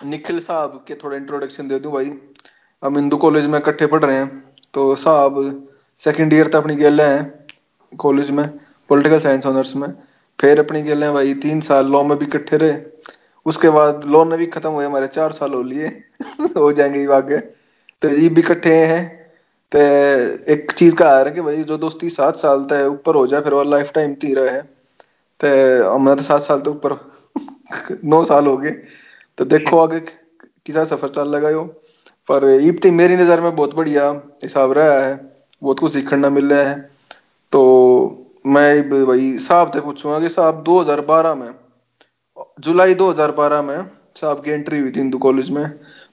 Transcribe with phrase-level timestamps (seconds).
[0.00, 2.12] निखिल साहब के थोड़ा इंट्रोडक्शन दे दूँ भाई।
[2.82, 7.02] हम हिंदू कॉलेज में इकट्ठे पढ़ रहे हैं तो साहब सेकंड ईयर तक अपनी गेले
[7.02, 7.46] हैं
[7.92, 8.48] कॉलेज में
[8.88, 9.88] पॉलिटिकल साइंस ऑनर्स में।
[10.40, 12.76] फिर अपनी गेले हैं भाई तीन साल लॉ में भी इकट्ठे रहे।
[13.46, 15.86] उसके बाद लॉ में भी खत्म हुए हमारे, चार साल हो लिए।
[16.56, 17.38] हो जाएँगे आगे।
[18.02, 19.18] तो ये भी इकट्ठे हैं।
[19.72, 19.78] तो
[20.52, 23.26] एक चीज़ का आ रहा है कि भाई जो दोस्ती सात साल तक ऊपर हो
[23.26, 24.60] जाए, फिर वो लाइफ टाइम थी रहे।
[25.40, 26.94] तो हमारे तो सात साल तो ऊपर
[28.04, 28.74] नौ साल हो गए।
[29.38, 31.64] तो देखो आगे किसा सफ़र चल लगा यो।
[32.28, 34.10] पर ईब मेरी नज़र में बहुत बढ़िया
[34.42, 35.14] हिसाब रहा है।
[35.62, 36.78] बहुत कुछ सीखना मिल रहा है।
[37.52, 37.60] तो
[38.46, 41.54] मैं भाई साहब से पूछूँगा कि साहब 2012 में,
[42.60, 43.78] जुलाई 2012 में
[44.16, 45.64] साहब की एंट्री हुई थी हिंदू कॉलेज में।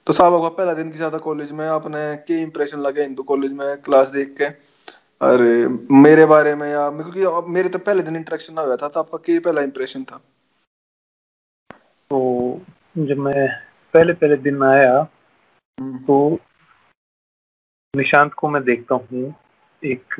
[0.06, 1.66] तो साहब आपका पहला दिन किसा था कॉलेज में?
[1.68, 4.44] आपने के इंप्रेशन लगे हिंदू कॉलेज में क्लास देख के?
[5.20, 9.00] अरे मेरे बारे में या क्योंकि मेरे तो पहले दिन इंटरेक्शन ना हुआ था तो
[9.00, 10.16] आपका क्या पहला इंप्रेशन था?
[12.10, 12.60] तो
[12.96, 13.46] जब मैं
[13.94, 14.92] पहले पहले दिन आया
[15.78, 16.38] हम्म। तो
[17.94, 19.34] निशांत को मैं देखता हूँ
[19.82, 20.14] एक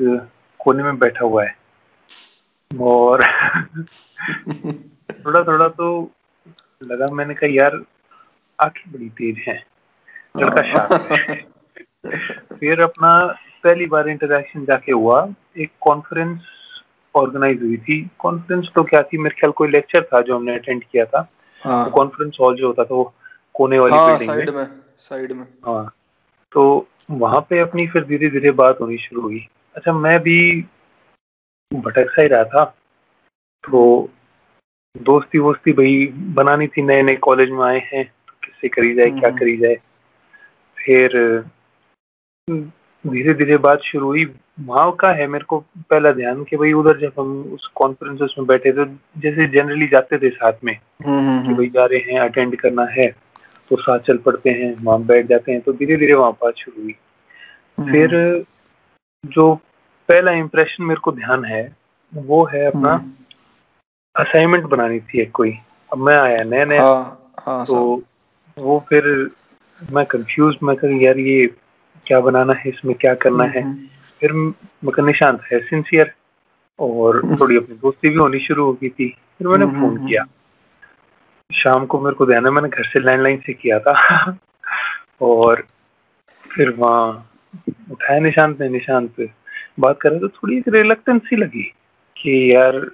[0.59, 1.55] कोने में बैठा हुआ है
[2.71, 3.23] और
[5.15, 5.87] थोड़ा थोड़ा तो
[6.81, 7.79] लगा मैंने कहा यार
[8.59, 9.61] आँखें बड़ी तेज हैं
[10.37, 11.35] लड़का शार्प है
[12.59, 13.15] फिर अपना
[13.63, 16.45] पहली बार इंटरेक्शन जाके हुआ एक कॉन्फ्रेंस
[17.15, 20.83] ऑर्गेनाइज हुई थी कॉन्फ्रेंस तो क्या थी मेरे ख्याल कोई लेक्चर था जो हमने अटेंड
[20.83, 21.36] किया था हाँ।
[21.69, 23.13] कॉन्फ्रेंस हॉल जो होता था वो
[23.53, 25.95] कोने वाली हाँ, बिल्डिंग साइड में, में साइड में। हाँ
[26.51, 30.61] तो वहाँ पे अपनी फिर धीरे धीरे बात होनी शुरू हुई। अच्छा मैं भी
[31.73, 32.65] भटक सा ही रहा था।
[33.63, 34.09] तो
[34.97, 39.09] दोस्ती वोस्ती भाई बनानी थी नए नए कॉलेज में आए हैं तो किससे करी जाए
[39.09, 39.75] क्या हम्म। करी जाए?
[40.77, 41.17] फिर
[43.07, 44.25] धीरे धीरे बात शुरू हुई।
[44.65, 45.57] वहाँ का है मेरे को
[45.89, 48.85] पहला ध्यान कि भाई उधर जब हम उस कॉन्फ्रेंस में बैठे तो
[49.21, 50.73] जैसे जनरली जाते थे साथ में
[51.05, 53.07] हम्म, हम्म, कि भाई जा रहे हैं अटेंड करना है
[53.71, 56.81] तो साथ चल पड़ते हैं वहाँ बैठ जाते हैं तो धीरे धीरे वहाँ बात शुरू
[56.83, 56.95] हुई।
[57.79, 58.45] हम्म। फिर
[59.23, 59.53] जो
[60.09, 61.75] पहला इम्प्रेशन मेरे को ध्यान है
[62.15, 62.93] वो है अपना
[64.15, 65.51] असाइनमेंट हम्म। बनानी थी एक कोई।
[65.93, 68.03] अब मैं आया नया नया हाँ, हाँ, तो
[68.57, 69.29] वो फिर
[69.93, 71.45] मैं कंफ्यूज मैं कर यार ये
[72.05, 73.79] क्या बनाना है इसमें क्या करना है। हम्म।
[74.19, 74.33] फिर
[74.85, 76.13] मगर निशांत है सिंसियर
[76.79, 80.25] और थोड़ी अपनी दोस्ती भी होनी शुरू हो गई थी। फिर मैंने फ़ोन किया।
[81.53, 84.37] शाम को मेरे को है मैंने घर से लैंडलाइन से किया था।
[85.21, 85.63] और
[86.51, 87.29] फिर वहाँ
[87.91, 89.29] उठाया निशांत ने निशांत
[89.79, 91.73] बात कर रहे तो थोड़ी एक रिलक्टेंस सी लगी
[92.17, 92.91] कि यार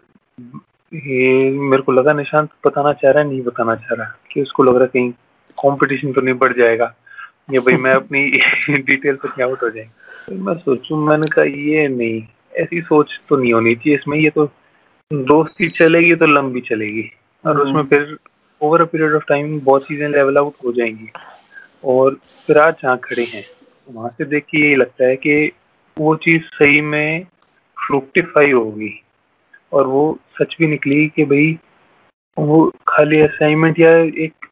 [0.94, 4.64] ये मेरे को लगा निशांत बताना चाह रहा है नहीं बताना चाह रहा। कि उसको
[4.64, 5.12] लग रहा कहीं
[5.64, 6.96] कंपटीशन तो नहीं बढ़ जाएगा।
[7.52, 8.30] या भाई मैं अपनी
[8.70, 10.36] डिटेल पे क्या आउट हो जाएँगे?
[10.36, 12.24] मैं सोचू मैंने कहा ये नहीं
[12.58, 14.50] ऐसी सोच तो नहीं होनी चाहिए इसमें। ये तो
[15.14, 17.12] दोस्ती चलेगी तो लंबी चलेगी।
[17.46, 18.18] और उसमें हम्म। फिर
[18.62, 21.10] over a period of time बहुत चीज़ें लेवल आउट हो जाएँगी।
[21.84, 22.18] और
[22.48, 23.46] फिर आज जहाँ खड़े हैं
[23.90, 25.52] वहाँ से देख के ये लगता है कि
[26.00, 27.26] वो चीज़ सही में
[27.88, 29.00] फ्रुक्टिफाई होगी।
[29.74, 31.60] और वो सच भी निकली कि भाई
[32.40, 34.43] वो खाली असाइनमेंट या एक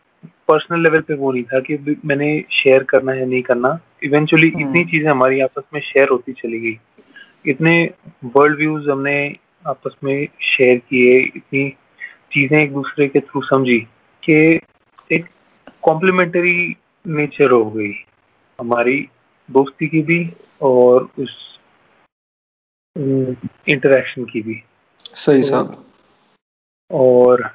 [0.51, 4.61] पर्सनल लेवल पे वो नहीं था कि मैंने शेयर करना है नहीं करना। इवेंचुअली हम्म।
[4.61, 6.77] इतनी चीज़ें हमारी आपस में शेयर होती चली गई।
[7.45, 7.73] इतने
[8.35, 9.17] वर्ल्ड व्यूज़ हमने
[9.67, 11.69] आपस में शेयर किए इतनी
[12.31, 13.79] चीज़ें एक दूसरे के थ्रू समझी
[14.23, 14.35] कि
[15.11, 15.25] एक
[15.83, 16.75] कॉम्प्लीमेंट्री
[17.07, 17.93] नेचर हो गई
[18.59, 18.99] हमारी
[19.49, 20.19] दोस्ती की भी
[20.61, 21.37] और उस
[22.95, 24.61] इंटरेक्शन की भी।
[25.05, 25.85] सही तो साहब।
[26.91, 27.49] और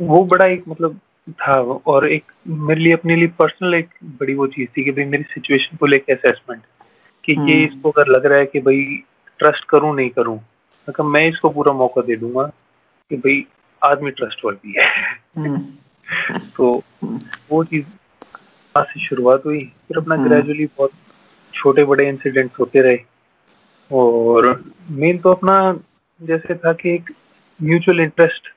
[0.00, 1.54] वो बड़ा एक मतलब था
[1.86, 3.88] और एक मेरे लिए अपने लिए पर्सनल एक
[4.20, 6.62] बड़ी वो चीज़ थी कि भाई मेरी सिचुएशन को लेकर असेसमेंट
[7.24, 8.82] कि ये हम्म। इसको अगर लग रहा है कि भाई
[9.40, 10.36] ट्रस्ट करूँ नहीं करूँ
[10.88, 12.44] मतलब मैं इसको पूरा मौका दे दूँगा
[13.10, 13.44] कि भाई
[13.82, 14.86] आदमी ट्रस्ट वर्दी है
[15.36, 16.82] हम्म। तो
[17.50, 17.86] वो चीज़
[18.74, 20.92] से शुरुआत हुई फिर अपना ग्रेजुअली हम्म। बहुत
[21.54, 22.98] छोटे बड़े इंसिडेंट्स होते रहे
[23.90, 25.56] और मेन तो अपना
[26.20, 27.10] जैसे था कि एक
[27.60, 28.48] म्यूचुअल इंटरेस्ट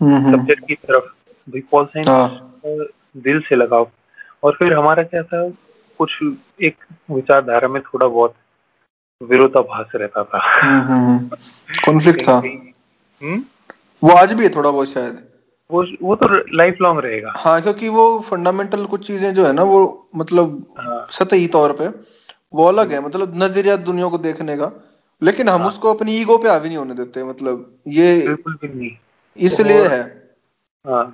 [0.00, 2.86] सब्जेक्ट की तरफ़ भाई पॉल साइंस हाँ।
[3.16, 3.88] दिल से लगाओ।
[4.44, 5.48] और फिर हमारा क्या था
[5.98, 6.18] कुछ
[6.62, 6.76] एक
[7.10, 8.34] विचारधारा में थोड़ा बहुत
[9.20, 10.38] विरोधाभास रहता था।
[11.84, 12.38] कॉन्फ्लिक्ट था।
[14.02, 15.22] वो आज भी है थोड़ा बहुत शायद।
[15.70, 19.62] वो वो तो लाइफ लॉन्ग रहेगा। हाँ क्योंकि वो फंडामेंटल कुछ चीज़ें जो है ना
[19.62, 21.88] वो मतलब हाँ। सतही तौर पे
[22.54, 24.72] वो अलग है मतलब नज़रिया दुनिया को देखने का।
[25.22, 28.68] लेकिन हम हाँ। उसको अपनी ईगो पे हावी नहीं होने देते मतलब ये बिल्कुल भी
[28.68, 28.90] नहीं।
[29.36, 30.00] इसलिए है।
[30.84, 31.04] हाँ।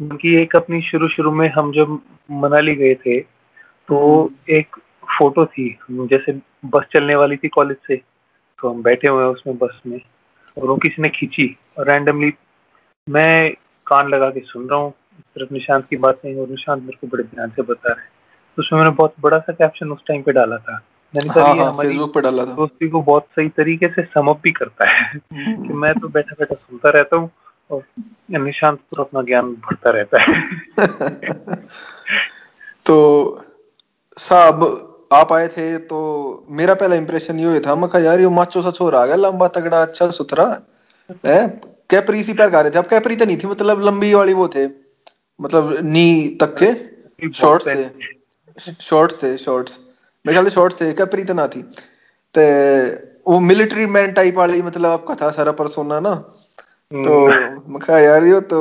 [0.00, 1.98] क्योंकि एक अपनी शुरू शुरू में हम जब
[2.30, 3.20] मनाली गए थे
[3.88, 4.76] तो। एक
[5.18, 6.32] फ़ोटो थी जैसे
[6.66, 7.96] बस चलने वाली थी कॉलेज से
[8.58, 10.00] तो हम बैठे हुए हैं उसमें बस में
[10.58, 12.32] और वो किसी ने खींची और रैंडमली
[13.08, 13.52] मैं
[13.86, 17.06] कान लगा के सुन रहा हूँ सिर्फ़ निशांत की बात नहीं और निशांत मेरे को
[17.06, 18.10] बड़े ध्यान से बता रहे हैं
[18.56, 20.80] तो उसमें मैंने बहुत बड़ा सा कैप्शन उस टाइम पे डाला था
[21.16, 24.40] मैंने कहा हाँ, हाँ, हमारी पे डाला था दोस्ती को बहुत सही तरीके से समअप
[24.42, 27.30] भी करता है कि मैं तो बैठा बैठा सुनता रहता हूँ
[27.70, 27.82] और
[28.30, 30.34] निशांत पूरा अपना ज्ञान बढ़ता रहता है
[32.86, 32.96] तो
[34.16, 34.62] साहब
[35.12, 35.98] आप आए थे तो
[36.50, 39.48] मेरा पहला इंप्रेशन ये था मैं कहा यार ये माचो सा छोरा आ गया लंबा
[39.48, 40.46] तगड़ा अच्छा सुथरा
[41.26, 41.46] है?
[41.90, 44.66] कैपरी सी पैर रहे थे। अब कैपरी तो नहीं थी मतलब लंबी वाली वो थे।
[45.40, 49.78] मतलब नी तक के शॉर्ट्स थे। शॉर्ट्स थे शॉर्ट्स
[50.24, 51.62] मेरे ख्याल शॉर्ट्स थे कैपरी तो ना थी।
[52.34, 52.44] ते
[53.28, 56.12] वो मिलिट्री मैन टाइप वाली मतलब आपका था सारा परसोना ना?
[56.94, 58.58] तो हम्म। मैं यार ये तो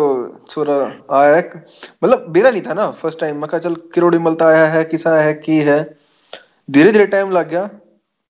[0.49, 0.75] छोरा
[1.17, 1.37] आया
[2.03, 5.33] मतलब मेरा नहीं था ना फ़र्स्ट टाइम मैं चल किरोड़ी मलता आया है किसा है
[5.33, 5.77] की है?
[6.69, 7.69] धीरे धीरे टाइम लग गया।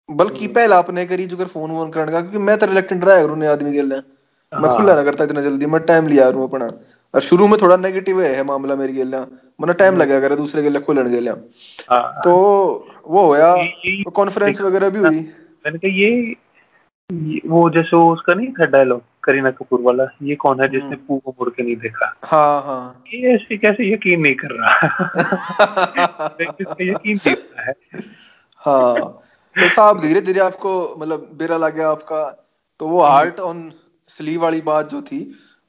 [0.10, 3.04] बल्कि हम्म। पहला आपने करी जो कर फ़ोन वोन करने का क्योंकि मैं तो रिलेक्टेड
[3.06, 4.02] रहा करूँ आदमी के लिए
[4.52, 6.70] मैं खुला ना करता इतना जल्दी मैं टाइम लिया रू अपना।
[7.14, 10.62] और शुरू में थोड़ा नेगेटिव है मामला मेरी गेलिया मैंने टाइम हम्म। लगा करे दूसरे
[10.62, 11.36] गेलिया खुलन गेलिया
[11.92, 12.34] हाँ। तो
[13.08, 13.56] वो होया
[14.16, 15.20] कॉन्फ्रेंस वगैरह भी हुई।
[15.66, 16.36] मैंने कहा ये
[17.50, 21.18] वो जैसे उसका नहीं था डायलॉग करीना कपूर वाला ये कौन है जिसने हम्म। पू
[21.18, 22.14] को मुड़ के नहीं देखा?
[22.24, 24.74] हाँ हाँ। ये ऐसे कैसे यकीन नहीं कर रहा?
[26.82, 27.74] यकीन कर है।
[28.66, 28.96] हाँ
[29.56, 32.24] तो साहब धीरे धीरे आपको मतलब बेरा लग गया आपका।
[32.80, 33.72] तो वो हार्ट ऑन
[34.08, 35.20] स्लीव वाली बात जो थी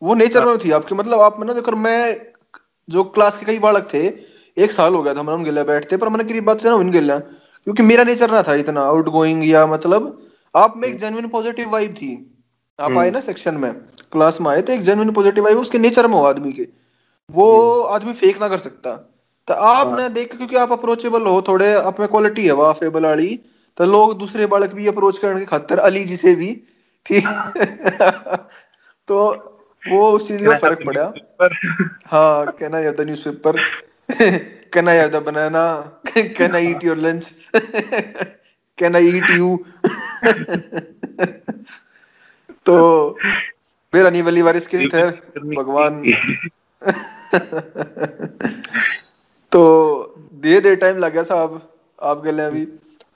[0.02, 0.94] वो नेचर में थी आपके?
[0.94, 2.00] मतलब आप मैंने देखो मैं
[2.88, 4.02] जो क्लास के कई बालक थे
[4.56, 7.18] एक साल हो गया था मैंने गिला बैठते पर मैंने करीब बात ना उन गिला
[7.66, 10.18] क्योंकि मेरा नेचर ना था इतना आउट गोइंग या मतलब
[10.54, 12.12] आप में एक जेन्युइन पॉजिटिव वाइब थी।
[12.80, 13.72] आप आए ना सेक्शन में
[14.12, 16.66] क्लास में आए तो एक जेन्युइन पॉजिटिव वाइब उसके नेचर में हो आदमी के।
[17.30, 18.94] वो आदमी फेक ना कर सकता।
[19.48, 23.40] तो आप ना देख क्योंकि आप अप्रोचेबल हो थोड़े आप में क्वालिटी है वाफेबल वाली।
[23.78, 26.52] तो लोग दूसरे बालक भी अप्रोच करने के खातर अली जी से भी
[27.06, 27.24] ठीक
[29.08, 29.18] तो
[29.82, 31.12] वो उस चीज़ का फ़र्क पड़ा।
[32.06, 33.60] हाँ कहना याद न्यूज़ पेपर
[34.74, 35.62] कहना याद बनाना
[36.18, 39.56] कहना ईट योर लंच कहना ईट यू
[42.70, 43.16] तो
[43.94, 45.10] मेरा नहीं वाली वारिस के थे
[45.54, 46.02] भगवान।
[49.52, 51.72] तो धीरे धीरे टाइम लग गया साहब
[52.02, 52.68] आप गए अभी।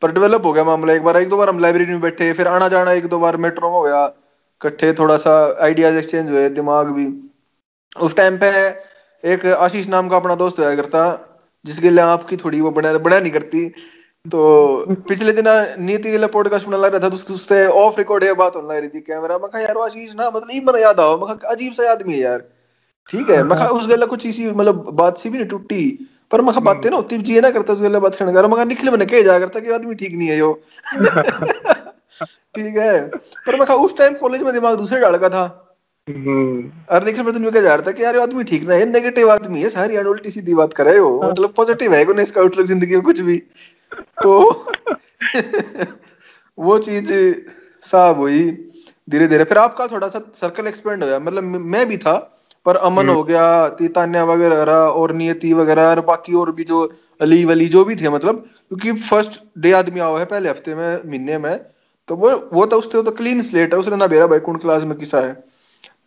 [0.02, 2.48] पर डेवलप हो गया मामला एक बार एक दो बार हम लाइब्रेरी में बैठे फिर
[2.48, 6.48] आना जाना एक दो बार मेट्रो में हो गया इकट्ठे थोड़ा सा आइडियाज़ एक्सचेंज हुए
[6.48, 7.30] दिमाग भी।
[8.00, 8.50] उस टाइम पे
[9.24, 11.30] एक आशीष नाम का अपना दोस्त हुआ करता
[11.66, 13.74] जिसके लिए आपकी थोड़ी वो बना बना नहीं करती।
[14.25, 15.47] तो पिछले दिन
[15.79, 18.69] नीति के लिए पॉडकास्ट में लग रहा था तो उससे ऑफ़ रिकॉर्ड ये बात होने
[18.69, 21.91] लग रही थी कैमरा मैं यार आशीष ना मतलब नहीं याद आओ मैं अजीब सा
[21.93, 22.38] आदमी है यार।
[23.09, 26.62] ठीक है मैं उस गला कुछ इसी मतलब बात सी भी नहीं टूटी। पर मैं
[26.65, 29.38] बातें ना होती जी ना करता उस गला बात करने। मैं निकले मैंने कह जा
[29.38, 30.53] करता कि आदमी ठीक नहीं है यो।
[32.55, 33.06] ठीक है।
[33.47, 35.44] पर मैं उस टाइम कॉलेज में दिमाग दूसरे डाल का था।
[36.09, 39.31] हम्म। और निखिल मैं क्या जा रहा था कि यार आदमी ठीक ना है नेगेटिव
[39.32, 42.41] आदमी है सारी उल्टी सीधी बात कर रहे हो। हाँ। मतलब पॉजिटिव है कोई इसका
[42.41, 43.43] आउटलुक ज़िंदगी में कुछ भी।
[44.23, 44.38] तो
[46.58, 47.12] वो चीज़
[47.82, 48.50] साहब हुई
[49.11, 52.14] धीरे धीरे फिर आपका थोड़ा सा सर्कल एक्सपेंड हो गया। मतलब मैं भी था
[52.67, 56.82] पर अमन हम्म। हो गया तीतान्या वगैरह और नियति वगैरह और बाकी और भी जो
[57.20, 61.00] अली वली जो भी थे मतलब क्योंकि फ़र्स्ट डे आदमी आओ है पहले हफ़्ते में
[61.06, 61.56] महीने में
[62.08, 64.82] तो वो वो तो उससे तो क्लीन स्लेट है उसने ना बेरा भाई कौन क्लास
[64.82, 65.32] में किसा है।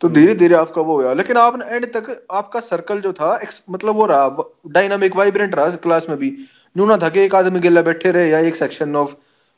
[0.00, 3.40] तो हम्म। धीरे धीरे आपका वो हुआ। लेकिन आपने एंड तक आपका सर्कल जो था
[3.70, 4.36] मतलब वो रहा
[4.66, 6.36] डायनामिक वाइब्रेंट रहा क्लास में भी।
[6.78, 9.14] न्यू ना था कि एक आदमी गिला बैठे रहे या एक सेक्शन ऑफ़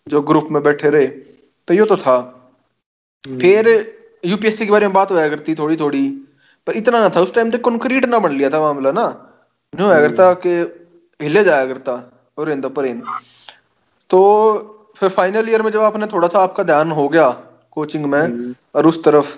[0.09, 1.07] जो ग्रुप में बैठे रहे।
[1.69, 2.17] तो ये तो था।
[3.27, 6.09] हम्म। फिर यूपीएससी के बारे में बात होया करती थोड़ी थोड़ी
[6.67, 9.33] पर इतना ना था। उस टाइम तक कंक्रीट ना बन लिया था मामला ना।
[9.75, 10.61] न्यू होया करता हम्म। कि
[11.25, 13.03] हिले जाया करता और इन पर इन
[14.11, 14.21] तो
[14.97, 17.29] फिर फाइनल ईयर में जब आपने थोड़ा सा आपका ध्यान हो गया
[17.71, 19.37] कोचिंग में हम्म। और उस तरफ़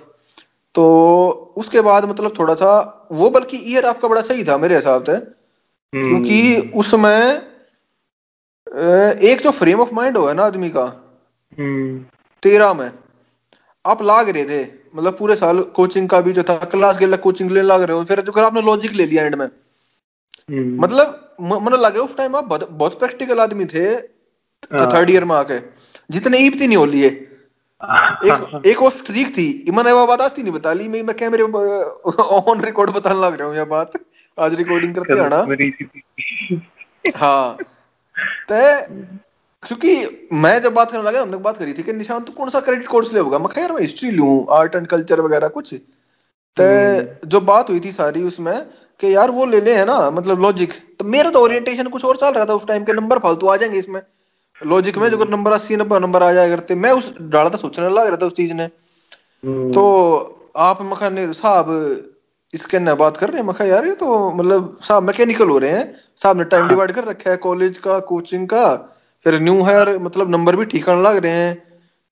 [0.75, 2.71] तो उसके बाद मतलब थोड़ा सा
[3.13, 5.17] वो बल्कि ईयर आपका बड़ा सही था मेरे हिसाब से।
[5.95, 7.52] क्योंकि उसमें
[9.23, 11.15] एक जो फ्रेम ऑफ़ माइंड हो है ना आदमी का।
[11.59, 12.05] हम्म।
[12.43, 12.91] तेरह में।
[13.87, 17.51] आप लाग रहे थे मतलब पूरे साल कोचिंग का भी जो था क्लास के कोचिंग
[17.51, 21.73] लेने लग रहे हो फिर जो आपने लॉजिक ले लिया एंड में। हम्म। मतलब मन
[21.73, 25.59] लगे उस टाइम आप बहुत प्रैक्टिकल आदमी थे तो थर्ड ईयर में आके।
[26.11, 27.09] जितने ईब थी नहीं हो लिए।
[28.25, 31.43] एक एक वो स्ट्रीक थी मैंने वो बात आज नहीं बता ली मैं मैं कैमरे
[31.43, 33.93] ऑन रिकॉर्ड बताने लग रहा हूँ ये बात।
[34.39, 35.45] आज रिकॉर्डिंग करते हैं ना।
[37.17, 37.57] हाँ।
[38.17, 38.61] तो
[39.63, 42.61] क्योंकि मैं जब बात करने लगा हमने बात करी थी कि निशान तो कौन सा
[42.61, 43.39] क्रेडिट कोर्स ले होगा?
[43.39, 45.75] मैं यार मैं हिस्ट्री लूँ आर्ट एंड कल्चर वगैरह कुछ।
[46.57, 48.67] तो हम्म। जो बात हुई थी सारी उसमें
[49.01, 52.17] कि यार वो ले ले है ना मतलब लॉजिक तो मेरा तो ओरिएंटेशन कुछ और
[52.17, 54.01] चल रहा था उस टाइम के नंबर फालतू आ जाएँगे इसमें।
[54.61, 57.89] लॉजिक में जो नंबर अस्सी नब्बे नंबर आ जाया करते मैं उस डाला था सोचने
[57.89, 61.67] लग रहा था उस चीज़ ने। हम्म। तो आप मखान साहब
[62.53, 65.71] इसके ना बात कर रहे हैं मखा यार ये तो मतलब साहब मैकेनिकल हो रहे
[65.71, 65.85] हैं।
[66.17, 68.65] साहब ने टाइम डिवाइड कर रखा है कॉलेज का कोचिंग का
[69.27, 71.55] फिर न्यू हायर मतलब नंबर भी ठीक आने लग रहे हैं।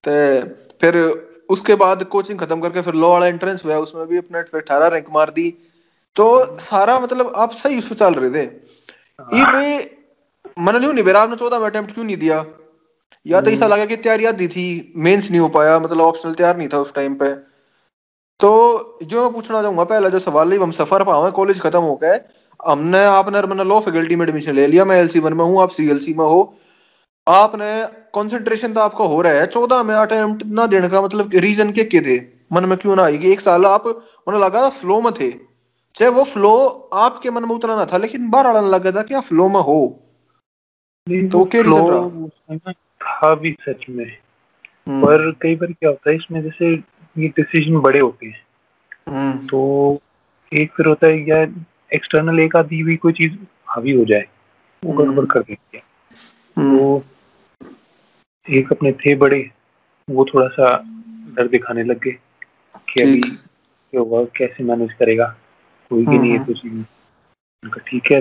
[0.04, 0.14] तो
[0.80, 0.99] फिर
[1.50, 5.06] उसके बाद कोचिंग खत्म करके फिर लॉ वाला एंट्रेंस हुआ उसमें भी अपने अठारह रैंक
[5.12, 5.50] मार दी।
[6.16, 8.44] तो सारा मतलब आप सही उस पर चल रहे थे।
[9.37, 9.78] ये
[10.59, 12.44] मन नहीं नहीं बेरा आपने चौदह में अटेम्प्ट क्यों नहीं दिया?
[13.26, 16.56] या तो ऐसा। लगा कि तैयारी आधी थी मेंस नहीं हो पाया मतलब ऑप्शनल तैयार
[16.56, 17.30] नहीं था उस टाइम पे।
[18.40, 21.94] तो जो मैं पूछना चाहूँगा पहला जो सवाल है हम सफ़र पाओ कॉलेज खत्म हो
[21.97, 22.20] गए।
[22.61, 25.70] हमने आपने मैंने लॉ फैकल्टी में एडमिशन ले लिया मैं एलसी वन में हूँ आप
[25.70, 26.40] सीएलसी में हो।
[27.26, 27.70] आपने
[28.14, 31.85] कंसंट्रेशन तो आपका हो रहा है चौदह में अटेम्प्ट ना देने का मतलब रीजन के
[31.85, 32.18] के थे?
[32.52, 33.30] मन में क्यों ना आएगी?
[33.32, 35.30] एक साल आप उन्हें लगा फ्लो में थे।
[35.97, 36.52] चाहे वो फ्लो
[36.94, 39.61] आपके मन में उतना ना था लेकिन बार आने लगा था कि आप फ्लो में
[39.62, 39.80] हो।
[41.06, 42.68] तो क्या रीजन
[43.00, 44.04] था भी सच में।
[44.87, 46.75] हम्म। पर कई बार क्या होता है इसमें जैसे
[47.19, 48.43] ये डिसीज़न बड़े होते हैं।
[49.09, 49.61] हम्म। तो
[50.52, 51.43] एक फिर होता है या
[51.95, 53.33] एक्सटर्नल एक आदि हुई कोई चीज़
[53.67, 54.26] हावी हो जाए
[54.83, 55.83] वो हम्म। गड़बड़ कर देती है।
[56.57, 57.05] तो
[58.47, 59.50] एक अपने थे बड़े
[60.09, 60.76] वो थोड़ा सा
[61.35, 62.17] डर दिखाने लग गए
[62.88, 65.26] कि अभी क्या हुआ कैसे मैनेज करेगा
[65.90, 66.85] कोई भी नहीं है कुछ नहीं
[67.87, 68.21] ठीक है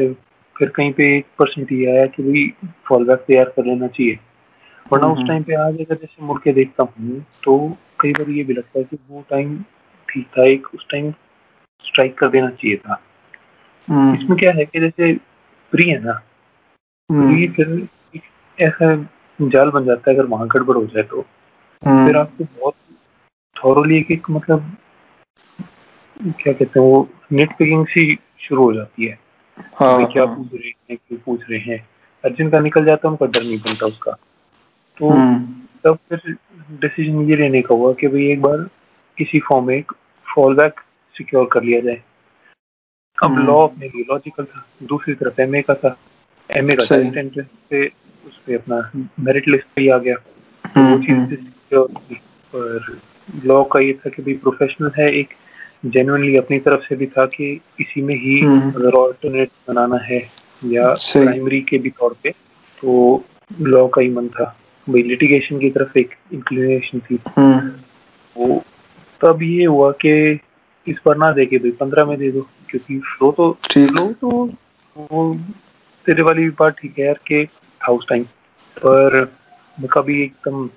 [0.55, 4.19] फिर कहीं पे एक परसेंट ये आया कि भाई फॉल बैक तैयार कर लेना चाहिए।
[4.93, 7.57] वरना उस टाइम पे आज अगर जैसे मुड़ के देखता हूँ तो
[7.99, 9.57] कई बार ये भी लगता है कि वो टाइम
[10.09, 11.11] ठीक था एक उस टाइम
[11.85, 13.01] स्ट्राइक कर देना चाहिए था
[13.87, 15.13] हम्म। इसमें क्या है कि जैसे
[15.73, 16.13] प्री है ना
[17.09, 18.21] प्री हम्म। फिर
[18.57, 18.95] ऐसा
[19.39, 21.25] जाल बन जाता है अगर वहाँ गड़बड़ हो जाए तो
[21.81, 22.75] हम्म। फिर आपको बहुत
[23.55, 24.75] थॉरली एक एक मतलब
[26.17, 29.17] क्या कहते हैं वो नेट पिकिंग सी शुरू हो जाती है
[29.75, 30.35] हाँ, क्या हाँ.
[30.35, 31.87] पूछ रहे हैं क्यों पूछ रहे हैं
[32.23, 34.11] अर्जुन का निकल जाता है उनका डर नहीं बनता उसका
[34.97, 35.11] तो
[35.83, 36.35] तब फिर
[36.71, 38.57] डिसीज़न ये लेने का हुआ कि भाई एक बार
[39.17, 39.91] किसी फॉर्म में एक
[40.35, 40.79] फॉल बैक
[41.15, 42.01] सिक्योर कर लिया जाए।
[43.23, 45.97] अब लॉ हम्म। अपने लिए लॉजिकल था। दूसरी तरफ़ एमए का था।
[46.51, 47.87] एमए का एंट्रेंस पे
[48.27, 51.89] उस पे अपना मेरिट लिस्ट पे ही आ गया। तो वो चीज़ सिक्योर
[52.55, 52.99] और
[53.45, 55.27] लॉ का ये था कि भाई प्रोफेशनल है एक
[55.85, 60.29] जेनुअनली अपनी तरफ़ से भी था कि इसी में ही हम्म। अगर ऑल्टरनेट बनाना है
[60.65, 62.29] या प्राइमरी के भी तौर पे
[62.81, 63.23] तो
[63.61, 64.55] लॉ का ही मन था।
[64.87, 67.71] भाई लिटिगेशन की तरफ़ एक इंक्लिनेशन थी हम्म।
[68.35, 68.63] वो
[69.21, 70.39] तब ये हुआ कि
[70.87, 74.29] इस पर ना दे के भाई पंद्रह में दे दो क्योंकि फ्लो तो फ्लो तो
[74.95, 75.33] वो
[76.05, 77.41] तेरे वाली भी बात ठीक है यार के
[77.81, 78.23] हाउस टाइम
[78.77, 79.19] पर
[79.79, 80.69] मैं कभी एकदम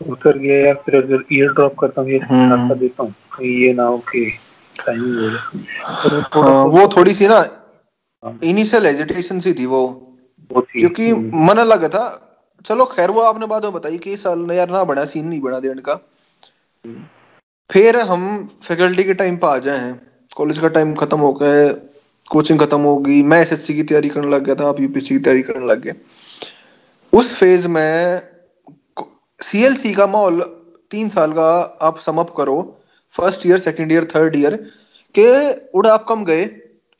[0.00, 3.82] उतर गया या फिर अगर ईयर ड्रॉप करता हूँ या हम्म। देता हूँ ये ना
[3.82, 4.30] हो कि
[4.86, 7.40] टाइम हो जाए हाँ, वो थोड़ी सी ना
[8.44, 9.86] इनिशियल हाँ। एजिटेशन सी थी वो
[10.50, 12.23] क्योंकि। मन लगा था
[12.64, 15.58] चलो खैर वो आपने बाद में बताई कि साल यार ना बना सीन नहीं बना
[15.60, 15.94] देने का।
[17.70, 18.22] फिर हम
[18.64, 20.00] फैकल्टी के टाइम पे आ जाए हैं।
[20.36, 21.72] कॉलेज का टाइम खत्म हो गया
[22.30, 25.20] कोचिंग खत्म हो गई मैं एसएससी की तैयारी करने लग गया था आप यूपीसी की
[25.20, 25.94] तैयारी करने लग गए।
[27.12, 28.22] उस फ़ेज़ में
[29.40, 30.40] सीएलसी का माहौल
[30.90, 31.50] तीन साल का
[31.82, 32.56] आप समअप करो।
[33.14, 34.56] First year second year third year
[35.14, 35.28] के
[35.78, 36.44] उड़ा आप कम गए।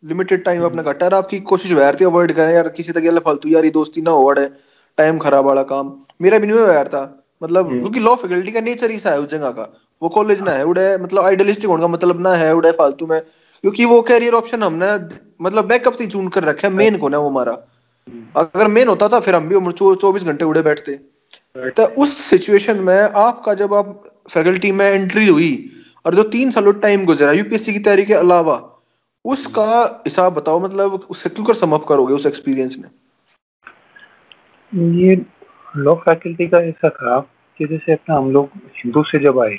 [0.03, 3.71] लिमिटेड टाइम अपना घटा। आपकी कोशिश वैर थी अवॉइड करें यार किसी तक फालतू यारी
[3.71, 4.47] दोस्ती ना हो है
[4.97, 8.53] टाइम खराब वाला काम। मेरा भी नहीं हुआ यार था। मतलब हम्म। क्योंकि लॉ फैकल्टी
[8.53, 9.73] का नेचर ही सा है उस जगह का।
[10.03, 13.21] वो कॉलेज ना है उड़े मतलब आइडियलिस्टिक होने का मतलब ना है उड़े फालतू में।
[13.21, 17.29] क्योंकि वो कैरियर ऑप्शन हमने मतलब बैकअप से चुन कर रखे मेन को ना वो
[17.29, 17.59] हमारा।
[18.09, 21.01] हम्म। अगर मेन होता था फिर हम भी चौबीस घंटे उड़े बैठते।
[21.57, 25.71] तो उस सिचुएशन में आपका जब आप फैकल्टी में एंट्री हुई
[26.07, 28.71] और जो तीन सालों टाइम गुजरा यूपीएससी की तैयारी के अलावा
[29.25, 32.89] उसका हिसाब बताओ मतलब उससे क्यों कर समअप करोगे उस एक्सपीरियंस ने
[34.75, 35.15] ये
[35.77, 37.19] लॉ फैकल्टी का ऐसा था
[37.61, 39.59] कि जैसे अपना हम लोग हिंदू से जब आए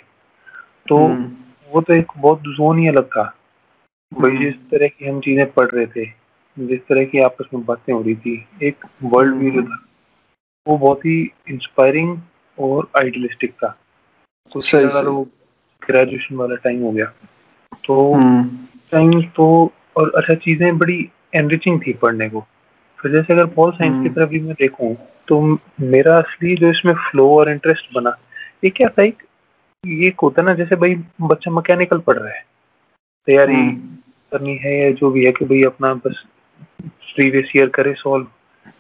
[0.88, 1.32] तो हम्म।
[1.70, 3.24] वो तो एक बहुत जोन ही अलग था
[4.12, 6.06] भाई हम्म। जिस तरह की हम चीज़ें पढ़ रहे थे
[6.58, 9.80] जिस तरह की आपस में बातें हो रही थी एक वर्ल्ड व्यू था
[10.68, 11.20] वो बहुत ही
[11.50, 12.18] इंस्पायरिंग
[12.58, 13.76] और आइडियलिस्टिक था
[14.52, 15.24] तो
[15.82, 17.06] ग्रेजुएशन वाला टाइम हो गया
[17.86, 17.96] तो
[18.92, 22.46] टाइम हम्म। तो और अच्छा चीज़ें बड़ी एनरिचिंग थी पढ़ने को
[23.06, 24.96] फिर जैसे अगर पॉल साइंस की हम्म। तरफ़ भी मैं देखूँ
[25.28, 25.40] तो
[25.82, 28.16] मेरा असली जो इसमें फ्लो और इंटरेस्ट बना
[28.64, 29.18] ये क्या था एक
[29.84, 32.44] ये होता ना जैसे भाई बच्चा मैकेनिकल पढ़ रहा है
[33.28, 33.98] तैयारी हम्म।
[34.32, 36.24] करनी है या जो भी है कि भाई अपना बस
[36.82, 38.26] प्रीवियस ईयर करे सॉल्व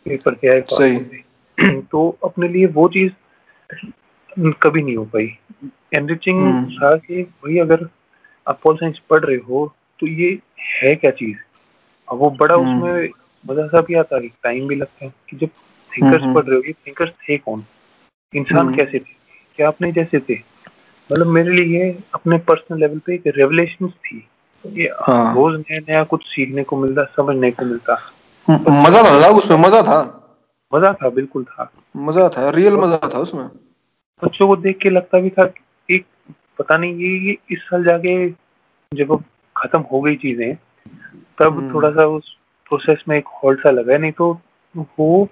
[0.05, 3.12] पेपर क्या है तो अपने लिए वो चीज़
[4.60, 5.29] कभी नहीं हो पाई
[5.96, 7.88] एनरिचिंग हम्म। था कि भाई अगर
[8.48, 9.65] आप पॉल साइंस पढ़ रहे हो
[10.00, 10.32] तो ये
[10.72, 11.38] है क्या चीज़
[12.08, 15.48] अब वो बड़ा उसमें मज़ा सा भी आता है टाइम भी लगता है कि जब
[15.92, 17.64] थिंकर्स हम्म, हम्म। पढ़ रहे हो ये थिंकर्स थे कौन
[18.34, 19.14] इंसान हम्म। कैसे थे
[19.58, 20.40] क्या अपने जैसे थे
[21.10, 24.28] मतलब मेरे लिए अपने पर्सनल लेवल पे एक रेवलेशन थी
[24.64, 27.98] ये हाँ। रोज नया नया कुछ सीखने को मिलता समझने को मिलता
[28.48, 30.00] मज़ा था उसमें मज़ा था
[30.72, 33.46] मज़ा था बिल्कुल था मज़ा था रियल मज़ा था उसमें
[34.22, 35.50] बच्चों को देख के लगता भी था
[35.90, 36.06] एक
[36.60, 38.30] पता नहीं ये, ये इस साल जाके
[38.92, 39.16] जब
[39.56, 40.56] खत्म हो गई चीज़ें
[41.38, 42.36] तब हम्म। थोड़ा सा उस
[42.69, 44.31] प्रोसेस में एक हॉल्ट सा लगा नहीं तो
[45.00, 45.27] वो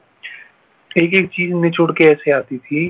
[0.97, 2.85] एक एक चीज़ निचोड़ के ऐसे आती थी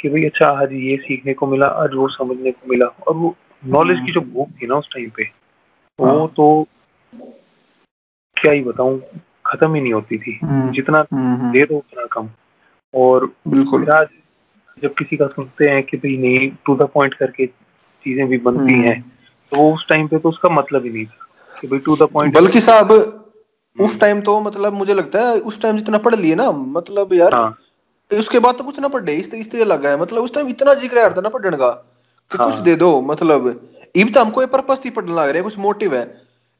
[0.00, 3.34] कि भाई अच्छा आज ये सीखने को मिला आज वो समझने को मिला। और वो
[3.62, 5.24] नॉलेज की जो भूख थी ना उस टाइम पे
[5.98, 6.66] वो हाँ। तो
[8.36, 9.00] क्या ही बताऊँ
[9.46, 12.28] खत्म ही नहीं होती थी। हम्म। जितना देर हो उतना कम।
[12.94, 14.06] और बिल्कुल। आज
[14.82, 18.80] जब किसी का सुनते हैं कि भाई नहीं टू द पॉइंट करके चीज़ें भी बनती
[18.82, 19.00] हैं
[19.52, 21.26] तो उस टाइम पे तो उसका मतलब ही नहीं था
[21.60, 22.92] कि भाई टू द पॉइंट बल्कि साहब
[23.80, 27.34] उस टाइम तो मतलब मुझे लगता है उस टाइम जितना पढ़ लिए ना मतलब यार
[27.34, 27.56] हाँ।
[28.10, 30.98] उसके बाद तो कुछ ना पढ़े इस तरह लगा है। मतलब उस टाइम इतना ज़िक्र
[30.98, 31.68] यार था ना पढ़ने का
[32.30, 33.48] कि हाँ। कुछ दे दो मतलब।
[33.94, 36.02] इब तो हमको पर्पस ही पढ़ने लग रहा है कुछ मोटिव है।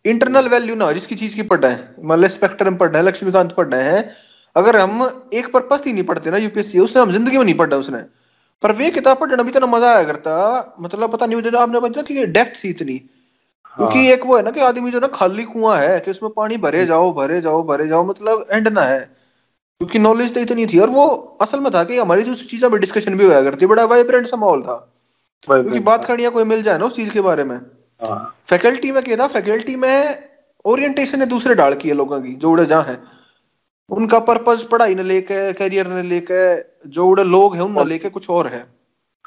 [0.05, 4.11] इंटरनल वैल्यू ना जिसकी चीज़ की पढ़ना है। मान स्पेक्ट्रम पढ़ना है लक्ष्मीकांत पढ़ना है।
[4.57, 7.77] अगर हम एक पर्पस ही नहीं पढ़ते ना यूपीएससी उसने हम ज़िंदगी में नहीं पढ़ा
[7.77, 7.99] उसने।
[8.62, 10.33] पर वे किताब पढ़ना भी इतना मज़ा आया करता
[10.81, 13.00] मतलब पता नहीं मुझे आपने बताया कि डेप्थ थी इतनी।
[13.77, 16.33] क्योंकि हाँ। एक वो है ना कि आदमी जो ना खाली कुआँ है कि उसमें
[16.33, 19.00] पानी भरे जाओ भरे जाओ भरे जाओ मतलब एंड ना है।
[19.79, 21.07] क्योंकि नॉलेज तो इतनी थी और वो
[21.41, 24.37] असल में था कि हमारी जो चीज़ों पर डिस्कशन भी हुआ करती बड़ा वाइब्रेंट सा
[24.37, 24.97] माहौल था।
[25.49, 27.59] क्योंकि बात करनी कोई मिल जाए ना उस चीज़ के बारे में।
[28.47, 30.29] फैकल्टी हाँ। में क्या फैकल्टी में
[30.65, 33.03] ओरिएंटेशन है दूसरे डाल की है लोगों की जो उड़े जहाँ है।
[33.91, 38.31] उनका पर्पज पढ़ाई ने लेके करियर ने लेके जो उड़े लोग हैं उन लेके कुछ
[38.31, 38.67] और है।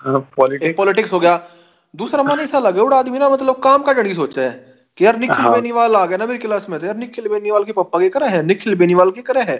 [0.07, 1.47] पॉलिटिक्स हाँ, हो गया।
[1.95, 4.51] दूसरा मन ऐसा लगे उड़ा आदमी ना मतलब काम का की सोचा है
[4.97, 7.63] कि यार निखिल हाँ। बेनीवाल आ गया ना मेरी क्लास में तो यार निखिल बेनीवाल
[7.63, 9.57] के पापा के करे है निखिल बेनीवाल के करे है?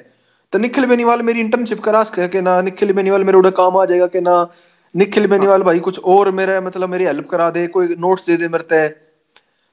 [0.54, 3.86] तो निखिल बेनीवाल मेरी इंटर्नशिप करा सके के ना निखिल बेनीवाल मेरे उड़े काम आ
[3.86, 4.36] जाएगा कि ना
[4.96, 8.48] निखिल बेनीवाल भाई कुछ और मेरे मतलब मेरी हेल्प करा दे कोई नोट्स दे दे
[8.48, 8.90] मेरे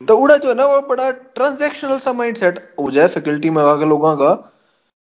[0.00, 3.62] तो। उड़ा जो है ना वो बड़ा ट्रांजेक्शनल सा माइंड सेट हो जाए फैकल्टी में
[3.62, 4.30] आगे लोगों का।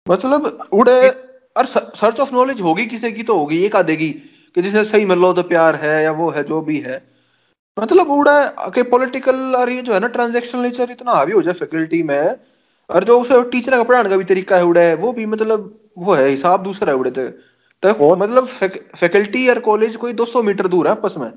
[0.07, 1.09] मतलब उड़े
[1.57, 4.11] और सर्च ऑफ़ नॉलेज होगी किसी की तो होगी एक आधे की
[4.55, 7.16] कि जिसने सही में लो तो प्यार है या वो है जो भी है।
[7.79, 11.55] मतलब उड़ा के पॉलिटिकल और ये जो है ना ट्रांजेक्शनल नेचर इतना हावी हो जाए
[11.55, 12.37] फैकल्टी में
[12.91, 15.79] और जो उसे टीचर का पढ़ाने का भी तरीका है उड़ा है वो भी मतलब
[15.99, 17.29] वो है हिसाब दूसरा है उड़े तो,
[17.83, 18.47] तो मतलब
[18.97, 21.31] फैकल्टी और कॉलेज कोई 200 मीटर दूर है आपस में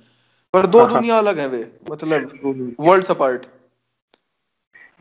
[0.54, 3.46] पर दो हाँ, हाँ। दुनिया अलग है वे मतलब वर्ल्ड अपार्ट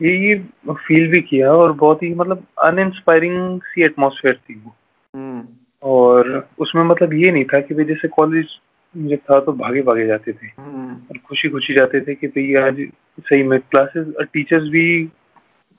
[0.01, 0.35] ये ये
[0.69, 4.75] फील भी किया और बहुत ही मतलब अनइंस्पायरिंग सी एटमॉस्फेयर थी वो।
[5.15, 5.47] हम्म।
[5.83, 8.45] और उसमें मतलब ये नहीं था कि भाई जैसे कॉलेज
[8.97, 12.53] जब था तो भागे भागे जाते थे। हम्म। और खुशी खुशी जाते थे कि भाई
[12.55, 12.87] आज
[13.19, 15.09] सही में क्लासेस और टीचर्स भी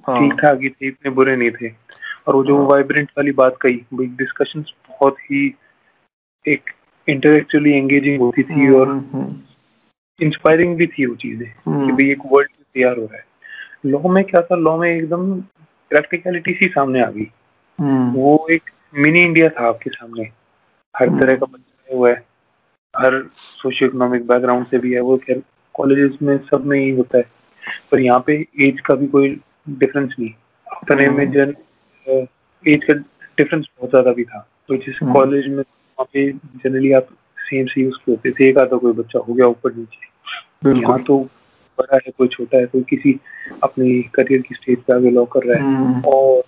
[0.07, 1.68] हाँ। ठीक ठाक ही थे इतने बुरे नहीं थे।
[2.27, 5.55] और वो जो हाँ। वाइब्रेंट वाली बात कही भाई डिस्कशंस बहुत ही
[6.49, 6.70] एक
[7.09, 9.35] इंटेलेक्चुअली एंगेजिंग होती थी हम्म, और
[10.20, 11.49] इंस्पायरिंग हम्म, भी थी वो चीज़ें
[11.87, 13.25] कि भाई एक वर्ल्ड तैयार हो रहा है।
[13.87, 14.57] लॉ में क्या था?
[14.57, 15.40] लॉ में एकदम
[15.90, 17.31] प्रैक्टिकलिटी सी सामने आ गई।
[18.12, 20.23] वो एक मिनी इंडिया था आपके सामने।
[20.96, 22.30] हर तरह का बच्चा हुआ है।
[22.94, 23.22] हर
[23.62, 25.42] सोशियो इकोनॉमिक बैकग्राउंड से भी है वो खैर
[25.74, 27.24] कॉलेजेस में सब में ही होता है।
[27.90, 29.29] पर यहाँ पे एज का भी कोई
[29.68, 30.31] डिफरेंस नहीं।
[30.66, 31.55] अपने में जन
[32.64, 37.09] एज का डिफरेंस बहुत ज़्यादा भी था। तो जिस कॉलेज में वहाँ पे जनरली आप
[37.48, 41.18] सेम से यूज़ होते थे एक आधा कोई बच्चा हो गया ऊपर नीचे। यहाँ तो
[41.79, 43.18] बड़ा है कोई छोटा है कोई किसी
[43.62, 46.42] अपनी करियर की स्टेज पे आगे लॉ कर रहा है। हम्म। और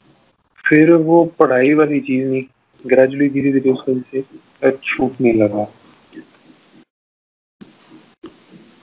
[0.64, 2.42] फिर वो पढ़ाई वाली चीज़ नहीं
[2.84, 5.66] ग्रेजुअली धीरे धीरे उसका जैसे छूटने लगा।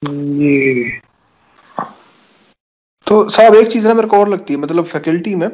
[0.02, 1.00] ये।
[3.08, 5.50] तो साहब एक चीज़ ना मेरे को और लगती है मतलब फैकल्टी में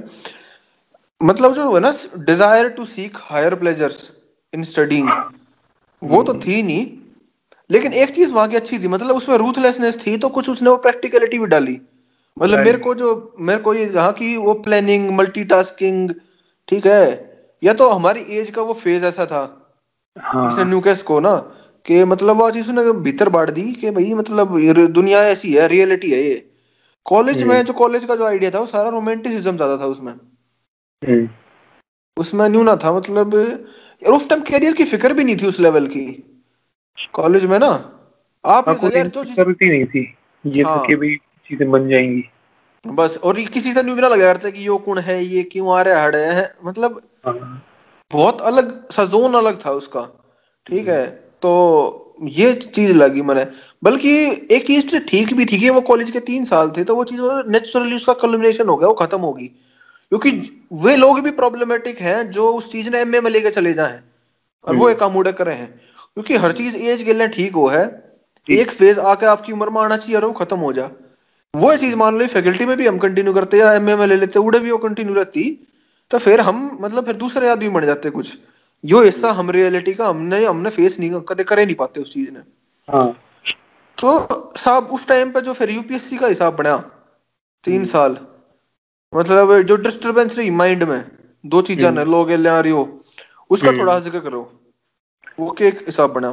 [1.21, 4.09] मतलब जो है ना desire to seek higher pleasures
[4.53, 5.09] in studying
[6.01, 6.85] वो तो थी नहीं
[7.69, 10.77] लेकिन एक चीज़ वहाँ की अच्छी थी मतलब उसमें रूथलेसनेस थी तो कुछ उसने वो
[10.77, 11.79] प्रैक्टिकलिटी भी डाली।
[12.37, 16.09] मतलब मेरे को जो मेरे को ये जहाँ की वो प्लानिंग मल्टीटास्किंग
[16.67, 17.03] ठीक है
[17.63, 19.41] या तो हमारी एज का वो फ़ेज़ ऐसा था
[20.17, 21.35] हाँ। न्यूकेस को ना
[21.85, 26.11] कि मतलब वो चीज़ उसने भीतर बांट दी कि भाई मतलब दुनिया ऐसी है रियलिटी
[26.11, 26.49] है ये।
[27.05, 30.13] कॉलेज में हम्म। जो कॉलेज का जो आइडिया था वो सारा रोमांटिसिज्म ज़्यादा था उसमें।
[31.07, 31.29] हम्म।
[32.17, 35.59] उसमें न्यू ना था मतलब यार उस टाइम कैरियर की फ़िक्र भी नहीं थी उस
[35.59, 36.31] लेवल की।
[37.13, 37.91] कॉलेज में ना
[38.45, 40.17] आप यार तो नहीं थी
[40.47, 42.23] ये हाँ, तो भाई चीज़ें बन जाएँगी।
[42.87, 45.43] बस और ये किसी से न्यू भी ना लगा करता कि ये कौन है ये
[45.43, 47.65] क्यों आ रहा है हड़ मतलब हाँ।
[48.11, 50.25] बहुत अलग सा जोन अलग था उसका
[50.67, 51.24] ठीक है?
[51.45, 51.51] तो
[52.31, 53.45] ये चीज़ लगी मैंने।
[53.83, 54.11] बल्कि
[54.51, 57.03] एक चीज़ तो ठीक भी थी कि वो कॉलेज के तीन साल थे तो वो
[57.03, 59.47] चीज़ नेचुरली उसका कल्मिनेशन हो गया वो खत्म होगी।
[60.11, 60.31] क्योंकि
[60.83, 63.99] वे लोग भी प्रॉब्लमेटिक हैं जो उस चीज़ ने एमए में लेके चले जाए
[64.65, 67.83] और वो एक अमूडे करे हैं। क्योंकि हर चीज़ एज के लिए ठीक हो है
[68.47, 70.89] एक फ़ेज़ आके आपकी उम्र में आना चाहिए और वो खत्म हो जा।
[71.53, 74.39] वो चीज़ मान लो फैकल्टी में भी हम कंटिन्यू करते या एम में ले लेते
[74.39, 75.43] उड़े भी वो कंटिन्यू रहती
[76.11, 78.37] तो फिर हम मतलब फिर दूसरे आदमी बन जाते कुछ।
[78.85, 82.31] यो हिस्सा हम रियलिटी का हमने हमने फेस नहीं कदे करे नहीं पाते उस चीज़
[82.31, 82.39] ने
[82.87, 83.07] हाँ
[83.97, 86.77] तो साहब उस टाइम पे जो फिर यूपीएससी का हिसाब बना
[87.63, 88.17] तीन हम्म। साल
[89.13, 91.01] मतलब जो डिस्टरबेंस रही माइंड में
[91.45, 92.83] दो चीज़ें। ने लोग ले आ रही हो
[93.49, 94.41] उसका हम्म। थोड़ा ज़िक्र करो
[95.39, 96.29] वो क्या हिसाब बना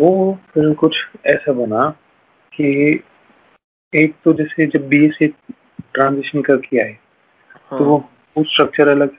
[0.00, 1.88] वो फिर कुछ ऐसा बना
[2.52, 2.68] कि
[3.92, 5.26] एक तो जैसे जब बी से
[5.94, 7.78] ट्रांजिशन करके आए तो हाँ.
[7.78, 7.84] तो
[8.36, 9.16] वो स्ट्रक्चर अलग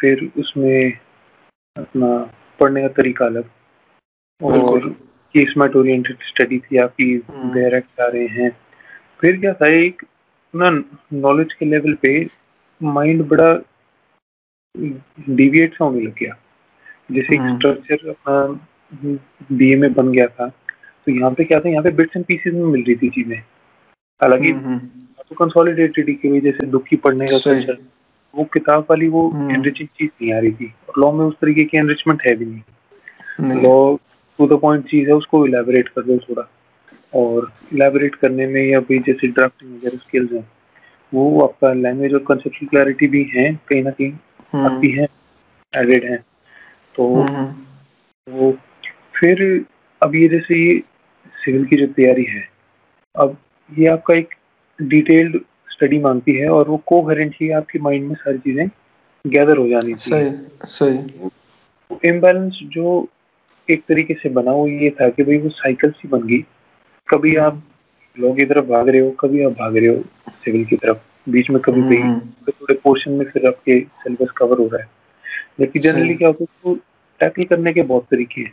[0.00, 0.92] फिर उसमें
[1.76, 2.16] अपना
[2.60, 3.44] पढ़ने का तरीका अलग।
[4.42, 4.88] और
[5.34, 8.50] केस मेट ओरिएंटेड स्टडी थी आपकी डायरेक्ट हम्म। आ रहे हैं।
[9.20, 10.04] फिर क्या था एक
[10.54, 10.70] ना
[11.12, 12.26] नॉलेज के लेवल पे
[12.82, 13.54] माइंड बड़ा
[15.30, 16.36] डिविएट सा होने लग गया।
[17.12, 20.48] जैसे एक स्ट्रक्चर हम्म। अपना बीए में बन गया था।
[21.06, 23.38] तो यहाँ पे क्या था यहाँ पे बिट्स एंड पीसेस में मिल रही थी चीज़ें।
[24.20, 24.78] हालाँकि हम्म,
[25.28, 27.78] तो कंसोलिडेटेड की वजह से दुखी पढ़ने का कल्चर
[28.34, 31.64] वो किताब वाली वो एनरिचिंग चीज़ नहीं आ रही थी। और लॉ में उस तरीके
[31.64, 33.96] की एनरिचमेंट है भी नहीं। लॉ
[34.38, 36.48] टू द पॉइंट चीज़ है उसको इलेबोरेट कर दो थोड़ा।
[37.14, 40.48] और इलेबोरेट करने में या भी जैसे ड्राफ्टिंग वगैरह स्किल्स हैं
[41.14, 44.12] वो आपका लैंग्वेज और कंसेप्चुअल क्लैरिटी भी है कहीं ना कहीं
[44.52, 45.06] हम्म। आपकी है
[45.76, 46.16] एडेड है।
[46.96, 48.52] तो हम्म। वो
[49.14, 49.64] फिर
[50.02, 50.82] अब ये जैसे ये
[51.44, 52.48] सिविल की जो तैयारी है
[53.16, 53.36] अब
[53.78, 54.34] ये आपका एक
[54.82, 55.40] डिटेल्ड
[55.78, 58.68] स्टडी मांगती है और वो कोहेरेंटली आपके माइंड में सारी चीज़ें
[59.26, 63.08] गैदर हो जानी चाहिए। सही सही। इम्बैलेंस जो
[63.70, 66.44] एक तरीके से बना वो ये था कि भाई वो साइकिल सी बन गई।
[67.08, 67.62] कभी आप
[68.18, 71.50] लोग की तरफ़ भाग रहे हो कभी आप भाग रहे हो सिविल की तरफ़। बीच
[71.50, 74.88] में कभी कहीं हम्म। थोड़े पोर्शन में फिर आपके सिलेबस कवर हो रहा है।
[75.60, 76.74] लेकिन जनरली क्या होता है तो
[77.20, 78.52] टैकल करने के बहुत तरीके हैं।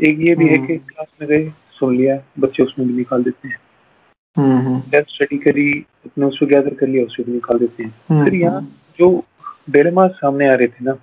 [0.00, 3.22] एक ये भी है हम्म। कि क्लास में गए सुन लिया बच्चे उसमें भी निकाल
[3.22, 3.56] देते हैं।
[4.38, 5.72] स्टडी हम्म, करी
[6.06, 8.60] अपने उसको गैदर कर लिया उसको निकाल देते हैं। फिर यहाँ
[8.98, 9.08] जो
[9.70, 10.96] डेलेमा सामने आ रहे थे ना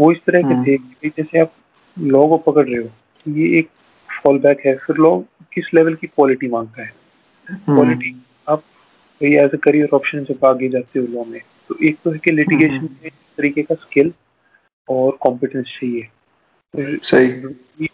[0.00, 1.52] वो इस तरह के थे कि जैसे आप
[1.96, 2.88] लॉ को पकड़ रहे हो
[3.26, 3.68] तो ये एक
[4.08, 5.18] फॉल बैक है। फिर लॉ
[5.52, 6.92] किस लेवल की क्वालिटी माँगता है?
[7.48, 8.58] क्वालिटी हम्म। आप
[9.20, 12.18] भाई एज ए करियर ऑप्शन जब आगे जाते हो लॉ में तो एक तो है
[12.18, 14.12] कि लिटिगेशन हम्म। के तरीके का स्किल
[14.88, 16.08] और कॉम्पिटेंस चाहिए।
[16.74, 17.86] सही।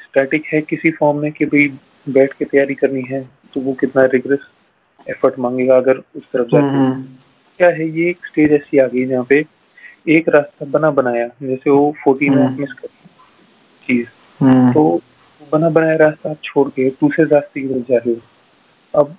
[0.00, 1.68] स्टैटिक है किसी फॉर्म में कि भाई
[2.08, 3.20] बैठ के तैयारी करनी है
[3.54, 4.38] तो वो कितना रिग्रेस
[5.10, 7.02] एफर्ट मांगेगा अगर उस तरफ़ जाते हम्म,
[7.58, 9.44] क्या है ये एक स्टेज ऐसी आ गई जहाँ पे
[10.08, 12.86] एक रास्ता बना बनाया जैसे वो फोर्टीन मिस कर
[13.86, 14.06] चीज़।
[14.40, 15.00] हम्म। तो
[15.52, 18.20] बना बनाया रास्ता आप छोड़ के दूसरे रास्ते की तरफ़ जा रहे हो।
[19.00, 19.16] अब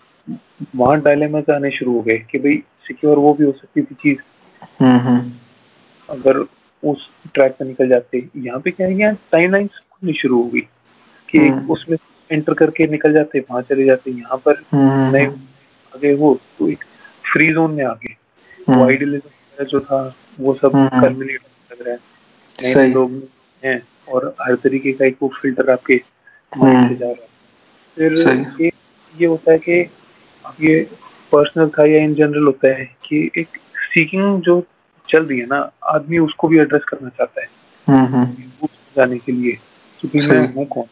[0.76, 4.18] वहाँ डायलेमास आने शुरू हो गए कि भाई सिक्योर वो भी हो सकती थी चीज़।
[4.84, 5.32] हम्म, हम्म।
[6.10, 6.38] अगर
[6.84, 10.62] उस ट्रैक पे निकल जाते यहाँ पे क्या है टाइम लाइन खुलनी शुरू हो गई
[11.30, 11.98] कि उसमें
[12.32, 15.26] एंटर करके निकल जाते वहाँ चले जाते यहाँ पर नए
[15.96, 16.84] आगे हो तो एक
[17.32, 18.16] फ्री जोन में आ गए
[18.70, 21.42] वो आइडियलिज्म जो था वो सब कल्मिनेट
[21.72, 22.00] लग रहा है।
[22.76, 23.30] नए लोग
[23.64, 26.02] हैं और हर तरीके का एक वो फ़िल्टर आपके
[26.58, 27.30] माइंड से हम्म। जा रहा है।
[27.96, 28.72] फिर ये
[29.20, 29.90] ये होता है कि
[30.62, 30.90] ये
[31.32, 33.48] पर्सनल था या इन जनरल होता है कि एक
[33.94, 34.64] सीकिंग जो
[35.10, 37.48] चल रही है ना आदमी उसको भी एड्रेस करना चाहता है।
[37.88, 39.58] हम्म, हम्म। जाने के लिए
[40.02, 40.84] कि मैं हूँ कौन?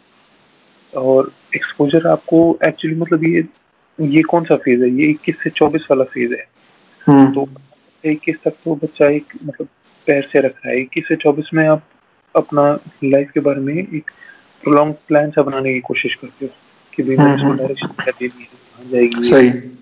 [0.95, 3.45] और एक्सपोजर आपको एक्चुअली मतलब ये
[4.01, 4.89] ये कौन सा फ़ेज़ है?
[4.89, 6.47] ये इक्कीस से चौबीस वाला फ़ेज़ है।
[7.31, 7.49] तो
[8.05, 9.67] इक्कीस तक तो बच्चा एक मतलब
[10.07, 11.83] पैर से रख रहा है। इक्कीस से चौबीस में आप
[12.35, 14.11] अपना लाइफ के बारे में एक
[14.63, 16.51] प्रोलॉन्ग प्लान सा बनाने की कोशिश करते हो
[16.95, 19.79] कि भाई मैं इसको डायरेक्शन हम्म, हम्म। क्या देनी है कहाँ जाएगी। सही।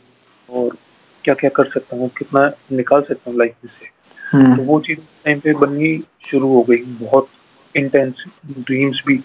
[0.49, 0.77] और
[1.23, 3.89] क्या क्या कर सकता हूँ कितना निकाल सकता हूँ लाइफ में से।
[4.37, 7.27] हम्म। तो वो चीज़ टाइम पे बननी शुरू हो गई। बहुत
[7.75, 8.13] इंटेंस
[8.59, 9.23] ड्रीम्स भी।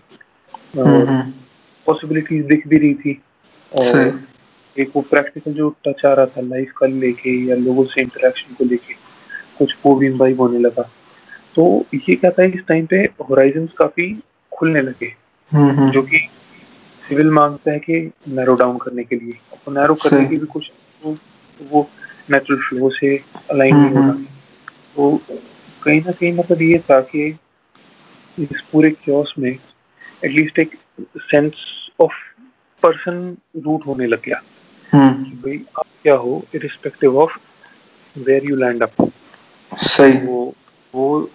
[1.87, 3.23] पॉसिबिलिटीज दिख भी रही थी।
[3.73, 4.25] और
[4.79, 8.55] एक वो प्रैक्टिकल जो टच आ रहा था लाइफ का लेके या लोगों से इंटरेक्शन
[8.55, 8.95] को लेके
[9.59, 10.91] कुछ वो भी इम्बाइब होने लगा।
[11.55, 14.21] तो ये क्या था इस टाइम पे होराइजन काफ़ी
[14.53, 15.15] खुलने लगे।
[15.53, 16.29] हम्म, हम्म। जो कि
[17.09, 20.73] सिविल माँगता है कि नैरो डाउन करने के लिए। तो नैरो करने की भी कुछ
[21.03, 21.17] तो
[21.63, 21.91] वो
[22.31, 23.17] नेचुरल फ्लो से
[23.51, 24.25] अलाइन नहीं होना हम्म,
[24.97, 25.21] तो
[25.83, 27.39] कहीं ना कहीं मतलब ये था कि
[28.39, 29.51] इस पूरे क्योस में
[30.25, 31.53] एटलीस्ट एक सेंस
[32.01, 32.13] ऑफ़
[32.83, 34.43] पर्सन रूट होने लग गया।
[35.23, 37.39] भाई आप क्या हो irrespective of
[38.19, 39.13] where you land up
[39.75, 40.55] सही। वो
[40.95, 41.31] वो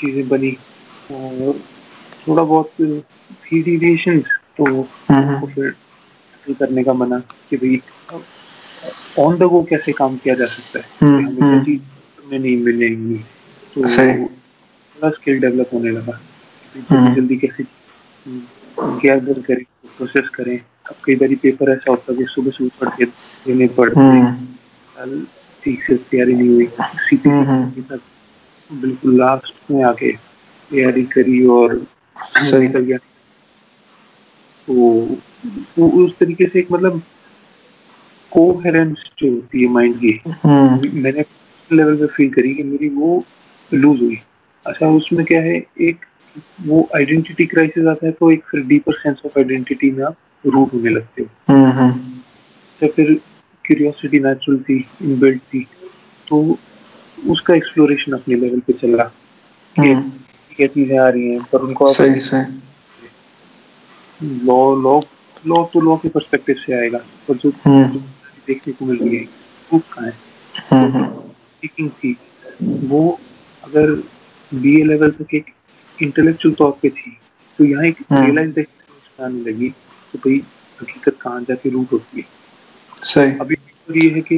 [0.00, 0.56] चीज़ें बनी।
[1.10, 1.60] और
[2.28, 2.70] थोड़ा बहुत
[3.32, 5.76] थी डेविएशन तो हम्म। फिर
[6.54, 7.82] करने का मना कि भाई
[9.18, 10.84] ऑन द गो कैसे काम किया जा सकता है?
[11.02, 13.18] हम्म, हमें नहीं मिलेंगी।
[13.74, 16.20] तो थोड़ा स्किल डेवलप होने लगा।
[16.76, 17.64] जल्दी जल्दी कैसे
[19.02, 19.64] गैदर करें
[19.96, 23.04] प्रोसेस करें। अब कई बार पेपर ऐसा होता है कि सुबह सुबह पढ़ के
[23.46, 25.22] देने पड़ते हम्म।
[25.64, 30.12] ठीक से तैयारी नहीं हुई। सीपी हम्म, हम्म। बिल्कुल लास्ट में आके
[30.70, 31.86] तैयारी करी और
[32.54, 32.98] निकल गया
[34.66, 35.06] तो,
[35.76, 37.02] तो उस तरीके से एक मतलब
[38.30, 40.20] कोहेरेंस जो होती है माइंड की
[41.00, 41.24] मैंने
[41.72, 43.24] लेवल पे फील करी कि मेरी वो
[43.74, 44.18] लूज हुई।
[44.66, 45.56] अच्छा उसमें क्या है?
[45.80, 46.04] एक
[46.62, 50.74] वो आइडेंटिटी क्राइसिस आता है तो एक फिर डीपर सेंस ऑफ़ आइडेंटिटी में आप रूट
[50.74, 51.92] होने लगते हो। हम्म, हम्म।
[52.80, 53.20] तो फिर
[53.64, 55.66] क्यूरियोसिटी नेचुरल थी इनबिल्ट थी
[56.28, 56.58] तो
[57.26, 59.12] उसका एक्सप्लोरेशन अपने लेवल पे चल। रहा
[59.76, 60.12] हम्म।
[60.56, 62.60] क्या चीज़ें आ रही हैं पर उनको सही सही।
[64.22, 65.00] लॉ लॉ
[65.46, 67.50] लॉ तो लॉ के पर्सपेक्टिव से आएगा पर जो
[68.46, 69.24] देखने को मिल रही है
[69.72, 71.88] वो कहाँ है?
[71.88, 72.16] थी।
[72.62, 73.20] वो
[73.64, 73.90] अगर
[74.54, 75.46] बी ए लेवल तक एक
[76.02, 77.16] इंटेलेक्चुअल तौर पे थी
[77.58, 78.60] तो यहाँ एक रियलाइज़
[79.18, 79.68] आने लगी
[80.12, 80.42] तो भाई
[80.82, 82.26] हकीकत कहाँ जाके रूट होती है।
[83.04, 84.36] सही। अभी तो ये है कि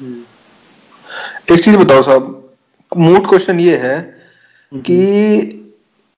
[0.00, 2.36] हम्म। एक चीज़ बताओ साहब
[2.92, 4.96] मूड क्वेश्चन ये है हम्म। कि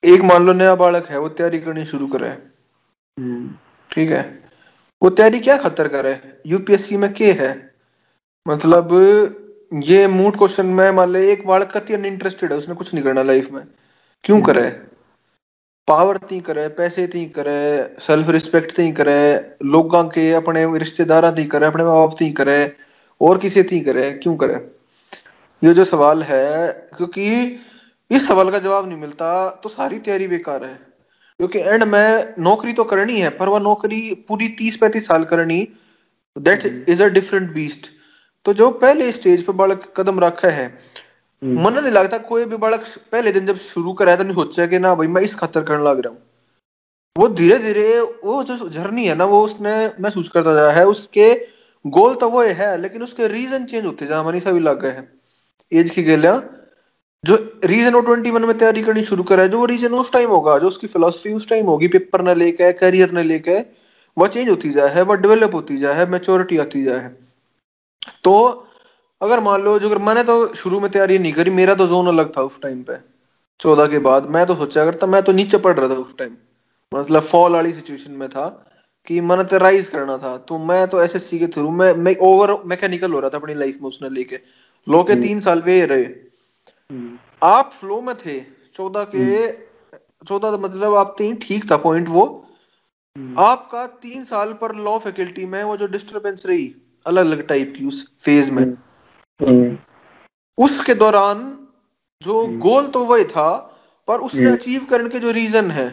[0.03, 3.49] एक मान लो नया बालक है वो तैयारी करनी शुरू करे हम्म।
[3.91, 4.21] ठीक है?
[5.01, 7.51] वो तैयारी क्या खतर करे यूपीएससी में के है?
[8.45, 8.91] मतलब
[9.83, 13.23] ये मूड क्वेश्चन में मान ले एक बालक का इंटरेस्टेड है उसने कुछ नहीं करना
[13.23, 13.63] लाइफ में।
[14.23, 14.69] क्यों करे?
[15.87, 19.15] पावर ती करे पैसे ती करे सेल्फ रिस्पेक्ट ती करे
[19.63, 22.55] लोगों के अपने रिश्तेदार ती करे अपने माँ बाप ती करे
[23.21, 24.53] और किसी ती करे क्यों करे?
[25.61, 27.25] ये जो सवाल है क्योंकि
[28.11, 30.73] इस सवाल का जवाब नहीं मिलता तो सारी तैयारी बेकार है।
[31.39, 35.61] क्योंकि एंड में नौकरी तो करनी है पर वह नौकरी पूरी तीस पैंतीस साल करनी
[36.35, 37.91] that is a different beast
[38.45, 40.92] तो जो पहले स्टेज पर बालक कदम रखा है हम्म।
[41.43, 44.79] मन नहीं लगता कोई भी बालक पहले दिन जब शुरू कराया तो नहीं सोचा कि
[44.79, 46.21] ना भाई मैं इस खतर करने लग रहा हूँ।
[47.15, 51.33] वो धीरे धीरे वो जो जर्नी है ना, वो उसने महसूस करता जा है। उसके
[51.85, 55.07] गोल तो वो है, लेकिन उसके रीजन चेंज होते जा मनीषा भी लग गए हैं।
[55.71, 56.41] एज की गेलिया
[57.23, 60.11] जो रीजन वो ट्वेंटी वन में तैयारी करनी शुरू करा है जो वो रीजन उस
[60.11, 63.59] टाइम होगा, जो उसकी फिलोसफी उस टाइम होगी पेपर न लेके करियर न लेके
[64.17, 67.09] वह चेंज होती जाए है वह डेवलप होती जाए है मेच्योरिटी आती जाए
[68.23, 68.33] तो
[69.23, 72.07] अगर मान लो जो अगर मैंने तो शुरू में तैयारी नहीं करी मेरा तो जोन
[72.07, 72.97] अलग था उस टाइम पे
[73.59, 76.35] चौदह के बाद मैं तो सोचा करता मैं तो नीचे पढ़ रहा था उस टाइम
[76.91, 78.47] मतलब फॉल वाली सिचुएशन में था
[79.07, 82.55] कि मैंने तो राइज करना था तो मैं तो एसएससी के थ्रू मैं मैं ओवर
[82.65, 84.39] मैकेनिकल हो रहा था अपनी लाइफ में उसने लेके
[84.87, 88.39] लो के हम्म। तीन साल वे रहे हम्म। आप फ्लो में थे
[88.75, 92.25] चौदह के हम्म। चौदह मतलब आप तीन ठीक था पॉइंट वो
[93.39, 96.73] आपका तीन साल पर लॉ फैकल्टी में वो जो डिस्टरबेंस रही
[97.05, 98.63] अलग अलग टाइप की उस फ़ेज़ में।
[100.57, 101.39] उसके दौरान
[102.21, 103.49] जो गोल हम्म। तो वही था
[104.07, 105.87] पर उसने अचीव हम्म। करने के जो रीजन है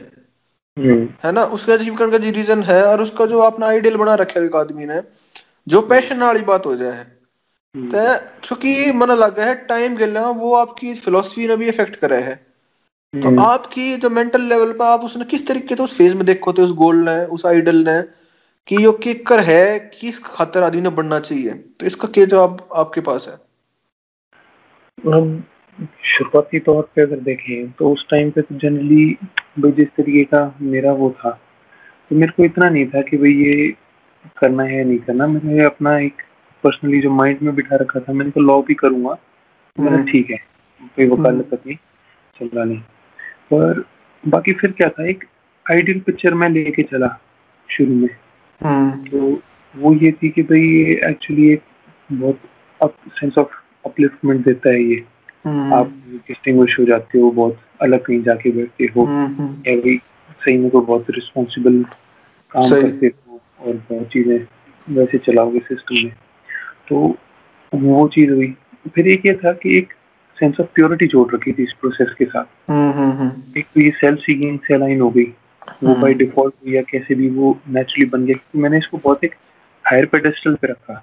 [1.24, 1.44] है ना?
[1.44, 4.46] उसका अचीव करने का जो रीजन है और उसका जो अपना आइडियल बना रखा है
[4.46, 5.00] एक आदमी ने
[5.68, 7.04] जो पैशन वाली बात हो जाए।
[7.74, 8.04] तो
[8.42, 12.34] क्योंकि मन लगा है टाइम गिलना वो आपकी फिलोसफी ने भी इफ़ेक्ट करे है।
[13.14, 16.24] तो आपकी जो मेंटल लेवल पर आप उसने किस तरीके से तो उस फ़ेज़ में
[16.26, 18.00] देखो थे उस गोल ने उस आइडल ने
[18.68, 21.50] कि यो किकर है किस खातर आदमी ने बढ़ना चाहिए?
[21.50, 23.34] तो इसका क्या जवाब आपके पास है?
[25.12, 25.42] हम
[26.04, 29.06] शुरुआती तौर पे अगर देखें तो उस टाइम पे तो जनरली
[29.58, 31.30] जिस तरीके का मेरा वो था
[32.10, 33.70] तो मेरे को इतना नहीं था कि भाई ये
[34.38, 36.22] करना है नहीं करना। मैंने अपना एक
[36.64, 39.16] पर्सनली जो माइंड में बिठा रखा था मैंने तो लॉ भी करूँगा
[39.76, 40.36] मैंने हम्म। ठीक है
[40.96, 41.74] कोई वकालत अपनी
[42.36, 42.80] चल रहा नहीं।
[43.52, 43.84] पर
[44.24, 45.24] बाकी फिर क्या था एक
[45.66, 47.16] आइडियल पिक्चर में लेके चला
[47.68, 48.08] शुरू में।
[48.62, 49.42] हम्म। तो
[49.76, 51.62] वो ये थी कि भाई ये एक्चुअली एक
[52.12, 52.40] बहुत
[52.82, 53.48] अप सेंस ऑफ़
[53.86, 55.04] अपलिफ्टमेंट देता है ये।
[55.44, 59.96] हम्म। आप डिस्टिंग्विश हो जाते हो बहुत अलग कहीं जाके बैठते हो। हम्म, या भाई
[60.40, 61.82] सही में को बहुत रिस्पॉन्सिबल
[62.50, 64.46] काम करते हो और बहुत चीज़ें
[64.90, 66.12] वैसे चलाओगे सिस्टम में।
[66.88, 67.16] तो
[67.74, 68.56] वो चीज़ हुई।
[68.94, 69.92] फिर एक ये था कि एक
[70.40, 72.70] सेंस ऑफ़ प्योरिटी जोड़ रखी थी इस प्रोसेस के साथ।
[73.56, 75.34] एक तो ये सेल्फ सीकिंग से अलाइन हो गई।
[75.84, 79.34] वो बाय डिफ़ॉल्ट या कैसे भी वो नेचुरली बन गया क्योंकि मैंने इसको बहुत एक
[79.84, 81.02] हायर पेडेस्टल पे रखा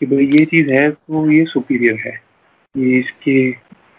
[0.00, 2.14] कि भाई ये चीज़ है तो ये सुपीरियर है
[2.74, 3.50] ये इसके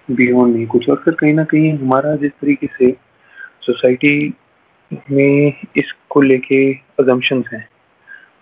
[0.10, 2.92] बियॉन्ड नहीं कुछ और फिर कहीं ना कहीं हमारा जिस तरीके से
[3.62, 4.34] सोसाइटी
[5.12, 6.60] में इसको लेके
[7.00, 7.68] अजम्पन्स हैं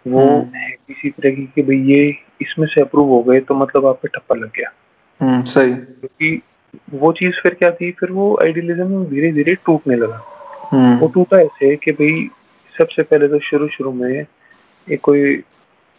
[0.07, 2.07] वो हम्म। है किसी तरह की कि भाई ये
[2.41, 4.71] इसमें से अप्रूव हो गए तो मतलब आप पे ठप्पा लग गया
[5.19, 6.41] हम्म, सही क्योंकि
[6.93, 10.32] वो चीज़ फिर क्या थी फिर वो आइडियलिज्म धीरे धीरे टूटने लगा हम्म।
[10.73, 12.27] वो टूटा ऐसे कि भाई
[12.75, 14.25] सबसे पहले तो शुरू शुरू में
[14.87, 15.33] एक कोई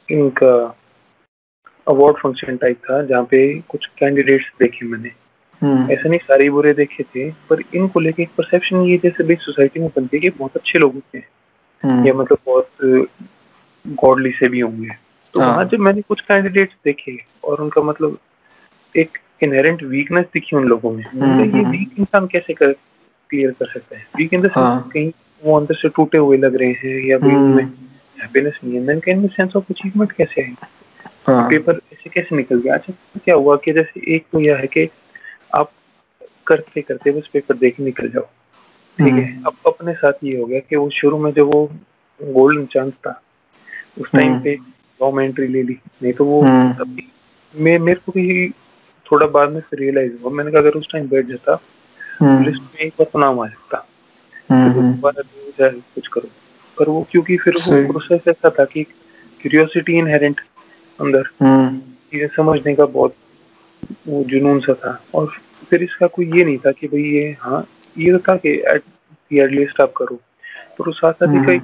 [0.09, 0.55] इनका
[1.87, 5.11] अवार्ड फ़ंक्शन टाइप था जहाँ पे कुछ कैंडिडेट्स देखे मैंने
[5.63, 9.37] हम्म। ऐसे नहीं सारे बुरे देखे थे पर इनको लेके एक परसेप्शन ये जैसे भाई
[9.37, 11.29] सोसाइटी में बनती है कि बहुत अच्छे लोग होते हैं
[11.83, 13.19] हम्म। या मतलब बहुत
[13.85, 14.89] गॉडली से भी होंगे
[15.35, 18.19] तो हाँ। वहाँ जब मैंने कुछ कैंडिडेट्स देखे और उनका मतलब
[18.95, 22.75] एक इनहेरेंट वीकनेस दिखी उन लोगों में हम्म, ये हम्म। वीक इंसान कैसे कर
[23.35, 25.11] क्लियर कर सकता है वीक इन द हाँ। कहीं
[25.43, 27.65] वो अंदर से टूटे हुए लग रहे हैं या कोई हम्म। उनमें
[28.19, 30.55] हैप्पीनेस नहीं है then can the sense of achievement कैसे है
[31.27, 32.93] हाँ पेपर ऐसे कैसे निकल गया अच्छा
[33.25, 34.89] क्या हुआ कि जैसे एक तो यह है कि
[35.55, 35.71] आप
[36.47, 38.29] करते करते बस पेपर देख निकल जाओ
[38.99, 41.65] ठीक है हम्म। अब अपने साथ ये हो गया कि वो शुरू में जब वो
[42.21, 43.21] गोल्डन चांस था
[44.01, 44.55] उस टाइम हम्म। पे
[45.01, 46.43] लॉ में एंट्री ले ली नहीं तो वो।
[47.55, 48.49] मैं मेरे को भी
[49.07, 51.59] थोड़ा बाद में रियलाइज़ हुआ मैंने कहा अगर उस टाइम बैठ जाता
[52.23, 53.89] लिस्ट में एक बार तो नाम आ सकता।
[54.51, 56.29] हम्म, तो हम्म, कुछ करो।
[56.79, 60.41] पर वो क्योंकि फिर वो प्रोसेस ऐसा था कि क्यूरियोसिटी इनहेरेंट
[61.01, 63.15] अंदर। हम्म, चीज़ें समझने का बहुत
[64.09, 65.27] वो जुनून सा था। और
[65.71, 67.67] फिर इसका कोई ये नहीं था कि भाई ये हाँ
[67.99, 68.83] ये तो था कि एट
[69.33, 70.21] लिस्ट आप करो।
[70.79, 71.59] पर उस साथ साथ ही हम्म।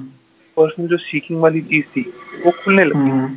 [0.57, 2.01] पर्सनल जो सीकिंग वाली चीज़ थी
[2.47, 3.37] वो खुलने लगी। हम्म,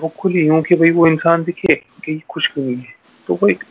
[0.00, 2.94] वो खुली यूँ कि भाई वो इंसान दिखे कि ये खुश क्यों नहीं है।
[3.26, 3.64] तो वो एक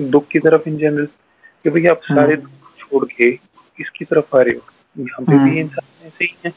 [0.00, 1.08] दुख की तरफ़ इन जनरल
[1.64, 3.38] कि भाई आप सारे दुख छोड़ के
[3.80, 4.60] इसकी तरफ़ आ रहे हो?
[4.98, 6.52] यहाँ पे भी हम्म। इंसान ऐसे ही है।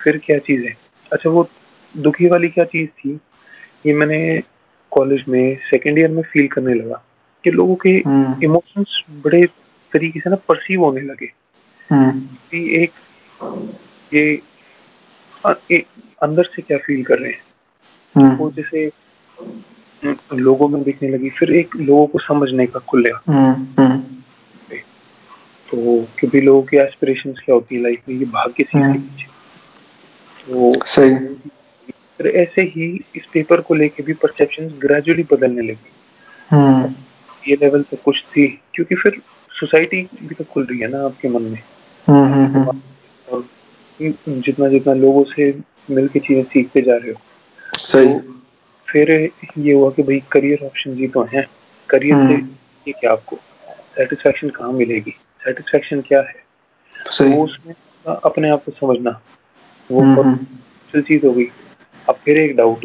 [0.00, 0.76] फिर क्या चीज़ है?
[1.12, 1.48] अच्छा वो
[1.96, 3.20] दुखी वाली क्या चीज़ थी?
[3.86, 4.40] ये मैंने
[4.90, 7.04] कॉलेज में सेकेंड ईयर में फील करने लगा
[7.44, 8.02] कि लोगों के
[8.44, 9.46] इमोशंस बड़े
[9.92, 11.32] तरीके से ना परसीव होने लगे।
[12.50, 12.90] कि एक
[14.14, 14.40] ये
[15.46, 15.86] अ- एक
[16.22, 17.42] अंदर से क्या फील कर रहे हैं?
[18.36, 18.90] वो जैसे
[20.34, 23.10] लोगों में दिखने लगी। फिर एक लोगों को समझने का खुले
[23.78, 24.17] हम्म,
[25.70, 25.76] तो
[26.18, 29.26] क्योंकि लोगों की एस्पिरेशन क्या होती है लाइफ में ये भाग्य चीज़ के हम्म। पीछे।
[30.46, 31.34] तो सही।
[32.18, 35.90] फिर ऐसे ही इस पेपर को लेके भी परसेप्शन ग्रेजुअली बदलने लगी।
[36.50, 36.94] हम्म,
[37.48, 39.20] ये लेवल पे कुछ थी क्योंकि फिर
[39.60, 41.62] सोसाइटी भी तो खुल रही है ना आपके मन में।
[42.06, 42.80] हम्म, हम्म,
[43.32, 43.44] और
[44.00, 47.20] जितना जितना लोगों से मिल के चीज़ें सीखते जा रहे हो
[47.78, 48.34] सही। तो
[48.88, 51.46] फिर ये हुआ कि भाई करियर ऑप्शन ही तो हैं।
[51.88, 52.34] करियर से।
[52.88, 53.36] ये क्या आपको?
[53.96, 55.16] सेटिस्फेक्शन कहाँ मिलेगी?
[55.48, 56.34] सेटिस्फेक्शन क्या है?
[57.10, 57.74] सही। वो उसमें
[58.14, 59.20] अपने आप को समझना।
[59.90, 61.44] वो हम्म, हम्म, मुश्किल चीज़ हो गई।
[62.08, 62.84] अब फिर एक डाउट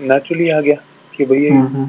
[0.00, 0.74] नेचुरली आ गया
[1.16, 1.86] कि भाई ये हम्म,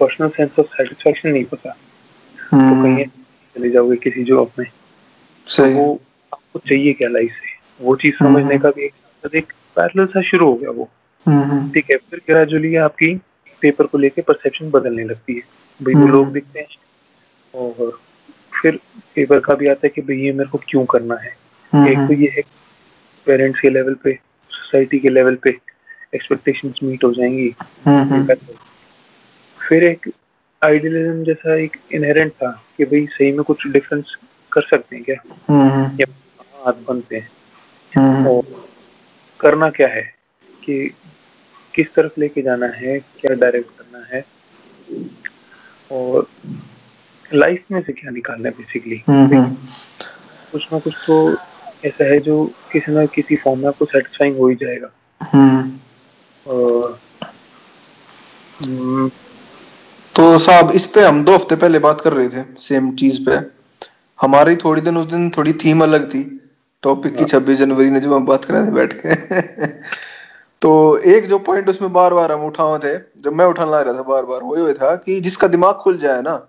[0.00, 3.06] पर्सनल सेंस ऑफ़ सेटिस्फेक्शन नहीं पता। तो हम्म, कहीं
[3.56, 4.66] चले जाओगे किसी जॉब में।
[5.46, 6.00] सही। वो
[6.32, 7.84] आपको चाहिए क्या लाइफ से?
[7.84, 10.84] वो चीज़। समझने का भी एक एक पैरेलल सा शुरू हो गया वो।
[11.74, 13.20] ठीक है फिर ग्रेजुअली आपकी
[13.60, 15.40] पेपर को लेके परसेप्शन बदलने लगती है।
[15.82, 16.66] भाई वो। लोग दिखते हैं।
[17.54, 18.00] और
[18.64, 18.76] फिर
[19.14, 21.28] पेपर का भी आता है कि भाई ये मेरे को क्यों करना है?
[21.88, 22.42] एक तो हम्म, ये है
[23.26, 24.18] पेरेंट्स के लेवल पे
[24.50, 25.58] सोसाइटी के लेवल पे
[26.14, 27.54] एक्सपेक्टेशंस मीट हो जाएँगी।
[27.86, 28.34] हम्म,
[29.68, 30.10] फिर एक
[30.64, 34.16] आइडियलिज्म जैसा एक इनहेरेंट था कि भाई सही में कुछ डिफरेंस
[34.52, 35.36] कर सकते हैं क्या?
[35.48, 36.04] हम्म, या
[36.64, 37.30] हाथ बनते हैं।
[37.96, 38.68] हम्म, और
[39.40, 40.14] करना क्या है?
[40.64, 40.94] कि
[41.74, 42.98] किस तरफ़ लेके जाना है?
[42.98, 44.24] क्या डायरेक्ट करना है?
[45.92, 46.26] और
[47.34, 49.44] लाइफ में से क्या निकालना है बेसिकली हम्म,
[50.52, 51.36] कुछ ना कुछ तो
[51.84, 54.90] ऐसा है जो किसी ना किसी फॉर्म में आपको सेटिस्फाइंग हो ही जाएगा।
[55.22, 55.72] हम्म।
[56.46, 57.00] और
[58.62, 59.08] हम्म,
[60.16, 63.64] तो साहब इस पे हम दो हफ़्ते पहले बात कर रहे थे सेम चीज़ पे।
[64.20, 66.40] हमारी थोड़ी दिन उस दिन थोड़ी थीम अलग थी
[66.82, 69.14] टॉपिक की छब्बीस जनवरी ने जो हम बात कर रहे थे बैठ के।
[70.62, 73.94] तो एक जो पॉइंट उसमें बार बार हम उठाए थे जब मैं उठाने लग रहा
[73.94, 76.48] था बार बार वो ये था कि जिसका दिमाग खुल जाए ना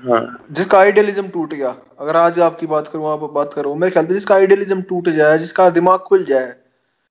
[0.00, 4.06] हाँ। जिसका आइडियलिज्म टूट गया। अगर आज आपकी बात करूँ आप बात करो। मेरे ख्याल
[4.06, 6.54] से जिसका आइडियलिज्म टूट जाए जिसका दिमाग खुल जाए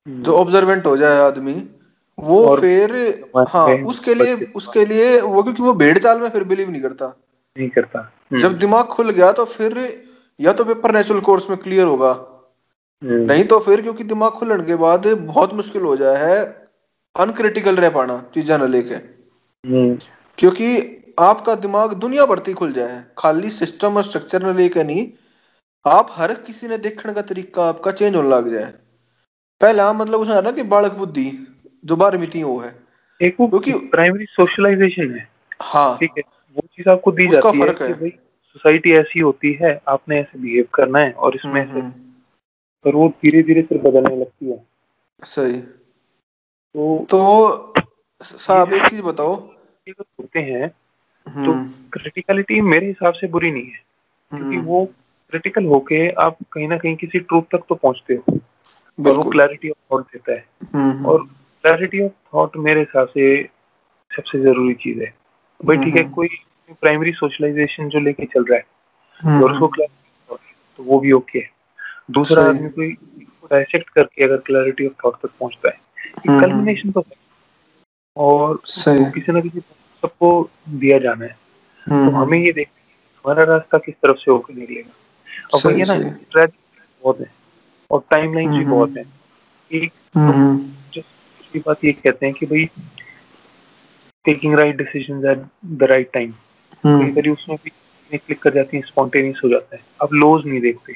[0.08, 1.54] जो ऑब्जर्वेंट हो जाए आदमी
[2.18, 2.92] वो फिर
[3.50, 7.18] हाँ उसके लिए उसके लिए वो क्योंकि वो भेड़ चाल में फिर बिलीव नहीं करता।
[7.58, 9.78] नहीं करता। हम्म, जब दिमाग खुल गया तो फिर
[10.40, 12.12] या तो पेपर नेचुरल कोर्स में क्लियर होगा।
[13.04, 16.68] हम्म, नहीं तो फिर क्योंकि दिमाग खुलने के बाद बहुत मुश्किल हो जाए है
[17.16, 19.98] अनक्रिटिकल रह पाना चीजा न लेके। हम्म,
[20.38, 25.12] क्योंकि आपका दिमाग दुनिया भरती खुल जाए। खाली सिस्टम और स्ट्रक्चर न लेके नहीं
[25.86, 28.74] आप हर किसी ने देखने का तरीका आपका चेंज होने लग जाए।
[29.62, 31.48] पहला मतलब उसने ना कि बालक बुद्धि
[31.86, 32.84] जो बारहवीं थी वो है।
[33.24, 35.30] क्योंकि प्राइमरी सोशलाइजेशन है।
[35.62, 36.24] हाँ। ठीक है
[36.56, 38.10] वो चीज़ आपको दी जाती है है। भाई
[38.44, 41.92] सोसाइटी ऐसी होती है आपने ऐसे बिहेव करना है और इसमें हम्म, ऐसे हम्म,
[42.86, 44.68] पर वो धीरे धीरे फिर बदलने लगती है।
[45.24, 45.62] सही।
[46.74, 47.74] तो तो
[48.22, 49.50] साहब एक चीज़ बताओ।
[49.90, 50.72] होते हैं
[51.30, 53.80] तो हम्म, क्रिटिकलिटी मेरे हिसाब से बुरी नहीं है
[54.32, 54.86] क्योंकि हम्म, वो
[55.30, 58.40] क्रिटिकल होके आप कहीं ना कहीं किसी ट्रूथ तक तो पहुँचते हो
[59.10, 61.24] और वो क्लैरिटी ऑफ़ थॉट देता है। हम्म, और
[61.64, 63.50] क्लैरिटी ऑफ़ थॉट मेरे हिसाब से
[64.16, 65.14] सबसे ज़रूरी चीज़ है।
[65.66, 66.28] भाई ठीक है। कोई
[66.82, 70.36] प्राइमरी सोशलाइजेशन जो लेके चल रहा है और उसको क्लैरिटी
[70.78, 71.50] तो वो भी ओके है।
[72.12, 72.92] दूसरा आदमी कोई
[73.52, 77.16] डायसेक्ट करके अगर क्लैरिटी ऑफ़ थॉट तक पहुँचता है कल्मिनेशन तो है
[78.18, 78.62] और
[79.14, 79.60] किसी ना किसी
[80.04, 81.38] सबको दिया जाना है।
[82.06, 82.78] तो हमें ये देखना
[83.26, 84.90] हमारा रास्ता किस तरफ़ से होकर निकलेगा?
[85.54, 85.94] और वही है ना
[87.04, 87.32] बहुत है
[87.92, 89.04] और टाइम लाइन भी बहुत है।
[89.72, 89.92] एक
[90.96, 92.66] दूसरी बात ये कहते हैं कि भाई
[94.26, 96.32] taking right decision at the right time
[96.86, 100.62] कई बार उसमें भी क्लिक कर जाती है स्पॉन्टेनियस हो जाता है। अब लोज नहीं
[100.62, 100.94] देखते।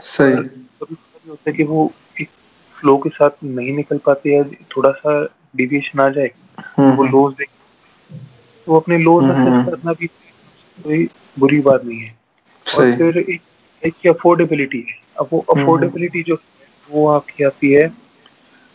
[0.00, 2.28] सही। कभी कभी होता है कि वो एक
[2.76, 5.24] फ्लो के साथ नहीं निकल पाते या थोड़ा सा
[5.56, 6.28] डिविएशन आ जाए
[6.58, 7.48] तो वो लोज देख
[8.66, 10.06] तो अपने लोज असेस करना भी
[10.78, 11.04] कोई
[11.38, 12.14] बुरी बात नहीं है।
[12.66, 13.40] और फिर एक
[13.82, 16.38] एक अफोर्डेबिलिटी है। अब वो अफोर्डेबिलिटी जो
[16.90, 17.84] वो आपकी आती है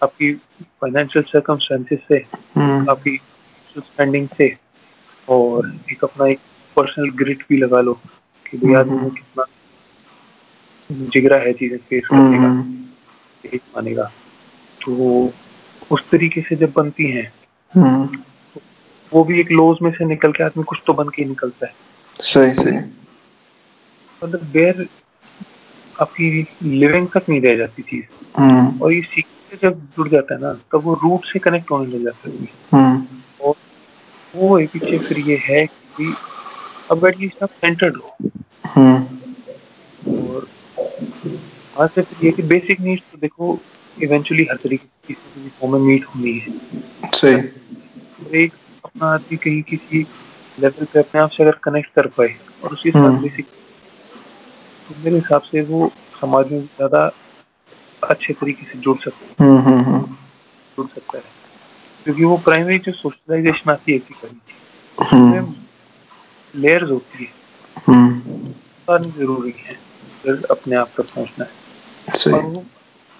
[0.01, 0.33] आपकी
[0.81, 2.17] फाइनेंशियल सर्कमस्टेंसेस से
[2.91, 3.17] आपकी
[3.75, 4.55] स्पेंडिंग से
[5.27, 6.39] और एक अपना एक
[6.77, 7.93] पर्सनल ग्रिट भी लगा लो
[8.45, 9.43] कि भाई आदमी में कितना
[10.89, 12.49] जिगरा है चीज़ें फेस करने का
[13.53, 14.03] एक मानेगा
[14.81, 15.31] तो
[15.91, 17.31] उस तरीके से जब बनती हैं
[17.73, 17.83] तो
[19.13, 21.73] वो भी एक लोज में से निकल के आदमी कुछ तो बन के निकलता है।
[22.15, 22.77] सही सही।
[24.23, 24.87] मतलब बेर
[26.01, 28.05] आपकी लिविंग तक नहीं रह जाती चीज़।
[28.81, 31.97] और ये सीख से जब जुड़ जाता है ना तब वो रूट से कनेक्ट होने
[31.97, 32.47] लग जाता है
[33.39, 33.53] और
[34.33, 36.15] वो एक पीछे फिर ये है कि
[36.91, 38.17] अब एटलीस्ट आप सेंटर्ड हो।
[40.07, 40.47] और
[41.75, 43.63] वहाँ से फिर ये कि बेसिक नीड्स तो देखो
[43.97, 46.57] इवेंचुअली हर तरीके की में मीट होनी है।
[47.15, 47.35] सही।
[48.43, 48.55] एक
[48.97, 50.07] अपना आदमी कहीं किसी
[50.57, 53.47] लेवल पे अपने आप से अगर कनेक्ट कर पाए और उसी साथ बेसिक
[54.89, 55.91] तो मेरे हिसाब से वो
[56.21, 57.05] समाज में ज़्यादा
[58.03, 59.35] अच्छे तरीके से जुड़ सकते हैं।
[60.77, 61.23] जुड़ सकता है।
[62.05, 64.15] क्योंकि वो प्राइमरी जो सोशलाइजेशन आती है की
[66.53, 67.33] लेयर्स होती है।
[68.89, 69.73] ज़रूरी है
[70.51, 72.65] अपने आप तक पहुँचना है। और वो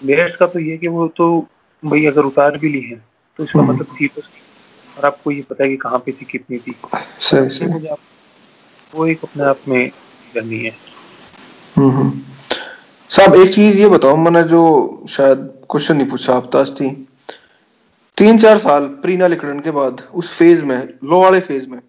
[0.02, 1.48] लेयर्स का तो ये कि वो तो
[1.84, 3.04] भाई अगर उतार भी ली है
[3.38, 4.22] तो इसका मतलब थी तो
[4.98, 6.74] और आपको ये पता है कि कहाँ पे थी कितनी थी।
[7.20, 7.98] सही सही। मुझे आप
[8.92, 9.88] वो एक अपने आप में
[10.34, 10.74] करनी है।
[13.10, 14.62] साहब एक चीज़ ये बताओ मैंने जो
[15.08, 15.38] शायद
[15.70, 16.88] क्वेश्चन नहीं पूछा आप ताश थी।
[18.16, 21.80] तीन चार साल प्री नालिकरण के बाद उस फ़ेज़ में लो वाले फ़ेज़ में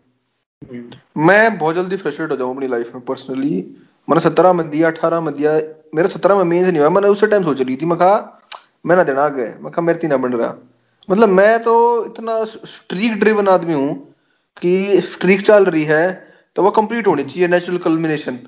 [1.18, 3.56] मैं बहुत जल्दी फ्रस्ट्रेट हो जाऊँ अपनी लाइफ में पर्सनली
[4.08, 5.54] मैंने सत्रह में दिया अठारह में दिया
[5.96, 8.42] मेरा सत्रह में मेन नहीं हुआ मैंने उस टाइम सोच रही थी मैं कहा
[8.86, 10.54] मैं ना देना गए मैं कहा मेरे तीन बन रहा।
[11.10, 13.94] मतलब मैं तो इतना स्ट्रीक ड्रिवन आदमी हूँ
[14.62, 16.04] कि स्ट्रीक चल रही है
[16.56, 18.40] तो वो कंप्लीट होनी चाहिए नेचुरल कल्मिनेशन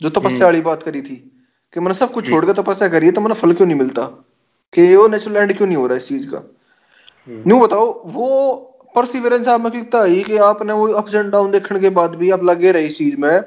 [0.00, 1.16] जो तपस्या वाली बात करी थी
[1.74, 4.02] कि मैंने सब कुछ छोड़ कर तपस्या करी है तो मैंने फल क्यों नहीं मिलता?
[4.72, 6.42] कि वो नेचुरल एंड क्यों नहीं हो रहा इस चीज़ का?
[7.28, 8.28] न्यू बताओ वो
[8.96, 12.30] परसिवरेंस आप में कितना है कि आपने वो अप्स एंड डाउन देखने के बाद भी
[12.30, 13.40] आप लगे रहे इस चीज़ में?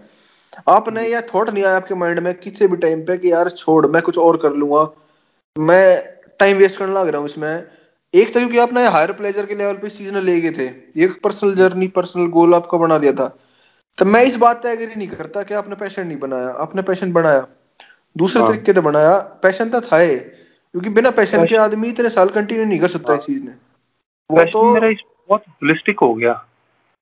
[0.69, 3.85] आपने यह थॉट नहीं आया आपके माइंड में किसी भी टाइम पे कि यार छोड़
[3.87, 4.87] मैं कुछ और कर लूँगा।
[5.55, 5.85] मैं
[6.39, 7.78] टाइम वेस्ट करने लग रहा हूँ इसमें।
[8.13, 10.67] एक तो क्योंकि आपने हायर प्लेजर के लेवल पे सीज़न ले गए थे।
[11.03, 13.37] एक पर्सनल जर्नी पर्सनल गोल आपका बना दिया था।
[13.97, 17.11] तो मैं इस बात पे एग्री नहीं करता कि आपने पैशन नहीं बनाया। आपने पैशन
[17.13, 17.47] बनाया।
[18.17, 22.09] दूसरे हाँ। तरीके से बनाया। पैशन तो था है। क्योंकि बिना पैशन के आदमी इतने
[22.09, 23.55] साल कंटिन्यू नहीं कर सकता इस चीज़ में
[24.31, 24.97] वो तो मेरा इस
[25.29, 26.45] बहुत होलिस्टिक हो गया।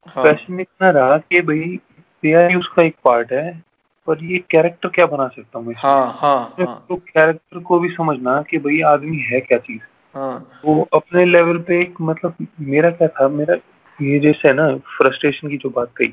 [0.08, 1.80] हाँ। पैशन इतना रहा कि भाई
[2.26, 3.64] एआई उसका एक पार्ट है
[4.08, 6.86] पर ये कैरेक्टर क्या बना सकता हूँ हाँ, हाँ, हाँ.
[6.90, 9.82] तो कैरेक्टर को भी समझना कि भाई आदमी है क्या चीज़?
[10.18, 10.62] हाँ.
[10.66, 13.56] वो अपने लेवल पे एक मतलब मेरा क्या था मेरा
[14.00, 16.08] ये जैसे है ना फ्रस्ट्रेशन की जो बात कही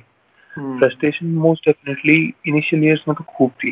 [0.50, 2.16] frustration most definitely
[2.48, 3.70] initial years में तो खूब थी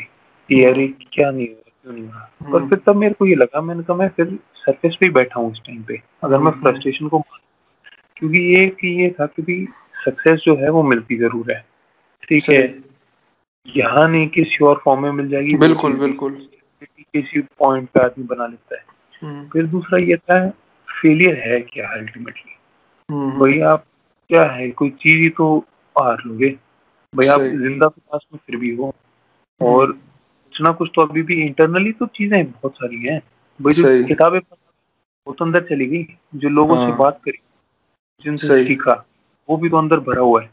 [0.48, 0.74] यार
[1.12, 3.34] क्या नहीं हो रहा क्यों नहीं हो रहा पर हम्म। फिर तब मेरे को ये
[3.34, 7.04] लगा मैंने कहा मैं फिर सरफेस पे बैठा हूँ इस टाइम पे अगर मैं फ्रस्ट्रेशन
[7.04, 7.38] हम्म। को
[8.16, 9.64] क्योंकि ये कि ये था कि भी
[10.04, 11.60] सक्सेस जो है वो मिलती ज़रूर है
[12.22, 12.62] ठीक है
[13.66, 16.34] यहाँ नहीं किसी और फॉर्म में मिल जाएगी बिल्कुल बिल्कुल
[17.14, 18.91] किसी पॉइंट पे आदमी बना लेता है हम्म।
[19.24, 20.48] फिर दूसरा ये था
[20.88, 22.50] फेलियर है क्या अल्टीमेटली
[23.38, 23.84] भाई आप
[24.30, 25.58] क्या है कोई चीज़ ही तो
[25.96, 26.48] हार लोगे।
[27.14, 28.94] भाई आप ज़िंदा तो पास में फिर भी हो।
[29.60, 33.20] और कुछ ना कुछ तो अभी भी इंटरनली तो चीज़ें बहुत सारी हैं।
[33.60, 34.38] भाई जो किताबें
[35.26, 37.38] वो तो अंदर चली गई। जो लोगों हाँ। से बात करी
[38.24, 39.04] जिनसे सीखा
[39.48, 40.50] वो भी तो अंदर भरा हुआ है।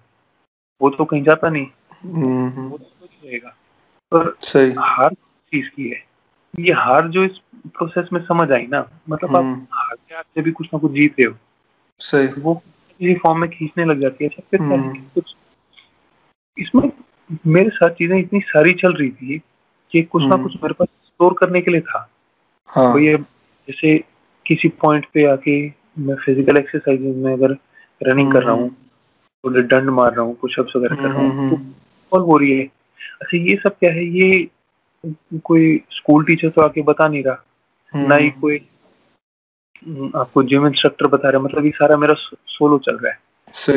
[0.81, 1.67] वो तो कहीं जाता नहीं।
[2.03, 3.49] हम्म। वो तो रहेगा।
[4.11, 5.13] पर सही। हार
[5.51, 6.03] चीज़ की है?
[6.59, 10.41] ये हार जो इस प्रोसेस में समझ आई ना। मतलब आप हम्म। हार हाथ से
[10.41, 11.35] भी कुछ ना कुछ जीत रहे हो
[12.01, 15.35] सही। वो किसी फॉर्म में खींचने लग जाती है। फिर हम्म। कुछ
[16.57, 16.91] इसमें
[17.47, 19.37] मेरे साथ चीज़ें इतनी सारी चल रही थी
[19.93, 22.09] कि कुछ ना कुछ मेरे पास स्टोर करने के लिए था।
[22.69, 23.97] हाँ। तो ये जैसे
[24.45, 25.55] किसी पॉइंट पे आके
[25.99, 27.55] मैं फ़िज़िकल एक्सरसाइज में अगर
[28.01, 28.69] रनिंग कर रहा हूँ
[29.43, 31.59] तो डंड मार रहा हूँ पुशअप्स वगैरह कर रहा हूँ
[32.11, 32.65] तो हो रही है?
[33.21, 34.05] अच्छा ये सब क्या है?
[34.05, 34.47] ये
[35.43, 37.43] कोई स्कूल टीचर तो आके बता नहीं रहा।
[37.95, 38.57] ना ही कोई
[40.15, 42.13] आपको जिम इंस्ट्रक्टर बता रहा मतलब ये सारा मेरा
[42.47, 43.19] सोलो चल रहा है।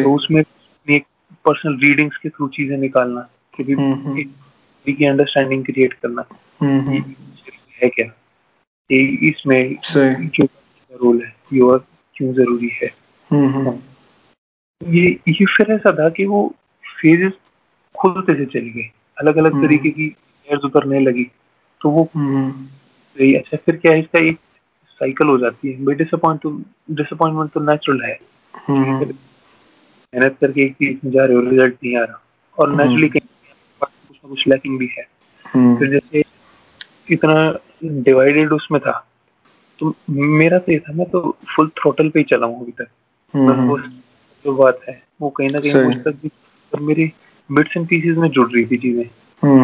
[0.02, 0.42] तो उसमें
[0.90, 1.04] एक
[1.44, 4.24] पर्सनल रीडिंग्स के थ्रू चीज़ें निकालना कि भी
[4.92, 6.24] की अंडरस्टैंडिंग क्रिएट करना।
[7.82, 8.06] है क्या?
[8.90, 9.76] ये इसमें
[10.34, 10.46] क्यों
[10.92, 11.76] रोल है योगा
[12.16, 12.90] क्यों ज़रूरी है?
[14.92, 16.54] ये ये फिर ऐसा था कि वो
[17.00, 17.32] फेजेस
[18.00, 20.16] खुलते से चली गई अलग अलग हम्म। तरीके की
[20.64, 21.24] उतरने लगी।
[21.80, 22.10] तो वो
[23.20, 24.38] हम्म। अच्छा फिर क्या है इसका एक
[24.88, 25.84] साइकिल हो जाती है?
[25.84, 28.18] भाई डिसअपॉइंट डिसअपॉइंटमेंट तो नेचुरल है।
[28.68, 29.04] हम्म।
[30.14, 32.22] मेहनत करके एक चीज़ जा रहे हो रिज़ल्ट नहीं आ रहा।
[32.58, 33.20] और नेचुरली कहीं
[33.80, 35.06] कुछ ना कुछ लैकिंग भी है।
[35.78, 36.22] फिर जैसे
[37.10, 39.08] इतना डिवाइडेड उसमें था
[39.78, 42.88] तो मेरा तो ये था मैं तो फुल थ्रोटल पे ही चला हूँ अभी तक।
[44.44, 46.30] जो बात है वो कहीं ना कहीं मुझ तक भी
[46.80, 47.12] मेरी
[47.52, 49.04] बिट्स एंड पीसेस में जुड़ रही थी चीज़ें।
[49.42, 49.62] हम्म,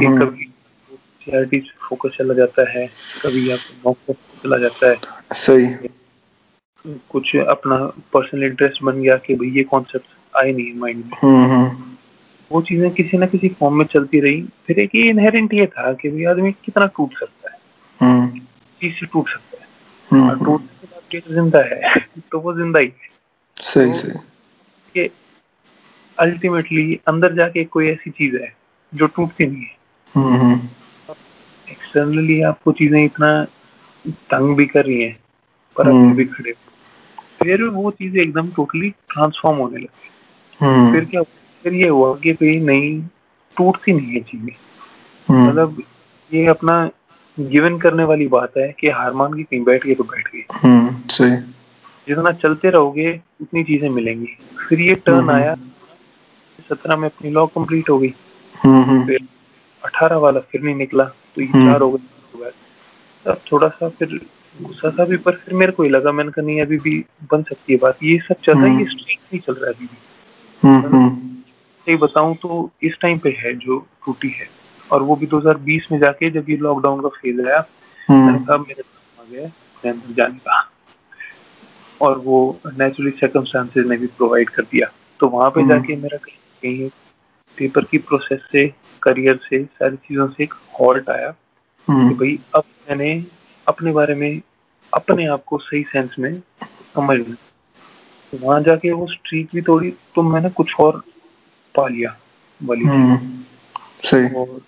[1.34, 2.86] हम्म। कभी फोकस चला जाता है
[3.22, 4.96] कभी आपको चला जाता है।
[5.34, 5.88] सही।
[7.08, 7.76] कुछ अपना
[8.12, 10.06] पर्सनल इंटरेस्ट बन गया कि भाई ये कॉन्सेप्ट
[10.36, 11.70] आए नहीं माइंड में। हम्म,
[12.52, 15.92] वो चीज़ें किसी ना किसी फॉर्म में चलती रही। फिर एक ये इनहेरेंट ये था
[15.92, 17.58] कि भाई आदमी कितना टूट सकता है।
[18.80, 19.68] चीज़ से टूट सकता है?
[20.44, 21.94] टूटने के तो ज़िंदा है
[22.32, 23.08] तो वो ज़िंदा ही है।
[23.56, 25.08] सही तो सही।
[26.18, 28.56] अल्टीमेटली अंदर जाके कोई ऐसी चीज़ है
[28.94, 30.77] जो टूटती नहीं है।
[31.88, 33.44] एक्सटर्नली हम्म, हम्म। आपको चीज़ें इतना
[34.30, 35.18] तंग भी कर रही हैं
[35.76, 36.52] पर आप भी खड़े
[37.42, 40.10] फिर वो चीज़ें एकदम टोटली ट्रांसफॉर्म होने लगी।
[40.60, 41.22] हम्म। फिर क्या
[41.62, 43.02] फिर ये हुआ कि भाई नहीं
[43.56, 45.82] टूटती नहीं है चीज़ें। मतलब
[46.34, 46.90] ये अपना
[47.40, 50.44] गिवन करने वाली बात है कि हार मान के कहीं बैठ गए तो बैठ गए
[52.08, 54.36] जितना चलते रहोगे उतनी चीज़ें मिलेंगी।
[54.68, 55.54] फिर ये टर्न आया।
[56.68, 58.14] सत्रह में अपनी लॉ कंप्लीट हो गई।
[58.64, 59.18] हम्म, हम्म। फिर
[59.84, 61.04] अठारह वाला फिर नहीं निकला।
[61.38, 62.50] तो ये हम्म। चार हो। गए
[63.26, 64.20] तब थोड़ा सा फिर
[64.62, 67.42] गुस्सा था भी पर फिर मेरे को ही लगा मैंने कहा नहीं अभी भी बन
[67.42, 69.98] सकती है बात। ये सब चल रहा है ये स्ट्रीक नहीं चल रहा अभी भी।
[71.86, 74.48] सही बताऊँ तो इस टाइम पे है जो टूटी है।
[74.92, 77.64] और वो भी 2020 में जाके जब ये लॉकडाउन का फ़ेज़ आया
[78.10, 78.82] मैंने कहा मेरे
[79.20, 80.70] आ गया जाने का
[82.00, 86.88] और वो नेचुरली सर्कमस्टांसेस ने भी प्रोवाइड कर दिया। तो वहाँ पे जाके मेरा कहीं
[87.58, 88.66] पेपर की प्रोसेस से
[89.02, 91.34] करियर से सारी चीज़ों से एक हॉल्ट आया।
[91.88, 93.24] हम्म। कि भाई अब मैंने
[93.66, 94.40] अपने बारे में
[94.92, 96.32] अपने आप को सही सेंस में
[96.94, 97.36] समझ लिया।
[98.32, 101.02] वहाँ जाके वो स्ट्रीक भी तोड़ी तो मैंने कुछ और
[101.74, 102.16] पा लिया
[102.60, 103.18] वाली हम्म।
[104.04, 104.60] सही। और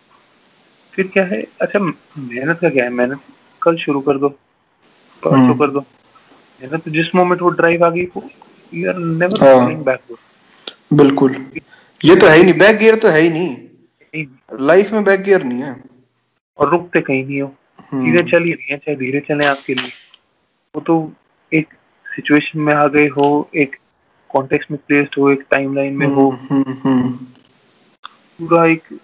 [0.93, 2.91] फिर क्या है अच्छा मेहनत का क्या है?
[2.91, 3.20] मेहनत
[3.62, 5.81] कल शुरू कर दो परसों हम्म। कर दो।
[6.61, 8.28] मेहनत जिस मोमेंट वो ड्राइव आ गई वो
[8.72, 11.37] you are never going backward बिल्कुल।
[12.01, 13.57] ये तो है ही नहीं बैक गियर तो है ही नहीं।
[14.61, 15.84] लाइफ में बैक गियर नहीं है।
[16.58, 17.54] और रुकते कहीं नहीं हो।
[17.92, 19.90] हम्म। चीज़ें चल ही रही है चाहे धीरे चले आपके लिए।
[20.74, 21.12] वो तो
[21.52, 21.74] एक
[22.16, 23.76] सिचुएशन में आ गए हो एक
[24.28, 27.11] कॉन्टेक्स्ट में प्लेस्ड हो एक टाइमलाइन में हो। हम्म, हम्म,
[28.38, 28.98] पूरा एक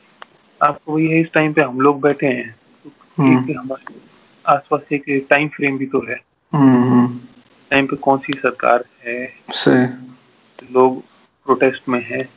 [0.63, 2.57] आपको वही है इस टाइम पे हम लोग बैठे हैं।
[3.39, 3.95] एक हमारे
[4.47, 6.17] आसपास एक टाइम फ्रेम भी तो है।
[7.71, 9.33] टाइम पे कौन सी सरकार है?
[9.51, 9.87] से।
[10.73, 11.03] लोग
[11.47, 12.29] प्रोटेस्ट में है।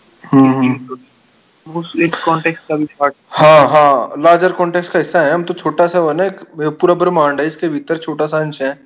[1.70, 6.00] कॉन्टेक्स्ट का भी पार्ट हाँ। हाँ लार्जर कॉन्टेक्स्ट का हिस्सा है। हम तो छोटा सा
[6.00, 8.78] वो ना पूरा ब्रह्मांड है इसके भीतर छोटा सा अंश है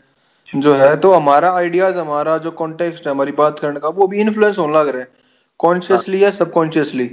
[0.56, 4.20] जो है। तो हमारा आइडियाज़ हमारा जो कॉन्टेक्स्ट है हमारी बात करने का वो भी
[4.22, 5.08] इन्फ्लुएंस होने लग रहे हैं।
[5.60, 7.10] कॉन्शियसली या सबकॉन्शियसली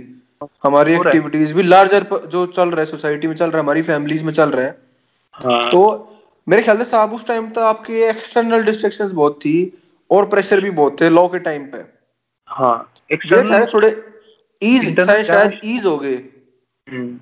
[0.62, 4.24] हमारी एक्टिविटीज़ भी लार्जर जो चल रहा है सोसाइटी में चल रहा है हमारी फैमिलीज़
[4.24, 4.76] में चल रहा है।
[5.34, 6.06] हाँ। तो
[6.46, 9.56] मेरे ख्याल से साहब उस टाइम तो आपके एक्सटर्नल डिस्ट्रक्शंस बहुत थी
[10.10, 11.84] और प्रेशर भी बहुत थे लॉ के टाइम पे।
[12.48, 13.90] हाँ एक्सटर्नल थोड़े
[14.62, 16.16] ईज शायद ईज हो गए
[16.86, 17.18] हम्म।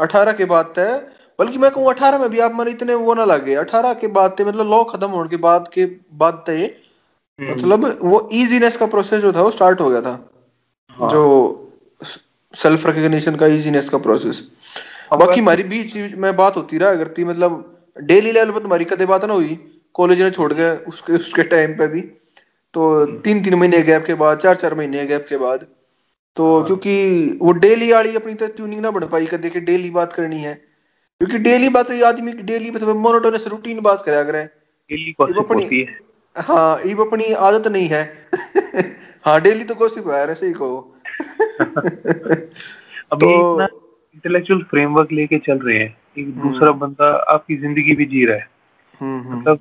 [0.00, 0.92] अठारह के बाद है
[1.38, 4.36] बल्कि मैं कहूँ अठारह में भी आप मन इतने वो ना लगे अठारह के बाद
[4.38, 8.86] थे मतलब लॉ खत्म होने के बाद के बाद थे हम्म। मतलब वो इजीनेस का
[8.86, 10.14] प्रोसेस जो था वो स्टार्ट हो गया था
[10.96, 11.22] हाँ। जो
[12.54, 14.42] सेल्फ रिकग्निशन का इजीनेस का प्रोसेस
[15.12, 19.24] बाकी हमारी बीच में बात होती रहा करती मतलब डेली लेवल पर तुम्हारी कदे बात
[19.24, 19.58] ना हुई
[19.94, 22.00] कॉलेज ने छोड़ गया उसके उसके टाइम पे भी
[22.74, 25.66] तो हम्म। तीन तीन महीने गैप के बाद चार चार महीने गैप के बाद
[26.36, 29.90] तो हाँ। क्योंकि वो डेली वाली अपनी तो ट्यूनिंग ना बढ़ पाई कर देखे डेली
[29.90, 30.54] बात करनी है।
[31.18, 34.48] क्योंकि डेली बात आदमी की डेली मतलब मोनोटोनस रूटीन बात करा करें
[35.38, 35.86] अपनी
[36.36, 38.28] हाँ। ये अपनी आदत नहीं है।
[39.24, 40.96] हाँ डेली तो कोशिश है ऐसे ही कहो।
[43.20, 48.24] तो इंटेलेक्चुअल फ्रेमवर्क लेके चल रहे हैं एक हम्म। दूसरा बंदा आपकी ज़िंदगी भी जी
[48.24, 48.48] रहा है।
[49.00, 49.58] हम्म, हम्म। मतलब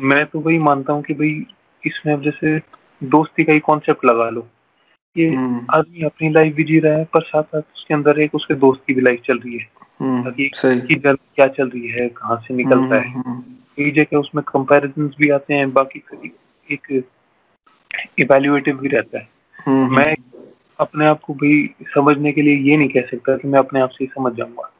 [0.00, 1.46] मैं तो वही मानता हूँ कि भाई
[1.86, 2.58] इसमें जैसे
[3.04, 4.48] दोस्ती का ही कॉन्सेप्ट लगा लो।
[5.18, 8.34] कि हम्म। आदमी अपनी लाइफ भी जी रहा है पर साथ साथ उसके अंदर एक
[8.34, 9.66] उसके दोस्त की भी लाइफ चल रही है।
[10.00, 10.48] हम्म, ताकि
[10.94, 13.22] क्या चल रही है कहाँ से निकल रहा है
[13.76, 16.02] कई जगह उसमें कंपैरिजन भी आते हैं बाकी
[16.70, 17.02] एक
[18.18, 19.28] इवेल्युएटिव भी रहता है।
[19.66, 20.14] हम्म। मैं
[20.80, 21.52] अपने आप को भी
[21.94, 24.70] समझने के लिए ये नहीं कह सकता कि मैं अपने आप से ही समझ जाऊँगा।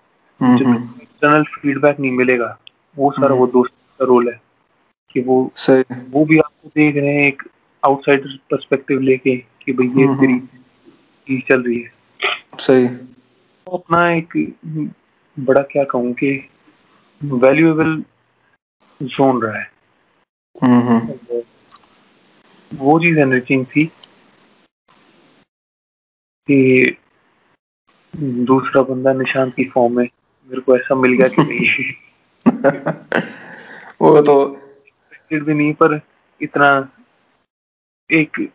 [1.03, 2.57] एक्सटर्नल फीडबैक नहीं मिलेगा
[2.97, 4.41] वो सारा वो दोस्त का रोल है
[5.13, 5.43] कि वो
[6.11, 7.43] वो भी आपको देख रहे हैं एक
[7.83, 9.37] आउटसाइडर पर्सपेक्टिव लेके।
[9.69, 10.39] कि भाई ये तेरी
[11.29, 11.93] चीज़ चल रही है।
[12.61, 14.55] सही। तो अपना एक
[15.39, 16.49] बड़ा क्या कहूँ कि
[17.25, 18.05] वैल्यूएबल
[19.03, 19.73] जोन रहा है।
[22.75, 23.87] वो चीज़ एनरिचिंग थी
[26.47, 26.97] कि
[28.17, 30.09] दूसरा बंदा निशान की फॉर्म में
[30.49, 31.93] मेरे को ऐसा मिल गया कि नहीं।
[34.01, 34.47] वो तो
[35.33, 36.01] भी नहीं पर
[36.43, 36.93] इतना
[38.11, 38.51] एक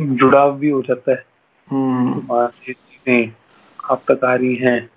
[0.00, 1.24] जुड़ाव भी हो जाता है।
[1.70, 3.32] हम्म। चीज़ें
[3.90, 4.90] आप तक आ रही हैं।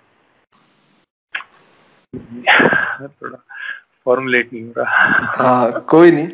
[3.06, 3.44] थोड़ा
[4.04, 4.90] फॉर्मुलेट नहीं हो रहा।
[5.42, 6.28] हाँ कोई नहीं।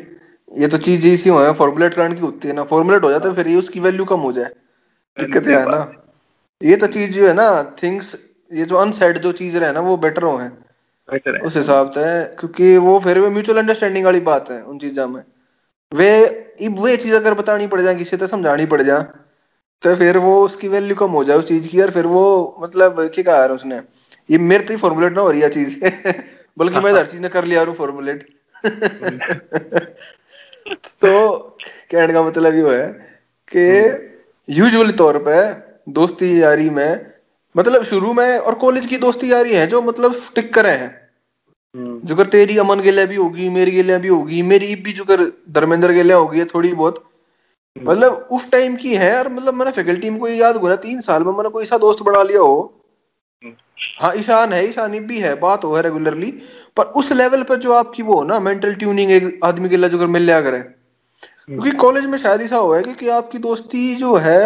[0.57, 3.35] ये तो चीज़ इसी हो फॉर्मुलेट करने की होती है ना। फॉर्मुलेट हो जाता है
[3.35, 4.51] फिर ये उसकी वैल्यू कम हो जाए।
[5.19, 5.91] दिक्कत है ना।
[6.63, 8.15] ये तो चीज़ जो है ना थिंग्स
[8.53, 10.51] ये जो अनसेड जो चीज़ रहे ना वो बेटर हो है।
[11.41, 15.23] उस हिसाब से क्योंकि वो फिर भी म्यूचुअल अंडरस्टैंडिंग वाली बात है उन चीज़ों में।
[15.93, 19.03] वे वे चीज़ अगर बतानी पड़ जाए किसी तो समझानी पड़ जाए
[19.81, 23.07] तो फिर वो उसकी वैल्यू कम हो जाए उस चीज़ की और फिर वो मतलब
[23.07, 23.81] क्या कहा है उसने?
[24.29, 25.79] ये मेरे तो फॉर्मुलेट ना हो रही है चीज़।
[26.57, 28.23] बल्कि मैं हर चीज़ ने कर लिया फॉर्मुलेट
[31.01, 31.39] तो
[31.91, 32.87] कहने का मतलब ये है
[33.55, 33.91] कि
[34.49, 35.53] यूजुअली तौर पे
[35.91, 37.11] दोस्ती यारी में
[37.57, 41.00] मतलब शुरू में और कॉलेज की दोस्ती यारी है जो मतलब स्टिक करे हैं।
[41.75, 44.75] हम्म। जो कर तेरी अमन के लिए भी होगी मेरी के लिए भी होगी मेरी
[44.77, 46.97] भी जो कर धर्मेंद्र के लिए होगी थोड़ी बहुत
[47.75, 51.01] हम्म। मतलब उस टाइम की है और मतलब मैंने फैकल्टी में कोई याद हुआ तीन
[51.01, 52.57] साल में मैंने कोई ऐसा दोस्त बना लिया हो
[53.43, 53.53] हम्म।
[53.99, 56.31] हाँ ईशान है ईशानी भी है बात हो है रेगुलरली
[56.77, 60.07] पर उस लेवल पर जो आपकी वो ना मेंटल ट्यूनिंग एक आदमी के लिए जो
[60.07, 64.15] मिल लिया करे क्योंकि कॉलेज में शायद ऐसा हुआ है कि, कि आपकी दोस्ती जो
[64.17, 64.41] है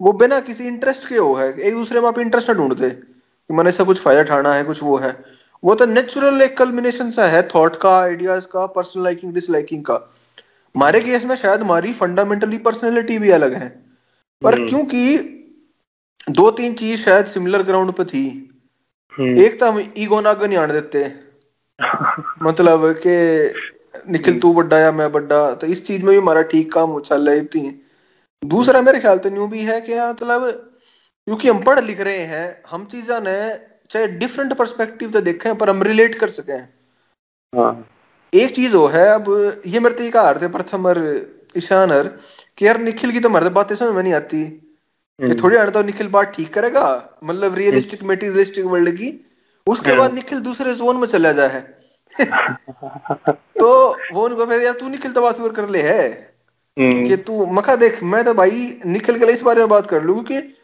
[0.00, 3.68] वो बिना किसी इंटरेस्ट के हो है एक दूसरे में आप इंटरेस्ट ढूंढते कि मैंने
[3.68, 5.12] ऐसा कुछ फ़ायदा उठाना है कुछ वो है
[5.64, 10.12] वो तो नेचुरल एक कल्बिनेशन सा है थॉट का आइडियाज़ का पर्सनल लाइकिंग डिसलाइकिंग का।
[10.76, 13.82] हमारे केस में शायद हमारी फंडामेंटली पर्सनैलिटी भी अलग है।
[14.42, 15.18] पर हम्म। क्योंकि
[16.30, 18.50] दो तीन चीज़ शायद सिमिलर ग्राउंड पे थी।
[19.18, 21.14] हम्म। एक तो हम ईगो ना नहीं आने देते।
[22.42, 23.48] मतलब के
[24.12, 27.30] निखिल तू बड्डा या मैं बड्डा तो इस चीज़ में भी हमारा ठीक काम चल
[27.30, 27.86] रही थी
[28.44, 30.50] दूसरा मेरे ख्याल तो न्यू भी है कि मतलब
[31.24, 35.70] क्योंकि हम पढ़ लिख रहे हैं हम चीजा ने चाहे डिफरेंट परस्पेक्टिव तो देखे पर
[35.70, 36.52] हम रिलेट कर सके।
[37.58, 37.90] हाँ।
[38.34, 41.26] एक चीज़ वो है अब ये मेरे तो कहा थे प्रथम और
[41.56, 42.08] ईशान हर
[42.58, 44.66] कि यार निखिल की तो मेरे बातें समझ में नहीं आती।
[45.20, 49.30] कि हम्म। थोड़ी आने तो निखिल बात ठीक करेगा मतलब रियलिस्टिक मेटीरियलिस्टिक वर्ल्ड की।
[49.66, 51.68] उसके बाद निखिल दूसरे जोन में चला जाए।
[53.30, 56.34] तो वो उनको फिर यार तू निखिल तो बात कर ले है?
[56.78, 59.86] हम्म। कि तू मखा देख मैं तो भाई निखिल के लिए इस बारे में बात
[59.86, 60.56] कर लू कि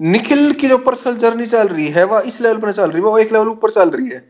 [0.00, 3.02] निखिल की जो पर्सनल जर्नी चल रही है वह इस लेवल पर चल रही है
[3.02, 4.22] वो एक लेवल ऊपर चल रही है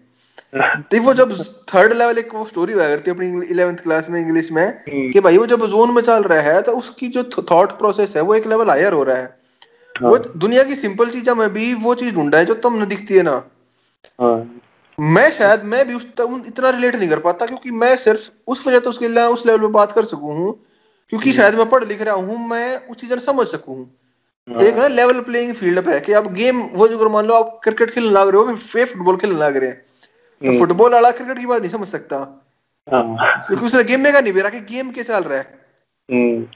[0.91, 1.33] तो वो जब
[1.69, 5.11] थर्ड लेवल एक वो स्टोरी हुआ करती है अपनी इलेवेंथ क्लास में इंग्लिश में हम्म।
[5.13, 8.23] कि भाई वो जब जोन में चल रहा है तो उसकी जो थॉट प्रोसेस है
[8.23, 9.25] वो एक लेवल हायर हो रहा है
[9.95, 13.15] हाँ। वो दुनिया की सिंपल चीज़ों में भी वो चीज़ ढूंढा है जो तुम दिखती
[13.15, 13.43] है ना
[14.21, 14.37] हाँ।
[14.99, 16.07] मैं शायद मैं भी उस
[16.47, 19.61] इतना रिलेट नहीं कर पाता क्योंकि मैं सिर्फ़ उस वजह तो उसके लिए उस लेवल
[19.61, 20.53] पे बात कर सकूँ हूँ
[21.13, 24.04] क्योंकि हम्म। शायद मैं पढ़ लिख रहा हूँ मैं उस चीज़ समझ सकूँ हाँ।
[24.49, 27.61] एक ना लेवल प्लेइंग फ़ील्ड पे है कि आप गेम वो जो मान लो आप
[27.65, 29.83] क्रिकेट खेलने लग रहे हो फिर फुटबॉल खेलने लग रहे हैं
[30.43, 32.19] तो फुटबॉल हम्म। वाला क्रिकेट की बात नहीं समझ सकता।
[32.89, 35.59] क्योंकि उसने गेम में का नहीं बेरा कि गेम के चल रहा है
[36.09, 36.47] हम्म।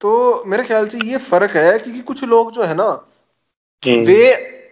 [0.00, 2.88] तो मेरे ख्याल से ये फ़र्क है क्योंकि कुछ लोग जो है ना
[3.82, 4.18] वे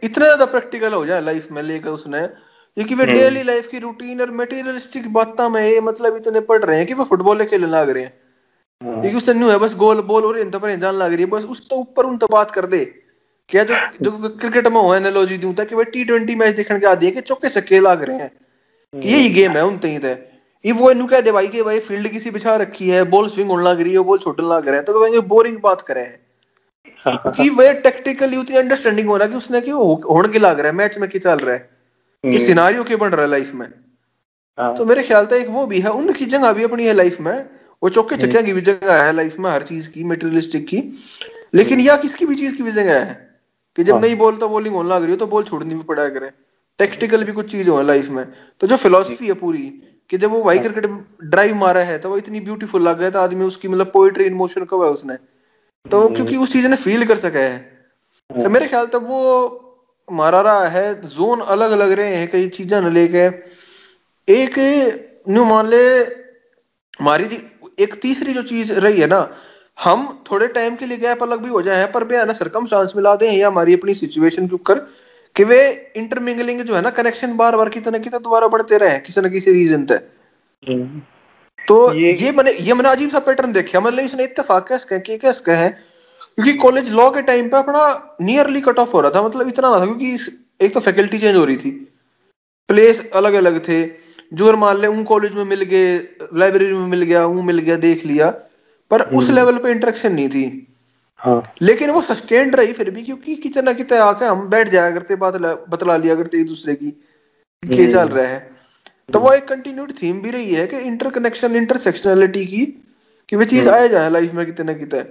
[0.05, 4.20] इतना ज़्यादा प्रैक्टिकल हो जाए लाइफ में लेकर उसने क्योंकि वे डेली लाइफ की रूटीन
[4.20, 8.02] और मटेरियलिस्टिक बातें में मतलब इतने पढ़ रहे हैं कि वो फुटबॉल खेलने लग रहे
[8.02, 8.24] हैं
[8.83, 11.31] क्योंकि हाँ। उससे न्यू है बस गोल बोल और इन पर जान लग रही है
[11.31, 12.85] बस उस तो ऊपर उन तो बात कर दे।
[13.51, 16.87] क्या जो जो क्रिकेट में हो एनालॉजी दूँ ताकि भाई टी ट्वेंटी मैच देखने के
[16.87, 18.31] आदि है कि चौके छक्के लाग रहे हैं।
[18.93, 20.12] यही गेम है उन तई थे
[20.64, 23.51] ये वो नु कह दे भाई कि भाई फ़ील्ड किसी बिछा रखी है बॉल स्विंग
[23.51, 26.05] होने लग रही है बॉल छोड़ने लग रहे हैं तो कहेंगे बोरिंग बात करे
[27.07, 30.77] कि वे टेक्टिकली उतनी अंडरस्टैंडिंग हो रहा कि उसने कि होने के लग रहा है
[30.77, 31.68] मैच में की चल रहा है।
[32.25, 33.66] कि सिनारियो हम्म। के बन रहा है लाइफ में।
[34.59, 37.20] हाँ। तो मेरे ख्याल से एक वो भी है उनकी जगह भी अपनी है लाइफ
[37.20, 37.35] में
[37.85, 40.82] वो चौके चक्किया की भी जगह है लाइफ में हर चीज़ की मेटेरियलिस्टिक की।
[41.55, 43.14] लेकिन यह किसकी भी चीज़ की भी जगह है
[43.76, 46.09] कि जब हाँ। नहीं बोलता बॉलिंग होने लग रही हो तो बॉल छोड़नी भी पड़ा
[46.09, 46.30] करे।
[46.78, 48.24] टेक्टिकल भी कुछ चीज़ हो लाइफ में।
[48.61, 49.62] तो जो फिलोसफी है पूरी
[50.11, 50.87] कि जब वो वाई क्रिकेट
[51.24, 54.35] ड्राइव मारा है तो वो इतनी ब्यूटीफुल लग गया था आदमी उसकी मतलब पोइट्री इन
[54.35, 55.16] मोशन कब है उसने?
[55.87, 57.59] तो हम्म। क्योंकि उस चीज़ ने फील कर सका है।
[58.30, 59.20] तो हाँ। मेरे ख्याल तक वो
[60.09, 63.26] मारा रहा है जोन अलग अलग रहे हैं कई चीज़ें न लेके।
[64.28, 64.59] एक
[65.28, 65.85] न्यू मान ले
[67.01, 67.24] हमारी
[67.79, 69.29] एक तीसरी जो चीज़ रही है ना
[69.79, 72.66] हम थोड़े टाइम के लिए गैप अलग भी हो जाए पर भी है ना सरकम
[72.66, 74.79] चांस मिला दें या हमारी अपनी सिचुएशन के ऊपर
[75.37, 75.61] कि वे
[75.97, 79.53] इंटरमिंगलिंग जो है ना कनेक्शन बार बार कितना कितना दोबारा बढ़ते रहे किसी न किसी
[79.53, 80.11] रीजन तक।
[81.59, 84.99] तो ये ये मैंने ये मैंने अजीब सा पैटर्न देखा मतलब इसने इत्तेफाक कैस कह
[85.16, 87.83] कैस कहे क्योंकि कॉलेज लॉ के टाइम पे अपना
[88.20, 91.37] नियरली कट ऑफ़ हो रहा था मतलब इतना ना था क्योंकि एक तो फैकल्टी चेंज
[91.37, 91.70] हो रही थी
[92.68, 95.99] प्लेस अलग अलग थे जो मान ले उन कॉलेज में मिल गए
[96.35, 98.31] लाइब्रेरी में मिल गया वो मिल गया देख लिया।
[98.91, 100.66] पर उस लेवल हम्म। पे इंटरेक्शन नहीं थी।
[101.16, 105.16] हाँ। लेकिन वो सस्टेन्ड रही फिर भी क्योंकि कितना कितना आके हम बैठ जाया करते
[105.16, 105.37] बात
[105.70, 106.91] बतला लिया करते एक दूसरे की
[107.62, 108.51] क्या चल रहा है।
[109.12, 112.66] तो वो एक कंटिन्यूड थीम भी रही है कि इंटरकनेक्शन इंटरसेक्शनलिटी की
[113.29, 115.03] कि वो चीज़ हम्म। आए जाए लाइफ में कितने कितने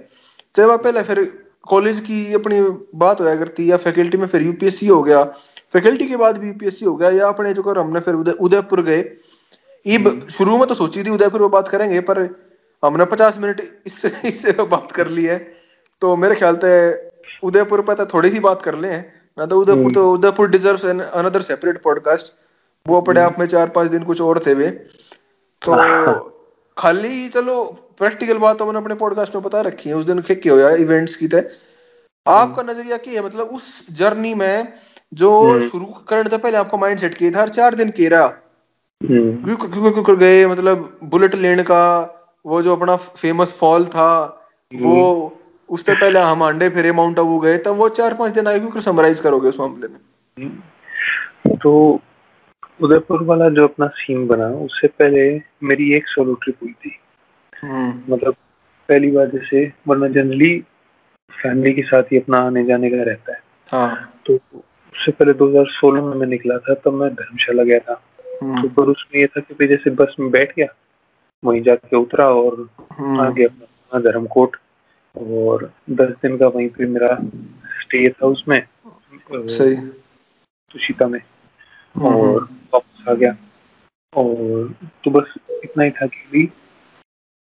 [0.56, 2.60] चाहे वह पहले फिर कॉलेज की अपनी
[2.94, 5.24] बात होया करती या फैकल्टी में फिर यूपीएससी हो गया
[5.74, 9.04] फैकल्टी के बाद भी यूपीएससी हो गया या अपने जो कर हमने फिर उदयपुर गए।
[9.86, 12.18] ईब हम्म। शुरू में तो सोची थी उदयपुर में बात करेंगे पर
[12.82, 15.38] हमने पचास मिनट इससे इससे बात कर ली है।
[16.02, 16.72] तो मेरे ख्याल से
[17.42, 18.96] उदयपुर पर तो थोड़ी सी बात कर ले।
[19.38, 22.34] ना तो उदयपुर हम्म। तो Udaipur deserve another separate podcast
[22.86, 24.70] वो अपने आप में चार पाँच दिन कुछ और थे वे।
[25.62, 25.74] तो
[26.78, 27.62] खाली चलो
[27.98, 31.16] प्रैक्टिकल बात तो मैंने अपने पॉडकास्ट में बता रखी है। उस दिन क्या हो इवेंट्स
[31.16, 31.40] की थे
[32.26, 33.26] आपका हम्म। नज़रिया क्या है?
[33.26, 34.72] मतलब उस जर्नी में
[35.14, 38.24] जो हम्म। शुरू करने से पहले आपका माइंड सेट किया था हर चार दिन केरा
[39.00, 41.84] हम्म। क्यों क्यों क्यों गए मतलब बुलेट लेन का
[42.44, 44.10] वो जो अपना फ़ेमस फॉल था
[44.72, 44.96] वो
[45.68, 48.80] उससे पहले हम अंडे फिरे माउंट आबू गए तब वो चार पाँच दिन आए क्यों
[48.80, 50.50] समराइज करोगे उस मामले में
[51.56, 51.72] तो
[52.80, 55.24] उदयपुर वाला जो अपना सीन बना उससे पहले
[55.62, 56.98] मेरी एक सोलो ट्रिप हुई थी
[57.62, 58.34] हम्म। मतलब
[58.88, 60.58] पहली बार जैसे वरना जनरली
[61.32, 64.38] फैमिली के साथ ही अपना आने जाने का रहता है हाँ। तो
[64.94, 68.00] उससे पहले 2016 में मैं निकला था तब तो मैं धर्मशाला गया था
[68.42, 70.66] हम्म। तो पर उसमें ये था कि जैसे बस में बैठ गया
[71.42, 74.56] वहीं जाके उतरा और हम्म। आ गया अपना धर्मकोट
[75.14, 77.16] और दस दिन का वहीं पे मेरा
[77.80, 78.60] स्टे था उसमें
[79.30, 79.76] सही
[80.70, 81.20] तुषिता में
[81.94, 82.42] और
[82.74, 83.36] वापस आ गया
[84.12, 84.72] और
[85.04, 85.34] तो बस
[85.64, 86.48] इतना ही था कि भी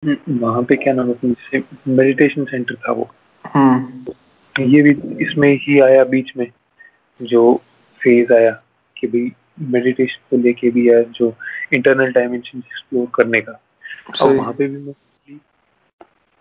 [0.02, 3.10] वहाँ पे क्या नाम है जैसे मेडिटेशन सेंटर था वो
[3.44, 4.12] हम्म।
[4.56, 4.90] ये भी
[5.24, 6.46] इसमें ही आया बीच में
[7.22, 7.60] जो
[8.02, 8.62] फ़ेज़ आया
[8.98, 11.34] कि भाई मेडिटेशन को लेके भी है जो
[11.72, 13.60] इंटरनल डायमेंशन एक्सप्लोर करने का।
[14.22, 14.94] और वहाँ पे भी मैं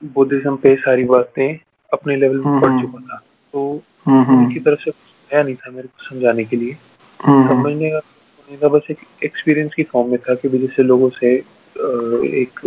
[0.03, 1.59] बुद्धिज्म पे सारी बातें
[1.93, 3.17] अपने लेवल में पढ़ हम्म। चुका था।
[3.53, 4.91] तो हम्म, उनकी तरफ़ से
[5.34, 6.73] आया नहीं था मेरे को समझाने के लिए।
[7.25, 7.99] समझने का
[8.61, 11.36] का बस एक एक्सपीरियंस की फॉर्म में था कि जैसे लोगों से
[12.41, 12.59] एक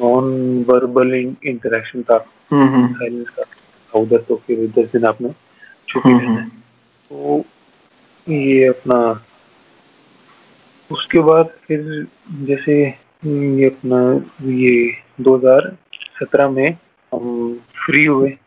[0.00, 2.18] नॉन वर्बल इंटरेक्शन था।
[2.52, 5.30] साइलेंस का उधर तो फिर दस दिन आपने
[5.88, 6.65] छुट्टी लेना है
[7.12, 7.44] तो
[8.28, 9.24] ये अपना
[10.92, 12.86] उसके बाद फिर जैसे
[13.26, 16.78] ये अपना ये 2017 में
[17.14, 18.38] हम फ्री हुए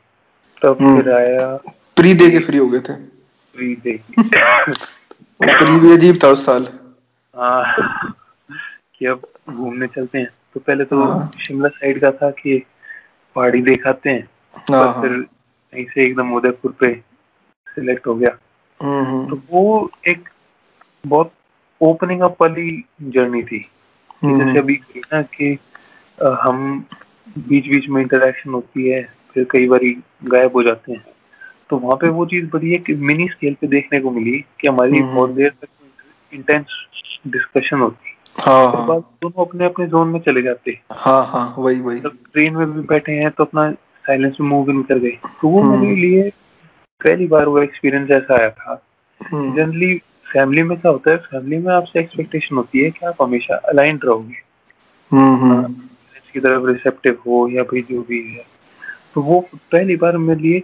[0.64, 1.55] तब फिर आया।
[1.95, 2.93] प्री दे के फ्री हो गए थे।
[3.55, 3.99] प्री दे
[5.41, 6.68] प्री भी अजीब था उस साल।
[7.36, 7.76] हाँ
[8.99, 12.66] कि अब घूमने चलते हैं। तो पहले तो हाँ। शिमला साइड का था कि
[13.36, 15.12] पहाड़ी देखाते हैं। हाँ, हाँ। फिर
[15.74, 16.93] यहीं से एकदम उदयपुर पे
[17.68, 18.49] सिलेक्ट हो गया। हम्म, हम्म।
[18.84, 20.30] तो वो एक
[21.07, 21.32] बहुत
[21.82, 23.65] ओपनिंग अप वाली जर्नी थी।
[24.23, 24.80] हम्म, जैसे अभी
[25.13, 25.57] ना कि
[26.43, 26.86] हम
[27.38, 29.80] बीच बीच में इंटरेक्शन होती है फिर कई बार
[30.23, 31.05] गायब हो जाते हैं।
[31.69, 35.01] तो वहाँ पे वो चीज़ बड़ी एक मिनी स्केल पे देखने को मिली कि हमारी
[35.01, 35.67] बहुत देर तक
[36.34, 36.65] इंटेंस
[37.27, 38.99] डिस्कशन होती। हाँ, हाँ.
[39.21, 42.82] दोनों अपने अपने जोन में चले जाते। हाँ हाँ वही वही। जब ट्रेन में भी
[42.82, 46.32] बैठे हैं तो अपना साइलेंस में मूव इन कर गए। तो वो हम्म। मेरे लिए
[47.04, 48.76] पहली बार वो एक्सपीरियंस ऐसा आया था।
[49.22, 53.22] जनरली हम्म। फैमिली में क्या होता है फैमिली में आपसे एक्सपेक्टेशन होती है कि आप
[53.22, 54.41] हमेशा अलाइंड रहोगे।
[55.12, 55.64] हम्म, हाँ,
[56.34, 58.43] की तरफ़ रिसेप्टिव हो या भाई जो भी है।
[59.14, 59.39] तो वो
[59.72, 60.64] पहली बार मेरे लिए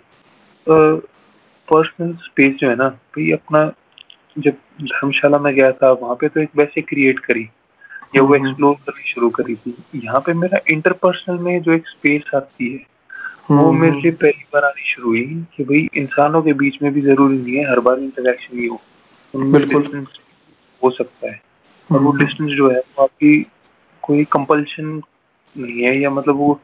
[0.70, 3.72] पर्सनल स्पेस जो है ना भाई अपना
[4.38, 7.50] जब धर्मशाला में गया था वहाँ पे तो एक वैसे क्रिएट करी
[8.16, 11.88] या वो एक्सप्लोर हम्म। करनी शुरू करी थी। यहाँ पे मेरा इंटरपर्सनल में जो एक
[11.88, 12.95] स्पेस आती है
[13.52, 16.78] वो हम्म, मेरे लिए हम्म। पहली बार आनी शुरू हुई कि भाई इंसानों के बीच
[16.84, 18.80] में भी ज़रूरी नहीं है हर बार इंटरेक्शन ही। हो
[19.34, 20.06] बिल्कुल।
[20.84, 21.42] हो सकता है।
[21.92, 23.46] और वो डिस्टेंस जो है वो आपकी
[24.04, 25.02] कोई कंपल्शन
[25.58, 26.60] नहीं है या मतलब वो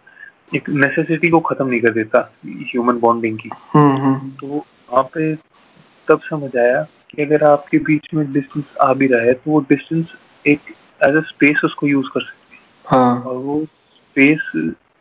[0.55, 3.49] एक नेसेसिटी को खत्म नहीं कर देता ह्यूमन बॉन्डिंग की।
[4.39, 4.47] तो
[4.91, 5.35] वहाँ पे
[6.07, 9.59] तब समझ आया कि अगर आपके बीच में डिस्टेंस आ भी रहा है तो वो
[9.59, 10.13] डिस्टेंस
[10.47, 10.59] एक
[11.07, 13.21] एज अ स्पेस उसको यूज़ कर सकते हैं। हाँ.
[13.21, 14.51] और वो स्पेस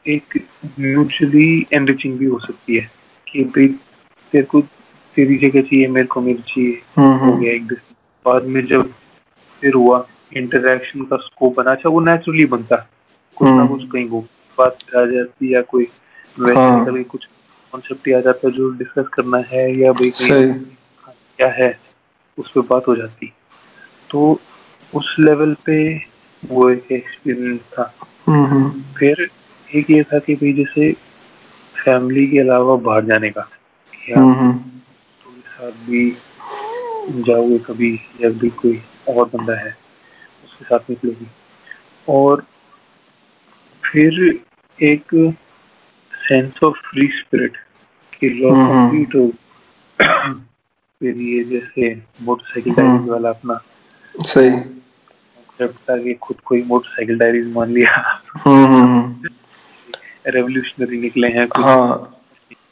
[0.06, 0.38] एक
[0.80, 2.90] म्यूचुअली एनरिचिंग भी हो सकती है
[3.26, 3.66] कि भाई
[4.32, 4.60] तेरे को
[5.16, 8.64] तेरी जगह चाहिए मेरे को मेरी चाहिए हम्म, हो हम्म। गया एक डिस्टेंस बाद में
[8.66, 8.92] जब
[9.62, 12.76] फिर हुआ इंटरेक्शन का स्कोप बना अच्छा वो नेचुरली बनता
[13.36, 14.20] कुछ ना हम्म। कुछ कहीं वो
[14.58, 15.88] बात आ जाती या कोई
[16.36, 17.26] वैसे हाँ। निकल के कुछ
[17.72, 20.52] कॉन्सेप्ट आ जाता है जो डिस्कस करना है या भाई कहीं
[21.36, 21.78] क्या है
[22.38, 23.32] उस पर बात हो जाती
[24.10, 24.38] तो
[24.92, 25.76] उस लेवल पे
[26.42, 27.84] वो एक एक्सपीरियंस था
[28.98, 29.28] फिर
[29.74, 30.92] एक ये था कि भाई जैसे
[31.84, 33.50] फैमिली के अलावा बाहर जाने का।
[34.16, 34.58] हम्म हम्म।
[35.32, 36.10] साथ भी
[37.10, 39.76] जाओगे कभी या भी कोई और बंदा है
[40.44, 41.26] उसके साथ निकलोगी।
[42.08, 42.44] और
[43.84, 44.40] फिर
[44.82, 45.04] एक
[46.28, 47.56] सेंस ऑफ़ फ्री स्पिरिट
[48.20, 49.30] कि लॉ हम्म, हम्म। कंप्लीट हो।
[51.00, 53.64] फिर ये जैसे मोटरसाइकिल। डायरीज वाला अपना।
[54.20, 54.80] सही।
[55.62, 58.22] था कि खुद को ही मोटरसाइकिल डायरीज मान लिया।
[60.26, 62.16] रेवोल्यूशनरी निकले हैं हाँ।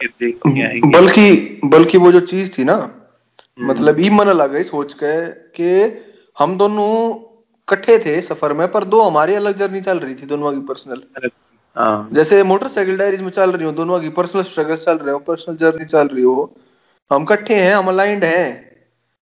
[0.02, 5.14] ये बल्कि बल्कि वो जो चीज़ थी ना हम्म। मतलब ई मन लग सोच के
[5.56, 5.70] कि
[6.38, 6.92] हम दोनों
[7.68, 11.02] इकट्ठे थे सफ़र में पर दो हमारी अलग जर्नी चल रही थी दोनों की पर्सनल
[11.76, 15.18] हाँ। जैसे मोटरसाइकिल डायरीज में चल रही हो दोनों की पर्सनल स्ट्रगल चल रहे हो
[15.18, 16.56] पर्सनल जर्नी चल रही हो।
[17.12, 18.68] हम इकट्ठे हैं हम अलाइंड हैं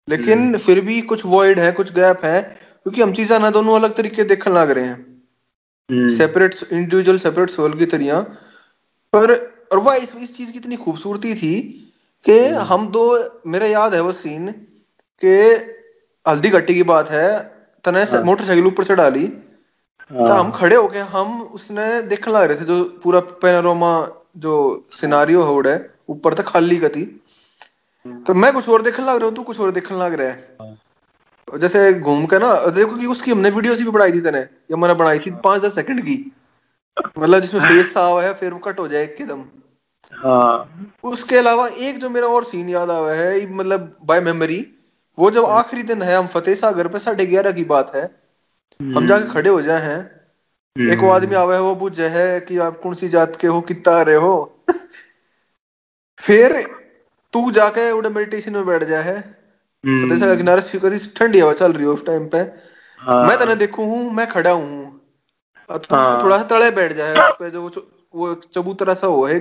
[0.09, 3.95] लेकिन फिर भी कुछ वॉइड है कुछ गैप है क्योंकि हम चीज़ें ना दोनों अलग
[3.95, 5.12] तरीके देखने लग रहे हैं। हम्म,
[5.89, 8.19] सेपरेट इंडिविजुअल सेपरेट सोल की तरह।
[9.13, 9.34] पर
[9.71, 11.55] और वह इस, इस चीज़ की इतनी खूबसूरती थी
[12.25, 12.38] कि
[12.69, 13.03] हम दो
[13.47, 14.51] मेरा याद है वो सीन
[15.23, 15.34] कि
[16.25, 17.29] हल्दी घट्टी की बात है
[17.86, 22.34] तने से हाँ। मोटरसाइकिल ऊपर चढ़ा ली। तो हाँ, हम खड़े होके हम उसने देखने
[22.34, 23.91] लग रहे थे जो पूरा पेनोरामा
[24.38, 24.53] जो
[24.91, 25.75] सिनारियो होड है
[26.09, 27.03] ऊपर तक खाली का थी
[28.27, 30.55] तो मैं कुछ और देखने लग रहा हूँ तू कुछ और देखने लग रहा है।
[30.61, 30.75] हाँ।
[31.57, 34.93] जैसे घूम के ना देखो कि उसकी हमने वीडियो भी बनाई थी तने ये मैंने
[34.93, 36.31] बनाई थी पाँच दस सेकंड की।
[37.19, 39.45] मतलब जिसमें फेस सा हुआ है फिर वो कट हो जाए एकदम।
[40.13, 40.69] हाँ।
[41.03, 44.73] उसके अलावा एक जो मेरा और सीन याद आया है मतलब बाय मेमोरी
[45.19, 48.15] वो जब आखिरी दिन है हम फतेह सागर पे साढ़े ग्यारह की बात है
[48.81, 50.23] हम जाके खड़े हो जाए हैं।
[50.89, 53.61] एक वो आदमी आवा है वो पूछे है कि आप कौन सी जात के हो
[53.61, 54.59] कितना रहे हो?
[56.17, 56.67] फिर
[57.33, 59.42] तू जाके उड़े मेडिटेशन में बैठ जाए है। हम्म,
[59.84, 60.79] फतेह सागर किनारे से
[61.15, 62.38] ठंडी हवा चल रही हो उस टाइम पे।
[62.99, 65.01] हाँ, मैं तने देखू हूँ मैं खड़ा हूँ।
[65.69, 67.69] और हाँ। थोड़ा सा तले बैठ जाए उस पे जो वो
[68.13, 69.38] वो चबूतरा सा हो है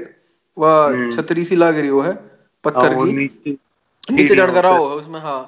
[0.56, 3.56] वह हम्म। छतरी सी लाग रही हो है हाँ, पत्थर की। नीचे
[4.10, 5.42] नीचे जाकर रहा हो है उसमें हाँ।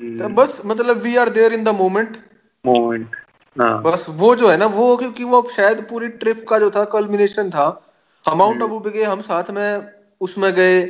[0.00, 2.16] तो हम्म, बस मतलब we are there in the moment
[2.64, 3.16] moment
[3.56, 6.84] हाँ। बस वो जो है ना वो क्योंकि वो शायद पूरी ट्रिप का जो था
[6.84, 7.66] कल्मिनेशन था।
[8.24, 10.80] हम माउंट। आबू पे गए हम साथ में उसमें गए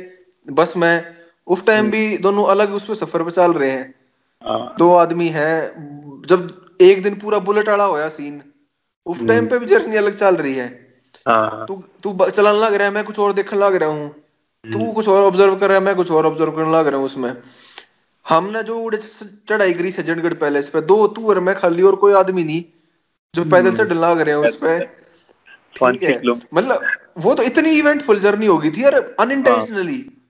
[0.47, 3.93] बस में। उस हम्म। टाइम भी दोनों अलग उस पे सफ़र पे चल रहे हैं।
[4.41, 8.41] हाँ, दो आदमी हैं जब एक दिन पूरा बुलेट आड़ा होया सीन
[9.05, 10.67] उस हम्म। टाइम पे भी जर्नी अलग चल रही है।
[11.27, 14.79] हाँ। तू तू चलाने लग रहा है मैं कुछ और देखने लग रहा हूँ। तू
[14.79, 17.05] हम्म, कुछ और ऑब्ज़र्व कर रहा है मैं कुछ और ऑब्ज़र्व करने लग रहा हूँ
[17.05, 17.35] उसमें।
[18.25, 18.97] हमने जो उड़े
[19.49, 22.63] चढ़ाई करी सज्जनगढ़ पैलेस पे दो तू और मैं खाली और कोई आदमी नहीं
[23.33, 24.79] जो पैदल हम्म। चढ़ने लग रहे हैं उस पे।
[25.75, 26.21] ठीक है।
[26.53, 26.85] मतलब
[27.17, 30.22] वो तो इतनी इवेंटफुल जर्नी होगी थी यार अनइंटेंशनली अनइंटेंशनल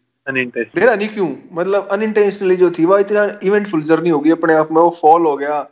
[0.75, 1.35] मेरा नहीं क्यों?
[1.51, 5.37] मतलब अनइंटेंशनली जो थी वो इतना इवेंटफुल जर्नी होगी अपने आप में वो फॉल हो
[5.37, 5.69] गया।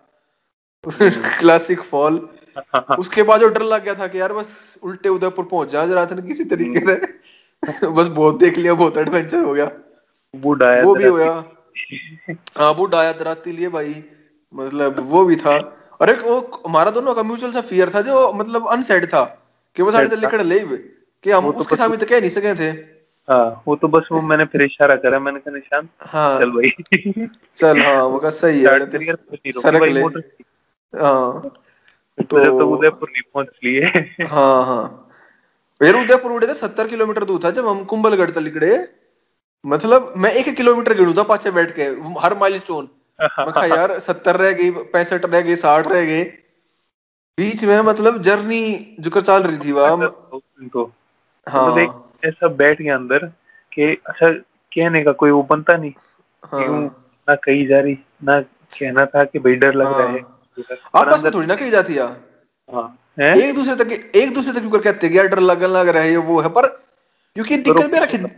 [1.39, 2.30] क्लासिक फॉल
[2.99, 6.06] उसके बाद जो डर लग गया था कि यार बस उल्टे उदयपुर पहुँच जा जरा
[6.06, 6.95] था किसी तरीके से।
[7.88, 9.72] बस बहुत देख लिया बहुत एडवेंचर हो गया।
[10.84, 11.32] वो भी होया
[12.58, 14.04] हाँ वो डाया दराती लिए भाई।
[14.56, 18.34] मतलब वो भी था। और एक वो हमारा दोनों का म्यूचुअल सा फियर था जो
[18.34, 19.38] मतलब अनसेड था।
[19.76, 20.60] कि वो साढ़े लिखड़ ले
[21.24, 22.91] कि हम तो उसके सामने तो कह नहीं सके थे।
[23.32, 26.70] हाँ वो तो बस वो मैंने फिर इशारा करा मैंने कहा निशान हाँ। चल भाई।
[27.56, 31.42] चल हाँ वो का सही है रोकी। सरक ले हाँ
[32.18, 33.84] तो तो- जब तक उदयपुर नहीं पहुँच लिए।
[34.26, 35.08] हाँ हाँ।
[35.84, 38.78] यार उदयपुर उड़े थे सत्तर किलोमीटर दूर था जब हम कुंभलगढ़ तक निकले।
[39.66, 41.84] मतलब मैं एक किलोमीटर गिनू था पाछे बैठ के
[42.20, 42.90] हर माइल स्टोन
[43.22, 46.24] मैं कहा यार सत्तर रह गई पैंसठ रह गई साठ रह गए
[47.38, 50.08] बीच में मतलब जर्नी जो चल रही थी वह।
[50.74, 50.92] तो
[51.50, 53.26] हाँ। मतलब ऐसा बैठ गया अंदर
[53.72, 54.32] कि अच्छा
[54.72, 56.82] कहने का कोई वो बनता नहीं। क्यों हाँ
[57.28, 58.40] ना कही जा रही ना
[58.80, 60.22] कहना था कि भाई डर लग रहा है।
[60.58, 62.06] पर आपस में थोड़ी ना कही जाती है
[62.70, 63.38] हाँ है?
[63.40, 66.40] एक दूसरे तक एक दूसरे तक क्यों कहते हैं डर लग लग रहा है वो
[66.42, 66.68] है पर
[67.36, 68.30] क्योंकि दिक्कत मेरा खिद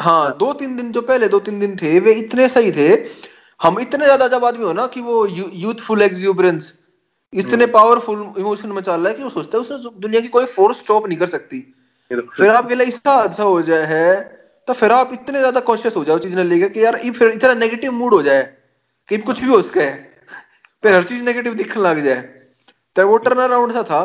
[0.00, 2.88] हाँ दो तीन दिन जो पहले दो तीन दिन थे वे इतने सही थे।
[3.60, 6.78] हम इतने ज़्यादा जब आदमी हो ना कि वो यूथफुल एक्सुबरेंस
[7.32, 10.44] इतने पावरफुल इमोशन में चल रहा है कि वो सोचता है उसने दुनिया की कोई
[10.46, 11.73] फोर्स स्टॉप नहीं कर सकती।
[12.20, 14.22] फिर आपके लिए ऐसा हादसा हो जाए है
[14.68, 17.28] तो फिर आप इतने ज़्यादा कॉन्शियस हो जाओ चीज़ ने लेकर कि यार ये फिर
[17.28, 18.42] इतना नेगेटिव मूड हो जाए
[19.08, 19.90] कि कुछ भी हो सके
[20.82, 22.20] फिर हर चीज़ नेगेटिव दिखने लग जाए
[22.96, 24.02] तो वो टर्न अराउंड सा था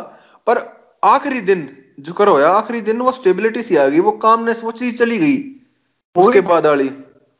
[0.47, 0.57] पर
[1.03, 4.72] आखिरी दिन जो करो होया आखिरी दिन वो स्टेबिलिटी सी आ गई वो कामनेस वो
[4.72, 5.38] चीज़ चली गई
[6.16, 6.89] उसके बाद वाली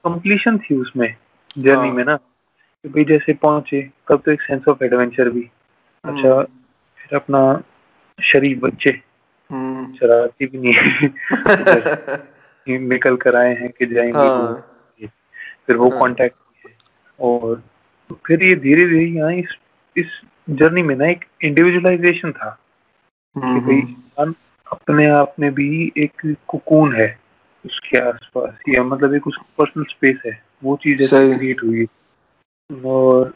[0.06, 1.16] कंप्लीशन थी उसमें
[1.58, 5.50] जर्नी हाँ। में ना कि भाई जैसे पहुँचे तब तो एक सेंस ऑफ़ एडवेंचर भी
[6.06, 6.42] हम्म। अच्छा
[6.98, 7.64] फिर अपना
[8.24, 8.92] शरीफ बच्चे।
[9.96, 11.14] शरारती भी नहीं है।
[12.80, 14.66] निकल कर आए हैं कि जाएँगे हाँ।
[15.68, 16.36] फिर वो हाँ। कांटेक्ट
[17.20, 17.64] और
[18.26, 19.56] फिर ये धीरे धीरे यहाँ इस
[19.98, 20.06] इस
[20.50, 22.60] जर्नी में ना एक इंडिविजुअलाइजेशन था।
[23.38, 24.36] कि भाई इंसान
[24.72, 27.20] अपने आप में भी एक कुकून है
[27.66, 31.86] उसके आसपास। या मतलब एक उसका पर्सनल स्पेस है। वो चीज़। क्रिएट हुई
[32.86, 33.34] और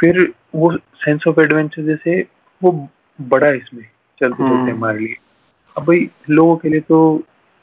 [0.00, 2.26] फिर वो सेंस ऑफ़ एडवेंचर जैसे
[2.62, 2.88] वो
[3.20, 3.82] बड़ा इसमें
[4.20, 5.16] चलते हम्म। चलते हमारे लिए।
[5.76, 6.98] अब भाई लोगों के लिए तो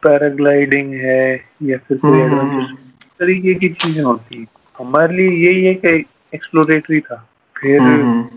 [0.03, 1.33] पैराग्लाइडिंग है
[1.63, 2.73] या फिर कोई हम्म, एडवेंचर
[3.19, 7.15] तरीके की चीज़ें होती हैं हमारे लिए यही है कि एक्सप्लोरेटरी था
[7.55, 8.27] फिर हम्म।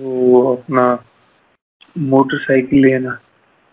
[0.00, 0.84] वो अपना
[1.96, 3.18] मोटरसाइकिल लेना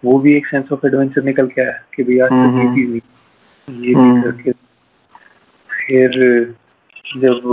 [0.04, 2.76] वो भी एक सेंस ऑफ़ एडवेंचर निकल के आया कि भाई आज तक ये हम्म।
[2.76, 4.52] चीज़ नहीं ये हम्म। भी करके
[5.70, 6.56] फिर
[7.18, 7.46] जब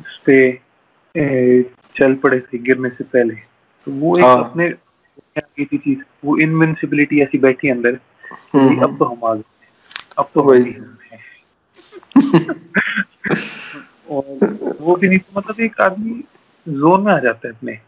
[0.00, 0.38] उस पे
[1.96, 3.34] चल पड़े थे गिरने से पहले
[3.86, 4.68] तो वो एक हाँ। अपने
[5.40, 9.42] की थी चीज़ वो इनविंसिबिलिटी ऐसी बैठी अंदर कि हम्म। अब तो हम आ गए
[10.18, 10.74] अब तो वही।
[14.10, 16.24] और वो भी नहीं तो मतलब एक आदमी
[16.68, 17.78] जोन में आ जाता है अपने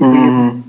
[0.00, 0.62] हम्म।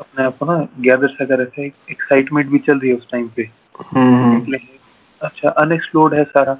[0.00, 3.10] अपने आप को ना गैदर सा कर रखा है एक्साइटमेंट भी चल रही है उस
[3.10, 3.50] टाइम पे
[3.94, 4.56] हम्म।
[5.22, 6.58] अच्छा अनएक्सप्लोर्ड है सारा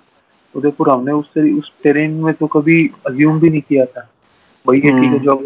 [0.56, 4.08] उदयपुर हमने उससे उस टेरेन में तो कभी अज्यूम भी नहीं किया था
[4.66, 5.36] भाई ये ठीक है। जो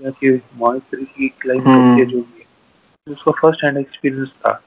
[0.00, 2.41] कि मॉनिटरी की क्लाइम हम्म। करती जो भी तो
[3.06, 4.60] उसका फ़र्स्ट हैंड एक्सपीरियंस था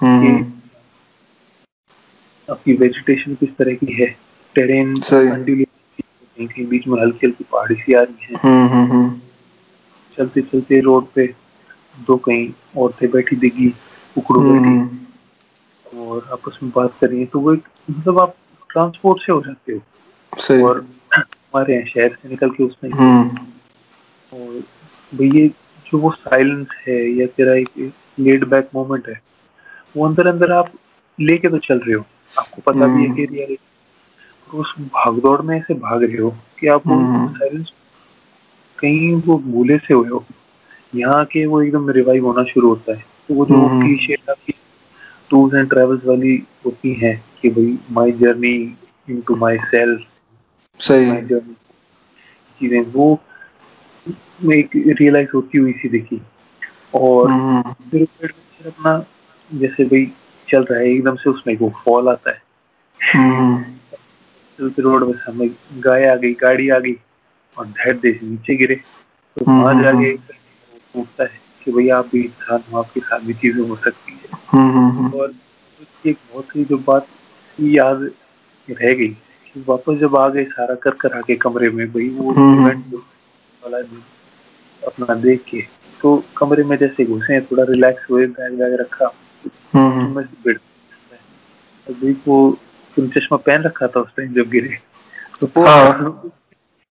[0.00, 0.36] हम्म।
[2.48, 4.06] आपकी वेजिटेशन किस तरह की है
[4.54, 4.94] टेरेन।
[6.38, 9.20] कहीं बीच में हल्की हल्की पहाड़ी सी आ रही है हम्म। हम्म।
[10.16, 11.26] चलते चलते रोड पे
[12.06, 12.48] दो कहीं
[12.82, 13.68] औरतें बैठी दिखी
[14.14, 18.34] कुकड़ू बैठी हम्म। और आपस में बात कर रही है तो वो एक मतलब आप
[18.70, 23.46] ट्रांसपोर्ट से हो जाते हो और हमारे यहाँ शहर से निकल के उसमें हम्म।
[24.32, 24.62] और
[25.12, 25.48] भैया
[25.92, 29.20] जो वो साइलेंस है या तेरा एक लेड बैक मोमेंट है
[29.96, 30.72] वो अंदर अंदर आप
[31.18, 35.56] लेके तो चल रहे हो आपको पता भी है हम्म। कि रियलिटी उस भागदौड़ में
[35.56, 36.30] ऐसे भाग रहे हो
[36.60, 37.72] कि आप वो हम्म। साइलेंस
[38.78, 40.24] कहीं वो भूले से हुए हो
[40.94, 44.54] यहाँ के वो एकदम रिवाइव होना शुरू होता है तो वो जो हम्म। क्लीशे की
[45.30, 46.36] टूर्स एंड ट्रेवल्स वाली
[46.66, 48.54] होती हैं कि भाई my journey
[49.08, 50.06] into myself
[50.80, 51.22] सही
[52.60, 53.14] चीज़ें वो
[54.08, 56.20] में एक रियलाइज़ होती हुई सी देखी
[56.94, 59.04] और हम्म। फिर एडवेंचर अपना
[59.50, 60.10] जैसे भाई
[60.48, 62.40] चल रहा है एकदम से उसमें वो फॉल आता है।
[64.58, 65.48] चलते रोड में सामने
[65.80, 66.96] गाय आ गई गाड़ी आ गई
[67.56, 72.62] और धैर दे नीचे गिरे तो वहाँ जाके पूछता है कि भैया आप भी इंसान
[72.72, 75.32] हो आपके साथ भी चीज़ें हो सकती है। और
[76.06, 77.06] एक बहुत ही जो बात
[77.58, 78.02] याद
[78.68, 82.32] रह गई कि वापस जब आ गए सारा कर कर आके कमरे में भाई वो।
[82.32, 82.84] इवेंट
[83.62, 84.02] वाला दिन
[84.82, 85.66] अपना देख के
[86.00, 89.14] तो कमरे में जैसे घुसे थोड़ा रिलैक्स हुए बैग वैग रखा
[89.74, 90.58] हम्म। बेड
[91.86, 92.58] अभी वो
[92.96, 94.78] तुम चश्मा पहन रखा था उस टाइम जब गिरे
[95.40, 96.32] तो वो हाँ।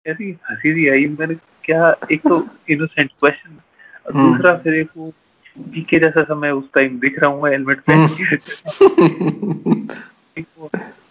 [0.05, 3.57] ऐसी हँसी सी आई मैंने क्या एक तो इनोसेंट क्वेश्चन
[4.05, 5.13] हम्म। दूसरा फिर एक वो
[5.57, 8.35] पीके जैसा सा मैं उस टाइम दिख रहा हूँ हेलमेट पहन के
[10.37, 10.45] एक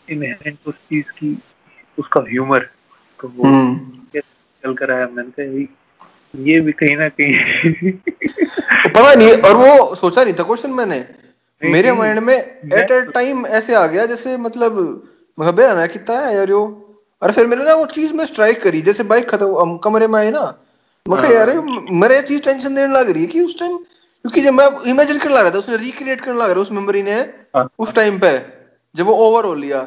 [0.09, 1.39] इनहेरेंट उस चीज़ की
[1.99, 2.69] उसका ह्यूमर
[3.21, 4.00] तो वो हम्म।
[4.65, 5.77] चल कर आया मैंने कहा
[6.45, 7.93] ये भी कहीं ना कहीं
[8.95, 11.05] पता नहीं और वो सोचा नहीं था क्वेश्चन मैंने।
[11.65, 12.37] मेरे माइंड में
[12.73, 14.79] एट अ टाइम ऐसे आ गया जैसे मतलब
[15.39, 16.87] मैं बे ना कितना है यार यो?
[17.23, 20.21] और फिर मैंने ना वो चीज़ में स्ट्राइक करी जैसे बाइक खत्म हम कमरे में
[20.21, 20.59] आए ना।
[21.09, 23.77] मैं हाँ। यार ये मेरे ये चीज़ टेंशन देने लग रही है कि उस टाइम
[23.77, 27.03] क्योंकि जब मैं इमेजिन करने लग रहा था उसने रिक्रिएट करने लग रहा उस मेमोरी
[27.03, 27.15] ने
[27.57, 28.39] हाँ। उस टाइम पे
[28.97, 29.81] जब वो ओवर हो लिया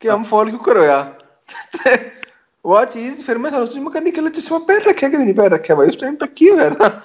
[0.00, 1.18] कि हम फॉल क्यों करो यार
[2.64, 5.86] वो चीज़ फिर मैं सोच मैं निकल चश्मा पहन रखा कि नहीं पहन रखा भाई?
[5.86, 7.02] उस टाइम पे क्यों है ना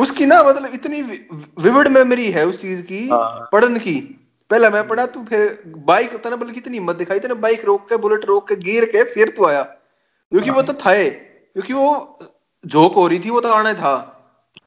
[0.00, 1.02] उसकी ना मतलब इतनी
[1.60, 4.18] विविड मेमोरी है उस चीज़ की हाँ। पढ़न की।
[4.50, 7.96] पहले मैं पढ़ा तू फिर बाइक तने बल्कि कितनी हिम्मत दिखाई तेने बाइक रोक के
[7.96, 12.18] बुलेट रोक के गिर के फिर तू आया। क्योंकि वो तो था क्योंकि वो
[12.66, 13.94] झोंक हो रही थी वो तो आना था।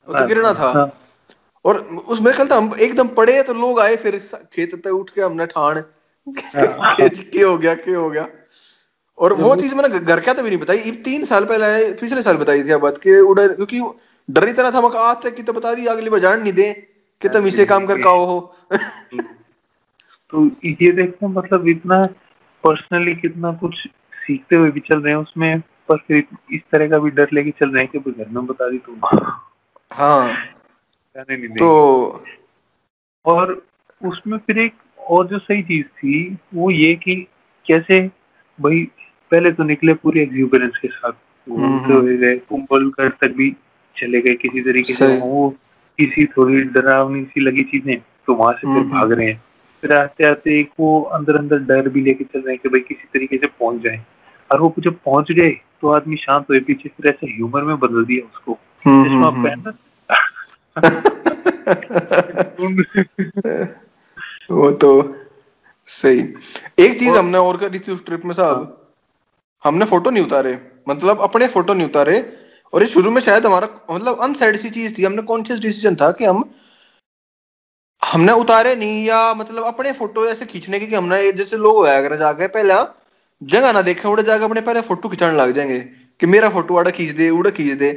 [0.09, 0.99] वो तो गिरना था। हाँ।
[1.65, 4.19] और उसमें कल था हम एकदम पड़े तो लोग आए फिर
[4.53, 5.45] खेत उठ के हमने
[7.31, 8.27] के हो गया के हो गया।
[9.17, 12.37] और वो चीज़ मैंने घर क्या तो भी नहीं बताई। तीन साल पहले पिछले साल
[12.37, 13.81] बताई थी बात के उधर क्योंकि
[14.29, 16.73] डर इतना था मका आज तक की तो बता दी अगली बार जान नहीं दे
[17.21, 18.55] कि तुम इसे काम कर काओ हो।
[20.31, 22.03] तो ये देखो मतलब इतना
[22.63, 23.87] पर्सनली कितना कुछ
[24.27, 27.51] सीखते हुए भी चल रहे हैं उसमें पर फिर इस तरह का भी डर लेके
[27.51, 29.01] चल रहे हैं कि घर में बता दी तुम।
[29.91, 30.33] हाँ।
[31.43, 32.23] तो
[33.25, 33.65] और
[34.05, 37.27] उसमें फिर एक और जो सही चीज़ थी वो ये कि
[37.67, 38.11] कैसे
[38.61, 38.87] भाई
[39.35, 41.11] पहले तो निकले पूरे एग्जूबरेंस के साथ।
[41.49, 43.55] घूमते हुए गए कुंभलगढ़ तक भी
[43.97, 45.55] चले गए किसी तरीके से। वो
[45.97, 49.43] किसी थोड़ी डरावनी सी लगी चीज़ें तो वहाँ से फिर भाग रहे हैं।
[49.81, 52.79] फिर आते आते एक वो अंदर अंदर डर भी लेके चल रहे हैं कि भाई
[52.79, 54.05] किसी तरीके से पहुँच जाए।
[54.51, 58.05] और वो जब पहुँच गए तो आदमी शांत हुए पीछे फिर ऐसे ह्यूमर में बदल
[58.05, 59.73] दिया उसको। चश्मा पहना।
[64.51, 65.15] वो तो
[65.87, 66.33] सही।
[66.79, 68.84] एक चीज़ हमने और करी थी उस ट्रिप में साहब। हाँ।
[69.65, 70.57] हमने फ़ोटो नहीं उतारे।
[70.89, 72.17] मतलब अपने फ़ोटो नहीं उतारे।
[72.73, 76.11] और ये शुरू में शायद हमारा मतलब अनसाइड सी चीज़ थी। हमने कॉन्शियस डिसीज़न था
[76.11, 76.49] कि हम
[78.01, 81.97] हमने उतारे नहीं या मतलब अपने फ़ोटो ऐसे खींचने की कि हमने जैसे लोग होया
[81.97, 82.73] अगर जाके पहले
[83.41, 85.79] जगह ना देखे उड़े जाके अपने पहले फ़ोटो खिंचाने लग जाएँगे
[86.19, 87.89] कि मेरा फ़ोटो आड़ा खींच दे उड़ा खींच दे।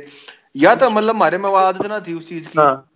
[0.57, 2.91] या तो मतलब हमारे में आदत ना थी उस चीज़ की। हाँ,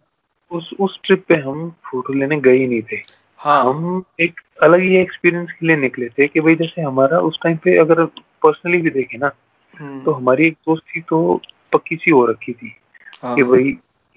[0.51, 2.97] उस उस ट्रिप पे हम फ़ोटो लेने गए ही नहीं थे।
[3.39, 7.39] हाँ। हम एक अलग ही एक्सपीरियंस के लिए निकले थे कि भाई जैसे हमारा उस
[7.45, 8.05] टाइम पे अगर
[8.43, 9.31] पर्सनली भी देखे ना
[9.79, 11.41] हम्म। तो हमारी एक दोस्त थी तो
[11.73, 12.77] पक्की सी हो रखी थी
[13.23, 13.63] हाँ। कि भाई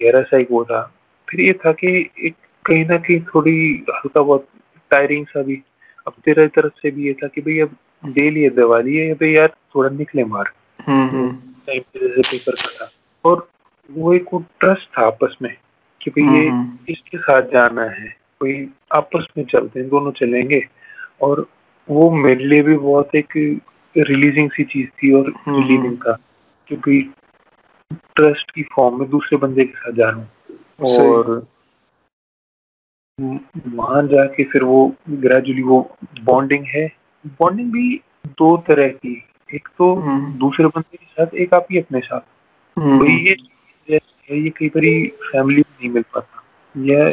[0.02, 0.94] गहरा सा एक वो था।
[1.30, 2.34] फिर ये था कि एक
[2.66, 4.48] कहीं ना कहीं थोड़ी हल्का बहुत
[4.90, 5.62] टायरिंग सा भी।
[6.06, 9.30] अब तेरा तरफ़ से भी ये था कि भाई अब डेली है दिवाली है भाई
[9.30, 12.90] यार थोड़ा निकले मार। टाइम हम्म, हम्म। जैसे पेपर का था।
[13.24, 13.48] और
[13.90, 15.56] वो एक वो ट्रस्ट था आपस में
[16.02, 20.66] कि भाई ये इसके साथ जाना है। कोई आपस में चलते हैं दोनों चलेंगे।
[21.20, 21.48] और
[21.90, 23.60] वो मेरे लिए भी बहुत एक
[23.98, 26.18] रिलीजिंग सी चीज़ थी और रिलीविंग था
[26.66, 27.12] क्योंकि
[27.92, 30.26] ट्रस्ट की फॉर्म में दूसरे बंदे के साथ जा रहा
[30.86, 31.46] और
[33.68, 36.92] वहाँ जाके फिर वो ग्रेजुअली वो बॉन्डिंग है।
[37.26, 39.24] बॉन्डिंग भी दो तरह की
[39.54, 42.20] एक तो हम्म। दूसरे बंदे के साथ एक आप ही अपने साथ।
[42.78, 43.36] तो ये
[44.30, 46.44] ये कई बार फैमिली में नहीं मिल पाता।
[46.76, 47.10] यह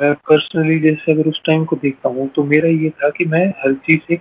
[0.00, 3.48] मैं पर्सनली जैसे अगर उस टाइम को देखता हूँ तो मेरा ये था कि मैं
[3.48, 4.16] हर चीज़ से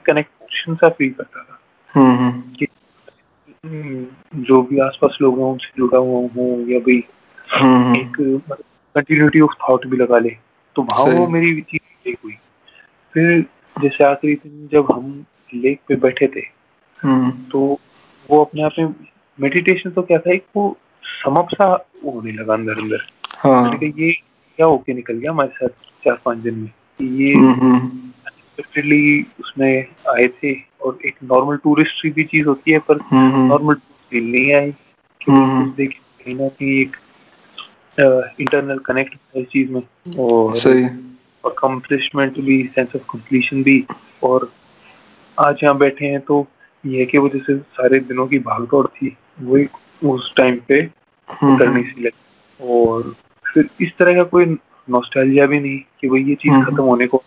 [0.56, 1.60] कनेक्शन सा फील करता था।
[1.96, 2.66] हम्म, हम्म। कि
[4.36, 6.98] जो भी आसपास लोग हैं उनसे जुड़ा हुआ हूँ या भाई
[8.02, 8.42] एक
[8.96, 10.38] कंटिन्यूटी ऑफ़ थॉट भी लगा ले।
[10.76, 12.38] तो वहाँ वो मेरी चीज़ हुई।
[13.14, 13.46] फिर
[13.82, 16.44] जैसे आखिरी दिन जब हम लेक पे बैठे थे
[17.04, 17.80] हम्म। तो
[18.32, 18.94] वो अपने आप में
[19.40, 22.98] मेडिटेशन तो क्या था एक वो समप सा होने लगा अंदर अंदर।
[23.38, 24.12] हाँ। ये
[24.58, 25.70] क्या होके निकल गया हमारे साथ
[26.06, 26.72] चार पाँच दिन में?
[27.02, 27.34] ये
[28.56, 33.76] अनएक्सपेक्टेडली हम्म, उसमें आए थे और एक नॉर्मल टूरिस्ट की चीज़ होती है पर नॉर्मल
[34.12, 34.72] फील नहीं आई।
[35.30, 36.96] देखिए कहीं ना कहीं एक
[38.42, 39.82] इंटरनल कनेक्ट इस चीज़ में।
[40.20, 40.86] और सही।
[41.44, 43.84] और कंप्लीशमेंट भी सेंस ऑफ़ कंप्लीशन भी।
[44.24, 44.52] और
[45.38, 46.46] आज यहाँ बैठे हैं तो
[46.86, 49.68] यह कि वजह से सारे दिनों की भागदौड़ थी वही
[50.04, 50.82] उस टाइम पे
[51.28, 53.16] करनी सी लगी। और
[53.54, 54.46] फिर इस तरह का कोई
[54.90, 57.24] नॉस्टैल्जिया भी नहीं कि भाई ये चीज़ हम्म। खत्म होने को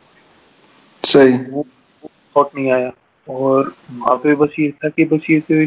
[1.05, 1.67] सही। वो
[2.37, 2.93] थॉट नहीं आया।
[3.29, 5.67] और वहाँ पे बस ये था कि बस ये तो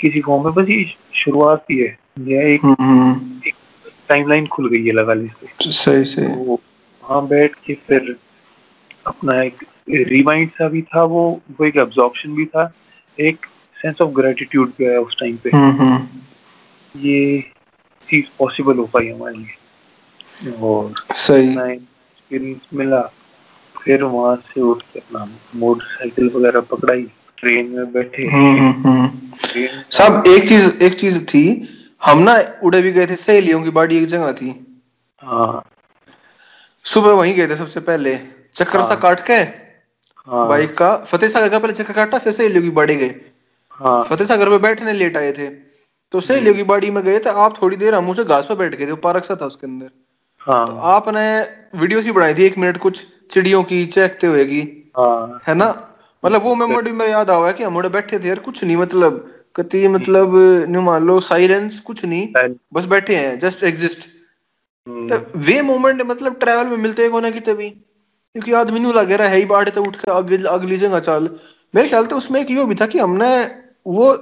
[0.00, 3.54] किसी फॉर्म में बस ये शुरुआत ही है। यह एक, हम्म। एक
[4.08, 6.60] टाइमलाइन खुल गई है लगा लीजिए सही सही। तो
[7.04, 8.16] वहाँ बैठ के फिर
[9.06, 12.74] अपना एक रिमाइंड सा भी था वो वो एक एब्जॉर्प्शन भी था।
[13.20, 13.46] एक
[13.82, 16.06] सेंस ऑफ़ ग्रेटिट्यूड भी आया उस टाइम पे। हम्म,
[17.00, 17.40] ये
[18.10, 23.12] चीज़ पॉसिबल हो पाई हमारे लिए। और सही। एक्सपीरियंस मिला।
[23.86, 25.26] फिर वहाँ से उठ के अपना
[25.56, 27.02] मोटरसाइकिल वगैरह पकड़ाई
[27.38, 31.42] ट्रेन में बैठे हम्म, हम्म, हम्म। सब एक चीज़ एक चीज़ थी
[32.00, 32.34] हम ना
[32.64, 34.50] उड़े भी गए थे सहेलियों की बाड़ी एक जगह थी
[35.22, 35.62] हाँ
[36.84, 38.16] सुबह वहीं गए थे सबसे पहले
[38.56, 39.34] चक्कर सा हाँ। काट के
[40.26, 43.14] हाँ। बाइक का फतेह सागर का पहले चक्कर काटा फिर सहेलियों की बाड़ी गए
[43.80, 45.48] हाँ। फतेह सागर में बैठने लेट आए थे
[46.12, 48.74] तो सहेलियों की बाड़ी में गए थे आप थोड़ी देर हम उसे घास पर बैठ
[48.74, 49.90] गए थे पार्क सा था उसके अंदर
[50.40, 51.26] हाँ। तो आपने
[51.80, 55.92] वीडियो सी बनाई थी एक मिनट कुछ चिड़ियों की चहकते हुए की हाँ। है ना?
[56.24, 59.34] मतलब वो मेमोरी में याद आवा है कि हम बैठे थे यार कुछ नहीं मतलब
[59.56, 60.32] कति मतलब
[60.68, 64.08] न्यू मान लो साइलेंस कुछ नहीं बस बैठे हैं जस्ट एग्जिस्ट
[64.88, 67.70] हम्म। तो वे मोमेंट मतलब ट्रैवल में मिलते हैं की तभी?
[67.70, 71.28] क्योंकि आदमी नु लगे रहा है ही बाढ़ तो उठ के अगली अगली जगह चल।
[71.74, 73.44] मेरे ख्याल से उसमें एक यो भी था कि हमने
[73.86, 74.12] वो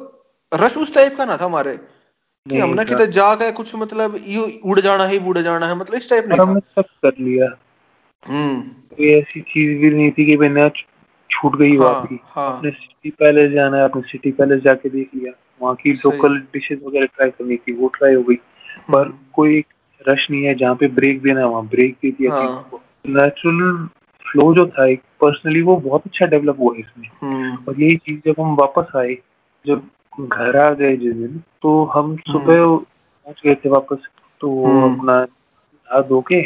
[0.55, 1.77] रश उस टाइप का ना था हमारे
[2.51, 6.11] कि हमने किधर जाके कुछ मतलब यू उड़ जाना है उड़ जाना है मतलब इस
[6.11, 7.74] टाइप नहीं सब कर लिया। हम्म
[8.27, 10.69] कोई ऐसी चीज़ भी नहीं थी कि मैंने
[11.31, 12.57] छूट गई हाँ, आपकी हाँ.
[12.57, 16.79] अपने सिटी पैलेस जाना है अपने सिटी पैलेस जाके देख लिया वहाँ की लोकल डिशेस
[16.87, 18.37] वगैरह ट्राई करनी थी वो ट्राई हो गई
[18.93, 19.65] पर हम्म। कोई
[20.01, 22.81] रश नहीं है जहाँ पे ब्रेक देना है वहाँ ब्रेक दे दिया हाँ.
[23.09, 23.87] नेचुरल
[24.25, 28.21] फ्लो जो था एक पर्सनली वो बहुत अच्छा डेवलप हुआ इसमें हम्म। और यही चीज़
[28.27, 29.17] जब हम वापस आए
[29.65, 29.89] जब
[30.21, 34.09] घर आ गए जिस दिन तो हम हम्म। सुबह पहुँच गए थे वापस
[34.41, 36.43] तो हम्म। अपना नहा धो के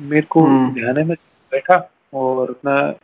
[0.00, 1.16] मेरे को हम्म। ध्यान में
[1.52, 2.94] बैठा और अपना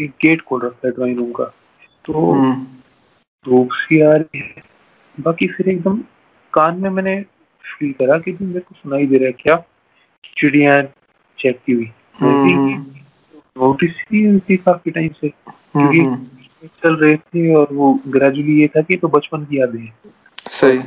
[0.00, 1.44] एक गेट खोल रखा है ड्राइंग रूम का।
[2.04, 2.34] तो
[3.46, 4.54] धूप सी आ रही है।
[5.20, 6.02] बाकी फिर एकदम
[6.52, 7.22] कान में मैंने
[7.78, 9.56] फील करा कि मेरे को सुनाई दे रहा है क्या?
[10.38, 10.82] चिड़िया
[11.38, 11.92] चेकती हुई।
[13.58, 16.26] नोटिस ही हुई काफ़ी टाइम से। क्योंकि हम्म।
[16.64, 19.92] चल रहे थे और वो ग्रेजुअली ये था कि तो बचपन की यादें
[20.38, 20.78] सही।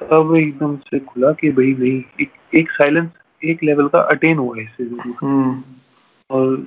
[0.00, 3.08] तब एकदम से खुला कि भाई नहीं एक, एक साइलेंस
[3.42, 5.62] एक लेवल का अटेन हुआ है इससे ज़रूर हम्म।
[6.30, 6.66] और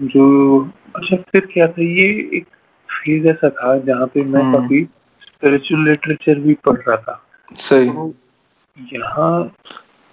[0.00, 0.60] जो
[0.96, 2.46] अच्छा फिर क्या था ये एक
[2.88, 4.82] फ़ेज़ ऐसा था जहाँ पे मैं हम्म। काफ़ी
[5.22, 7.22] स्पिरिचुअल लिटरेचर भी पढ़ रहा था
[7.56, 8.12] सही तो
[8.76, 9.52] यहाँ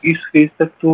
[0.03, 0.93] इस फ़ेज़ तक तो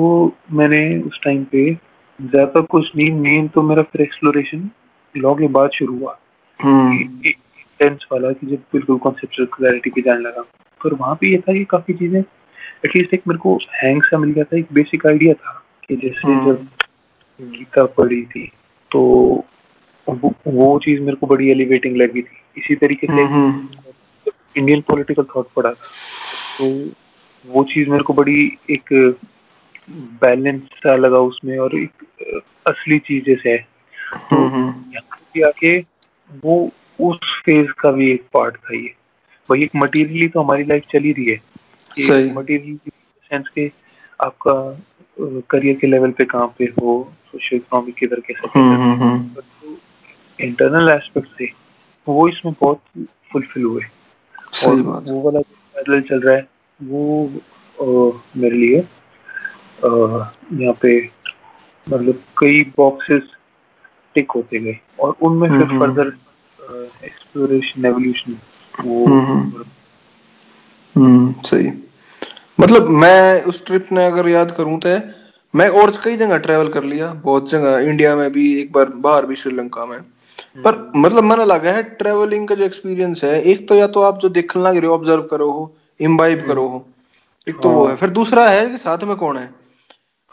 [0.52, 1.74] मैंने उस टाइम पे
[2.20, 4.70] ज़्यादा कुछ नहीं मेन तो मेरा फिर एक्सप्लोरेशन
[5.16, 6.18] लॉ के बाद शुरू हुआ
[6.60, 10.42] टेंस हम्म। वाला कि जब बिल्कुल कॉन्सेप्चुअल क्लैरिटी पे जाने लगा
[10.82, 12.22] पर वहाँ पे ये था कि काफ़ी चीज़ें
[12.86, 16.28] एटलीस्ट एक मेरे को हैंग सा मिल गया था एक बेसिक आइडिया था कि जैसे
[16.28, 16.68] हम्म। जब
[17.42, 18.52] गीता पढ़ी थी
[18.92, 19.02] तो
[20.08, 23.24] वो चीज़ मेरे को बड़ी एलिवेटिंग लगी थी। इसी तरीके से
[24.58, 25.88] इंडियन पॉलिटिकल थॉट पढ़ा था।
[26.58, 26.68] तो
[27.46, 28.94] वो चीज़ मेरे को बड़ी एक
[30.22, 33.58] बैलेंस सा लगा उसमें और एक असली चीज़ जैसे है।
[34.32, 34.42] तो
[34.94, 35.78] यहाँ आके
[36.46, 36.56] वो
[37.02, 38.94] उस फ़ेज़ का भी एक पार्ट था ये।
[39.50, 41.42] वही एक मटेरियली तो हमारी लाइफ चली रही है।
[42.34, 42.78] मटेरियल
[43.32, 43.70] सेंस के
[44.20, 44.54] आपका
[45.50, 46.92] करियर के लेवल पे कहाँ पे हो
[47.26, 48.50] सोशल इकोनॉमिक किधर कैसे
[50.40, 51.46] इंटरनल एस्पेक्ट से
[52.08, 52.82] वो इसमें बहुत
[53.32, 53.82] फुलफिल हुए।
[54.62, 55.40] और वो वाला
[55.76, 56.48] पैदल चल रहा है
[56.80, 57.26] वो
[57.78, 57.86] आ,
[58.38, 58.78] मेरे लिए
[59.82, 60.98] यहाँ पे
[61.88, 63.30] मतलब कई बॉक्सेस
[64.16, 66.12] टिक होते गए। और उनमें फिर फर्दर
[67.06, 68.38] एक्सप्लोरेशन एवोल्यूशन
[68.76, 68.98] वो
[71.00, 71.72] हम्म सही।
[72.60, 75.00] मतलब मैं उस ट्रिप ने अगर याद करूँ तो
[75.54, 79.26] मैं और कई जगह ट्रेवल कर लिया बहुत जगह। इंडिया में भी एक बार बाहर
[79.26, 80.00] भी श्रीलंका में।
[80.58, 84.20] पर मतलब मन लगा है ट्रेवलिंग का जो एक्सपीरियंस है एक तो या तो आप
[84.20, 86.86] जो देखने लग रहे हो ऑब्ज़र्व करो हो इम्बाइब करो हो
[87.48, 89.50] एक तो वो है। हाँ। फिर दूसरा है कि साथ में कौन है?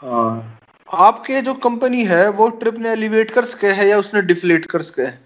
[0.01, 0.59] हाँ।
[0.93, 4.81] आपके जो कंपनी है वो ट्रिप ने एलिवेट कर सके है या उसने डिफ्लेट कर
[4.81, 5.19] सके है?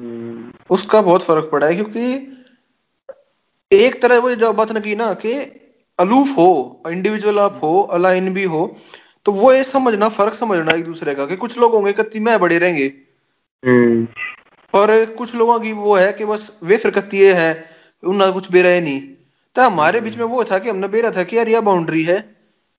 [0.00, 2.37] हम्म। उसका बहुत फ़र्क पड़ा है क्योंकि
[3.72, 5.34] एक तरह वो जो बात ने की ना कि
[6.00, 8.76] अलूफ हो इंडिविजुअल आप हो अलाइन भी हो
[9.24, 12.40] तो वो ये समझना फ़र्क समझना एक दूसरे का कि कुछ लोग होंगे कत्ती में
[12.40, 12.92] बड़े रहेंगे।
[13.66, 14.06] हम्म।
[14.74, 17.70] और कुछ लोगों की वो है कि बस वे फिर कत्ती है
[18.04, 19.08] उन्ना कुछ बेरा है नहीं।
[19.54, 22.36] तो हमारे बीच में वो था कि हमने बेरा था कि यार यह बाउंड्री है।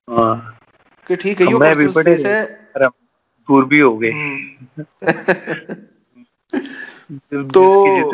[0.09, 0.59] हाँ।
[1.07, 4.85] कि ठीक है यो मैं भी बड़े है। दूर भी हो गए। हम्म।
[7.41, 8.11] तो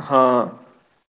[0.00, 0.65] हाँ।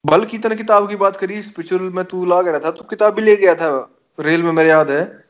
[0.05, 3.13] बल की तरह किताब की बात करी स्पिरिचुअल में तू ला गया था तो किताब
[3.13, 3.89] भी ले गया था
[4.19, 5.23] रेल में मेरे याद है।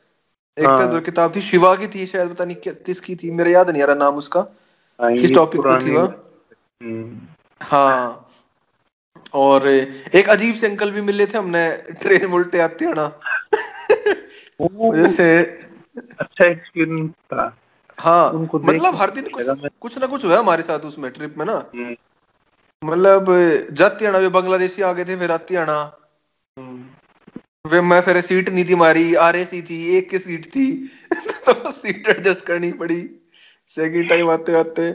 [0.58, 3.70] एक हाँ। तो किताब थी शिवा की थी शायद पता नहीं किसकी थी मेरे याद
[3.70, 4.40] नहीं आ रहा नाम उसका।
[5.00, 6.14] हाँ, किस टॉपिक पर थी वह?
[6.82, 7.20] हम्म।
[7.62, 8.30] हाँ।
[9.34, 13.20] और एक अजीब से अंकल भी मिले थे हमने ट्रेन उल्टे आते ना।
[15.02, 15.42] जैसे
[16.20, 17.56] अच्छा एक्सपीरियंस था।
[18.00, 19.46] हाँ मतलब हर दिन कुछ
[19.80, 21.96] कुछ ना कुछ हुआ हमारे साथ उसमें ट्रिप में ना। हम्म।
[22.84, 23.26] मतलब
[23.72, 25.76] जाती आना वे बांग्लादेशी आ गए थे फिर आती आना
[26.56, 30.66] हम्म। वे मैं फिर सीट नहीं थी मारी आर थी एक की सीट थी।
[31.46, 33.00] तो सीट एडजस्ट करनी पड़ी।
[33.70, 34.90] सेकंड टाइम आते आते।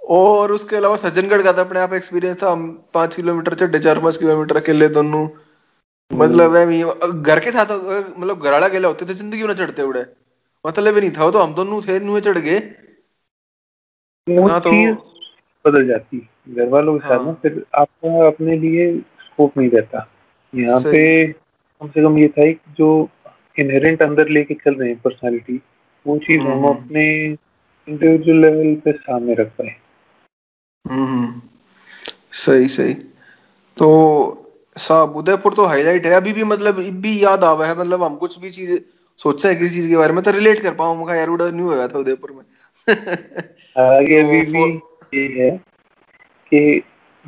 [0.00, 3.98] और उसके अलावा सज्जनगढ़ का था अपने आप एक्सपीरियंस था। हम पाँच किलोमीटर चढ़े चार
[4.00, 5.28] पाँच किलोमीटर अकेले दोनों।
[6.10, 7.72] मतलब घर के साथ
[8.18, 10.04] मतलब घराड़ा अकेले होते थे ज़िंदगी में चढ़ते उड़े।
[10.64, 12.58] मतलब भी नहीं था तो हम दोनों थे नुए चढ़ गए।
[14.48, 14.70] हाँ तो
[15.64, 20.08] बदल जाती। घर वालों के साथ ना हाँ। फिर आपको अपने लिए स्कोप नहीं रहता।
[20.54, 23.08] यहाँ पे कम से कम ये था एक जो
[23.58, 25.60] इनहेरेंट अंदर लेके चल रहे हैं पर्सनालिटी
[26.06, 27.24] वो चीज़ हम हम्म। अपने
[27.88, 29.76] इंडिविजुअल लेवल पे सामने रख पाए।
[30.86, 31.42] हम्म।
[32.32, 32.94] सही सही।
[33.76, 33.88] तो
[34.76, 38.38] साहब उदयपुर तो हाईलाइट है। अभी भी मतलब भी याद आवा है मतलब हम कुछ
[38.38, 38.78] भी चीज़
[39.18, 41.86] सोचा है किसी चीज़ के बारे में तो रिलेट कर पाऊँगा यार उड़ा नहीं हुआ
[41.88, 42.44] था उदयपुर में।
[43.96, 44.64] आगे अभी भी
[45.14, 45.73] ये है।
[46.54, 46.82] कि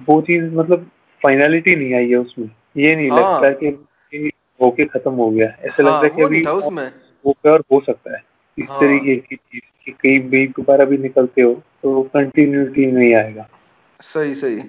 [0.09, 0.91] वो चीज़ मतलब
[1.23, 4.31] फाइनलिटी नहीं आई है उसमें। ये नहीं हाँ, लगता कि
[4.63, 6.93] होके खत्म हो गया। ऐसा हाँ, लगता है कि अभी था उसमें।
[7.27, 8.23] वो और हो सकता है।
[8.59, 13.15] इस हाँ, तरीके की चीज़ कि कहीं भी दोबारा भी निकलते हो तो कंटिन्यूटी नहीं
[13.15, 13.49] आएगा।
[14.01, 14.61] सही सही।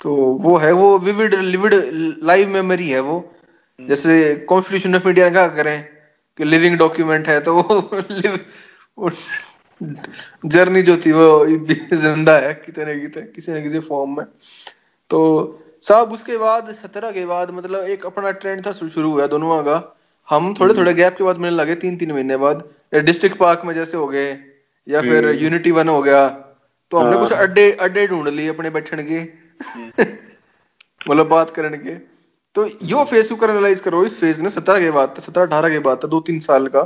[0.00, 1.74] तो वो है वो विविड लिविड
[2.22, 3.34] लाइव मेमोरी है वो।
[3.80, 5.84] हम्म। जैसे कॉन्स्टिट्यूशन ऑफ़ इंडिया क्या करें
[6.38, 7.80] कि लिविंग डॉक्यूमेंट है तो वो
[9.82, 11.46] जर्नी जो थी वो
[11.96, 14.26] ज़िंदा है कितने कितने किसी न किसी फॉर्म में।
[15.10, 15.20] तो
[15.82, 19.96] साहब उसके बाद सत्रह के बाद मतलब एक अपना ट्रेंड था शुरू हुआ दोनों का।
[20.30, 23.62] हम थोड़े हम्म। थोड़े गैप के बाद मिलने लगे तीन तीन महीने बाद। डिस्ट्रिक्ट पार्क
[23.64, 24.38] में जैसे हो गए
[24.88, 26.28] या फिर यूनिटी हम्म। वन हो गया।
[26.90, 29.22] तो हमने कुछ हाँ। अड्डे अड्डे ढूंढ लिए अपने बैठने के।
[31.10, 31.94] मतलब बात करने के।
[32.54, 35.78] तो यो फेस को एनालाइज करो इस फ़ेज़ ने सत्रह के बाद सत्रह अठारह के
[35.78, 36.82] बाद था दो तीन साल का।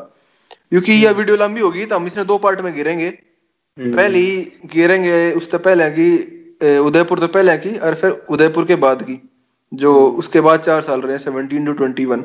[0.72, 4.26] क्योंकि यह वीडियो लंबी होगी तो हम इसने दो पार्ट में गिरेंगे हम्म। पहली
[4.72, 6.10] गिरेंगे उससे पहले की
[6.80, 9.20] उदयपुर तो पहले की और फिर उदयपुर के बाद की
[9.72, 12.24] जो हम्म। उसके बाद चार साल रहे सेवनटीन टू ट्वेंटी वन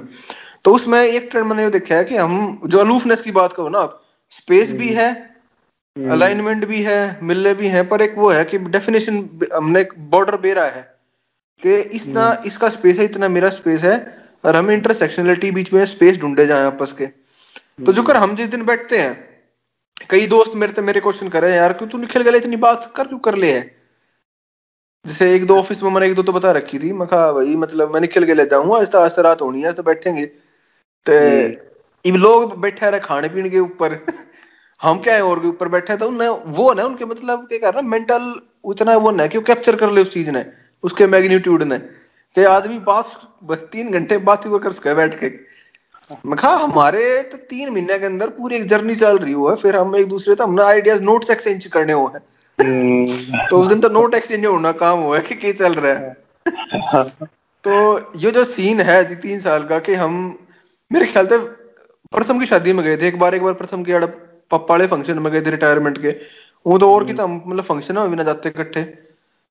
[0.65, 3.80] तो उसमें एक ट्रेंड मैंने देखा है कि हम जो अलूफनेस की बात करो ना
[3.80, 4.01] आप
[4.31, 8.57] स्पेस भी हम्म। है अलाइनमेंट भी है मिलने भी है पर एक वो है कि
[8.69, 9.17] डेफिनेशन
[9.53, 10.81] हमने एक बॉर्डर बेरा है
[11.63, 13.95] कि इतना इसका स्पेस है इतना मेरा स्पेस है
[14.43, 17.05] और हमें इंटरसेक्शनलिटी बीच में स्पेस ढूंढे जाए आपस के
[17.80, 19.14] तो जो कर हम जिस दिन बैठते हैं
[20.10, 22.34] कई दोस्त मेरे तो मेरे क्वेश्चन करे यार क्यों तू निकल गया?
[22.35, 23.61] इतनी बात कर क्यों कर ले है?
[25.06, 27.56] जैसे एक दो ऑफ़िस में मैंने एक दो तो बता रखी थी। मैं कहा भाई
[27.56, 30.26] मतलब मैं निकल के ले जाऊँगा आज तो आज तो रात होनी है तो बैठेंगे।
[31.06, 31.14] तो
[32.06, 33.99] इन लोग बैठे रहे खाने पीने के ऊपर।
[34.81, 37.73] हम क्या है और के ऊपर बैठे तो उन्हें वो ना उनके मतलब क्या कर
[37.73, 38.34] रहा मेंटल
[38.64, 40.45] उतना वो ना कि वो कैप्चर कर ले उस चीज़ ने
[40.84, 41.77] उसके मैग्नीट्यूड ने।
[42.35, 43.11] कि आदमी बात
[43.72, 45.30] तीन घंटे बात कर सके बैठ के।
[46.11, 49.57] मैं कहा हमारे तो तीन महीने के अंदर पूरी एक जर्नी चल रही हुआ है
[49.57, 52.22] फिर हम एक दूसरे तो हमने आइडियाज़ नोट्स एक्सचेंज करने हुए हैं।
[52.60, 55.94] हम्म। तो उस दिन तो नोट एक्सचेंज होना काम हुआ है कि क्या चल रहा
[55.94, 57.03] है।
[57.64, 57.73] तो
[58.18, 60.14] ये जो सीन है तीन साल का कि हम
[60.91, 61.38] मेरे ख्याल से
[62.11, 65.19] प्रथम की शादी में गए थे एक बार एक बार प्रथम की पप्पा वाले फ़ंक्शन
[65.19, 66.15] में गए थे रिटायरमेंट के।
[66.65, 68.82] वो तो और की तो मतलब फ़ंक्शन में भी ना जाते इकट्ठे।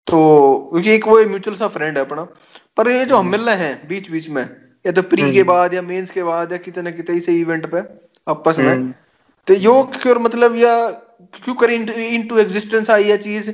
[0.06, 0.18] तो
[0.72, 2.22] क्योंकि एक वो म्यूचुअल सा फ्रेंड है अपना।
[2.76, 4.44] पर ये जो हम मिल रहे हैं बीच बीच में
[4.84, 7.66] या तो प्री के हम्म। बाद या मेंस के बाद या कितने कितने से इवेंट
[7.70, 7.80] पे
[8.28, 8.92] आपस में। हम्म।
[9.46, 10.74] तो यो क्यों मतलब या
[11.34, 13.50] क्यों कर इनटू एग्जिस्टेंस आई ये चीज़?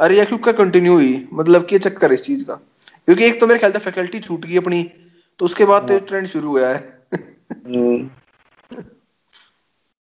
[0.00, 1.28] अरे या क्यों कर कंटिन्यू हुई?
[1.32, 2.54] मतलब क्या चक्कर इस चीज़ का?
[2.54, 4.82] क्योंकि एक तो मेरे ख्याल से फैकल्टी छूट गई अपनी
[5.40, 6.78] तो उसके बाद तो ट्रेंड शुरू हुआ है।
[7.66, 8.10] हम्म।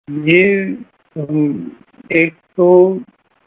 [0.08, 0.42] ये
[2.16, 2.68] एक तो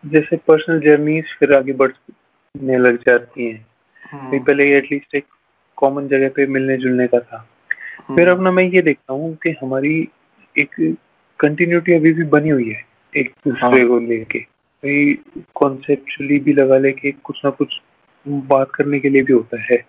[0.05, 5.24] जैसे पर्सनल जर्नीज फिर आगे बढ़ने लग जाती हैं। पहले एटलीस्ट एक
[5.81, 7.36] कॉमन जगह पे मिलने जुलने का था
[8.01, 9.97] हम्म। फिर अब ना मैं ये देखता हूँ कि हमारी
[10.57, 10.74] एक
[11.40, 12.82] कंटिन्यूटी अभी भी बनी हुई है
[13.15, 15.12] एक दूसरे हाँ। को लेके भाई
[15.55, 17.81] कॉन्सेप्चुअली भी लगा लेके कुछ ना कुछ
[18.27, 19.85] बात करने के लिए भी होता है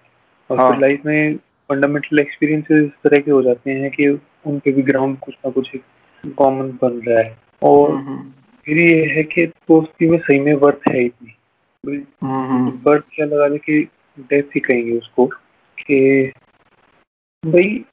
[0.50, 0.70] और हाँ.
[0.72, 1.36] फिर लाइफ में
[1.70, 4.08] फंडामेंटल एक्सपीरियंसेस इस तरह के हो जाते हैं कि
[4.46, 5.72] उनके भी ग्राउंड कुछ ना कुछ
[6.38, 8.32] कॉमन बन रहा है और हम्म, हम्म।
[8.68, 11.36] फिर ये है कि दोस्ती में सही में वर्थ है इतनी
[12.86, 13.80] वर्थ क्या लगा ले कि
[14.30, 15.30] डेथ ही कहेंगे उसको
[15.94, 16.32] कि
[17.46, 17.86] भाई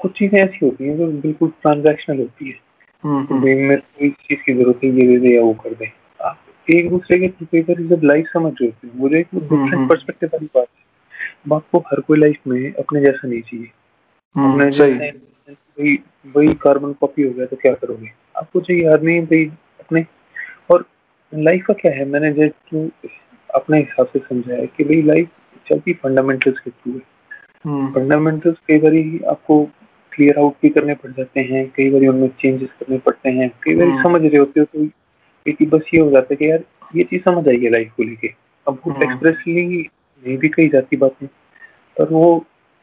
[0.00, 2.54] कुछ चीज़ें ऐसी होती हैं जो बिल्कुल ट्रांजैक्शनल होती है।
[3.04, 5.54] हम्म, हम्म। भाई मेरे को इस चीज़ की ज़रूरत है ये दे दे या वो
[5.54, 6.38] कर दे। आप
[6.74, 10.30] एक दूसरे के पेपर जब लाइफ समझ रहे होते हैं मुझे एक डिफरेंट हम्म, पर्सपेक्टिव
[10.34, 10.82] वाली बात है।
[11.56, 13.66] आपको हर कोई लाइफ में अपने जैसा नहीं चाहिए।
[14.50, 15.10] अपने जैसे
[15.52, 15.98] भाई
[16.36, 18.12] वही कार्बन कॉपी हो गया तो क्या करोगे?
[18.36, 19.44] आपको चाहिए आदमी भाई
[19.80, 20.06] अपने।
[20.70, 20.84] और
[21.34, 22.04] लाइफ का क्या है?
[22.04, 22.90] मैंने जैसे
[23.54, 25.28] अपने हिसाब से समझा है कि भाई लाइफ
[25.70, 27.11] चलती फंडामेंटल्स के थ्रू है।
[27.64, 28.94] फंडामेंटल्स कई बार
[29.30, 29.64] आपको
[30.12, 33.74] क्लियर आउट भी करने पड़ जाते हैं कई बार उनमें चेंजेस करने पड़ते हैं कई
[33.74, 34.86] बार हम्म। समझ रहे होते हो तो
[35.46, 36.64] एक बस ये हो जाता है कि यार
[36.94, 38.32] ये चीज़ समझ आई है लाइफ को लेके
[38.66, 39.84] अब वो एक्सप्रेसली हम्म।
[40.24, 41.26] नहीं भी कही जाती बातें
[41.96, 42.24] पर वो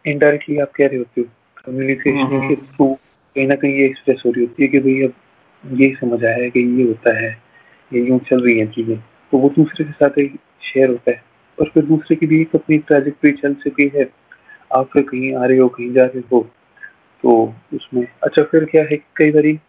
[0.05, 1.27] इनडायरेक्टली आप कह रहे होते हो
[1.65, 2.93] कम्युनिकेशन हम्म, के थ्रू
[3.35, 6.35] कहीं ना कहीं ये एक्सप्रेस हो रही होती है कि भाई अब ये समझ आया
[6.35, 7.37] है कि ये होता है
[7.91, 8.97] ये यूँ चल रही है चीज़ें
[9.33, 10.21] तो वो दूसरे के साथ
[10.63, 11.23] शेयर होता है
[11.57, 14.03] और फिर दूसरे की भी एक अपनी ट्रेजेक्ट्री चल चुकी है
[14.71, 16.41] आप फिर कहीं आ रहे हो कहीं जा रहे हो
[17.23, 17.31] तो
[17.73, 19.59] उसमें। अच्छा फिर क्या है कई बारी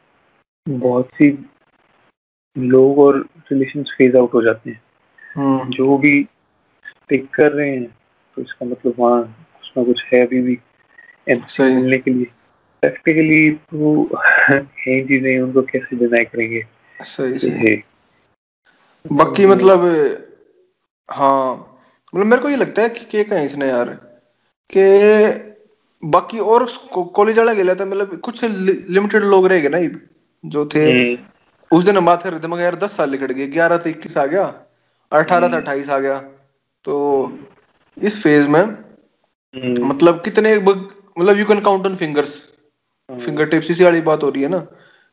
[0.66, 1.31] बहुत सी
[2.56, 3.18] लोग और
[3.52, 4.81] रिलेशन फ़ेज़ आउट हो जाते हैं।
[5.36, 6.22] हम्म। जो भी
[7.09, 7.86] टिक कर रहे हैं
[8.36, 9.22] तो इसका मतलब वहाँ
[9.56, 10.59] कुछ ना कुछ है अभी भी
[11.28, 12.24] मिलने के लिए।
[12.82, 14.05] प्रैक्टिकली तो
[14.40, 14.60] है
[15.05, 16.62] चीज़ें उनको कैसे डिनाई करेंगे?
[17.01, 17.74] सही सही।
[19.05, 19.81] बाकी मतलब
[21.09, 21.55] हाँ
[22.14, 23.98] मतलब मेरे को ये लगता है कि क्या कहें इसने यार?
[24.71, 24.85] कि
[26.03, 29.81] बाकी और कॉलेज वाला गया था मतलब कुछ लिमिटेड लोग रह गए ना
[30.45, 33.33] जो थे हम्म। उस दिन हम बात कर रहे थे मगर यार दस साल निकट
[33.33, 34.45] गए ग्यारह से इक्कीस आ गया
[35.13, 36.19] अठारह से हम्म। अट्ठाईस आ गया
[36.85, 36.95] तो
[37.97, 42.37] इस फ़ेज़ में हम्म। मतलब कितने मतलब you can count on fingers
[43.47, 44.59] fingertips इसी वाली बात हो रही है ना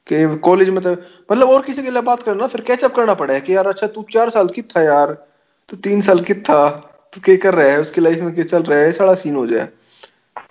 [0.08, 3.40] कि कॉलेज में तो मतलब और किसी के लिए बात करना फिर कैचअप करना पड़ा
[3.40, 5.14] कि यार अच्छा तू चार साल की था यार
[5.70, 6.60] तो तीन साल की था
[7.14, 9.68] क्या कर रहा है उसकी लाइफ में क्या चल रहा है सारा सीन हो जाए।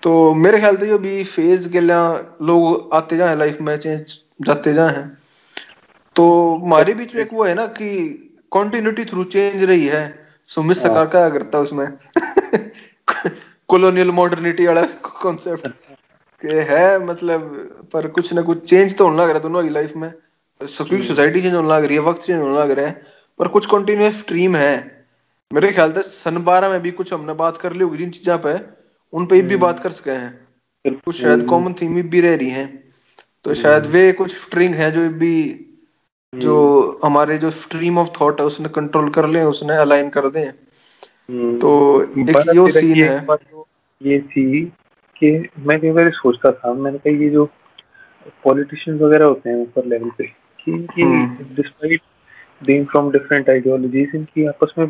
[0.03, 4.20] तो मेरे ख्याल से जो भी फ़ेज़ के लिए लोग आते जाए लाइफ में चेंज
[4.43, 5.11] जाते जाए।
[6.16, 10.77] तो हमारे बीच में एक वो है ना कि कॉन्टिन्यूटी थ्रू चेंज रही है। सुमित
[10.77, 11.89] हाँ। सरकार क्या करता है उसमें?
[13.69, 14.83] कॉलोनियल मॉडर्निटी वाला
[15.23, 15.69] कॉन्सेप्ट
[16.43, 17.41] के है मतलब
[17.93, 20.12] पर कुछ ना कुछ चेंज तो होने लग रहा है दोनों की लाइफ में।
[20.62, 23.03] सोसाइटी चेंज होने लग रही है वक्त चेंज होने लग रहा है
[23.39, 24.95] पर कुछ कंटिन्यूस स्ट्रीम है।
[25.51, 28.36] मेरे ख्याल से सन बारह में भी कुछ हमने बात कर ली होगी जिन चीजा
[28.36, 28.55] पे
[29.12, 32.48] उन पे भी हम्म। बात कर सके हैं। कुछ शायद कॉमन थीम भी रह रही
[32.51, 32.66] हैं।
[33.44, 35.35] तो शायद वे कुछ स्ट्रिंग है जो भी
[36.32, 36.56] जो
[37.05, 40.44] हमारे जो स्ट्रीम ऑफ़ थॉट है उसने कंट्रोल कर ले उसने अलाइन कर दे।
[41.60, 41.70] तो
[42.02, 43.27] एक यो सीन है।
[44.01, 44.64] ये थी
[45.16, 47.44] कि मैं कई बार सोचता था मैंने कहा ये जो
[48.44, 50.24] पॉलिटिशियंस वगैरह होते हैं ऊपर लेवल पे
[50.59, 50.73] कि
[51.55, 52.01] despite
[52.64, 54.86] being from different ideologies इनकी आपस में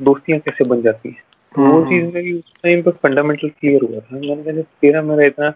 [0.00, 1.22] दोस्तियाँ कैसे बन जाती हैं?
[1.56, 5.02] तो वो हम्म। चीज़ मेरी उस टाइम पर फंडामेंटल क्लियर हुआ था। मैंने कहा तेरा
[5.02, 5.52] मेरा इतना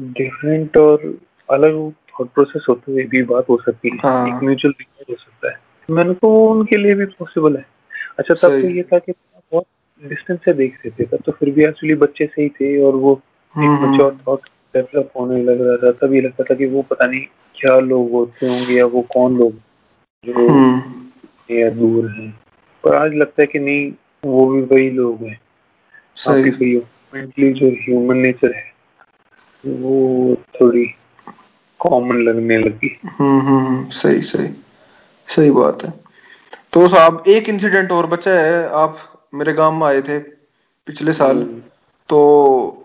[0.00, 1.18] डिफरेंट और
[1.50, 4.74] अलग थॉट प्रोसेस होते हुए भी बात हो सकती है। हाँ। एक म्यूचुअल
[5.10, 5.58] हो सकता है।
[5.90, 7.66] मैंने तो उनके लिए भी पॉसिबल है।
[8.18, 9.64] अच्छा तब तो ये था कि बहुत
[10.04, 12.96] डिस्टेंस से देख रहे थे। तब तो फिर भी एक्चुअली बच्चे से ही थे और
[12.96, 13.20] वो
[13.58, 14.40] एक मैच्योर थॉट
[14.76, 17.20] डेवलप होने लग रहा था। तभी लगता था कि वो पता नहीं
[17.54, 19.52] क्या लोग होते होंगे या वो कौन लोग
[20.24, 20.82] जो हम्म।
[21.56, 22.40] या दूर हैं।
[22.84, 23.92] पर आज लगता है कि नहीं
[24.24, 25.40] वो भी वही लोग हैं।
[27.14, 28.72] मेंटली जो ह्यूमन नेचर है
[29.66, 30.86] वो थोड़ी
[31.78, 34.48] कॉमन लगने लगी। हम्म, हम्म हम्म सही सही
[35.28, 35.92] सही बात है।
[36.72, 38.96] तो साहब एक इंसिडेंट और बचा है आप
[39.34, 40.18] मेरे गाँव में आए थे
[40.86, 41.62] पिछले साल। हम्म।
[42.08, 42.84] तो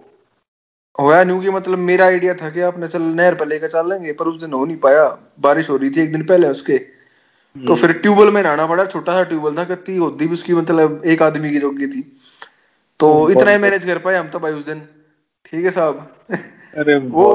[0.99, 4.25] होया नहीं कि मतलब मेरा आइडिया था कि आप नहर पर लेकर चल लेंगे पर
[4.25, 7.02] उस दिन हो नहीं पाया। बारिश हो रही थी एक दिन पहले उसके।
[7.55, 11.01] तो फिर ट्यूबवेल में नहाना पड़ा। छोटा सा ट्यूबवेल था कत्ती होती भी उसकी मतलब
[11.05, 12.01] एक आदमी की जोगी थी।
[12.99, 14.79] तो इतना ही मैनेज कर पाए हम तो भाई उस दिन।
[15.45, 16.07] ठीक है साहब।
[16.77, 17.27] अरे वो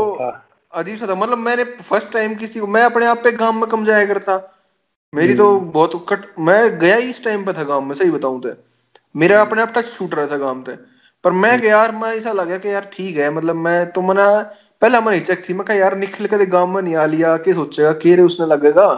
[0.72, 3.66] अजीब सा था। मतलब मैंने फ़र्स्ट टाइम किसी को मैं अपने आप पे गाँव में
[3.70, 4.36] कम जाया करता
[5.12, 8.10] मेरी तो हम्म। बहुत कट मैं गया ही इस टाइम पे था गाँव में सही
[8.10, 8.52] बताऊँ तो।
[9.16, 10.72] मेरा हम्म। अपने आप टच छूट रहा था गाँव पे।
[11.24, 14.00] पर मैं हम्म। गया यार मैं ऐसा लगा कि यार ठीक है मतलब मैं तो
[14.00, 14.26] मना
[14.82, 17.54] पहले हमारी हिचक थी। मैं कहा यार निकल के गाँव में नहीं आ लिया के
[17.54, 17.92] सोचेगा?
[17.92, 18.88] के रे उसने लगेगा?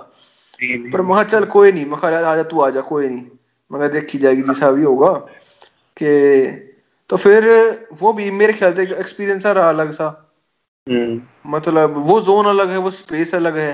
[0.63, 3.27] पर मैं चल कोई नहीं मैं आ जा तू आ जा कोई नहीं
[3.71, 5.13] मैं देखी जाएगी जैसा भी होगा
[5.97, 6.11] कि
[7.11, 7.47] तो फिर
[7.93, 10.09] वो भी मेरे ख्याल से एक्सपीरियंस रहा अलग सा
[10.89, 13.73] हम्म। मतलब वो जोन अलग है वो स्पेस अलग है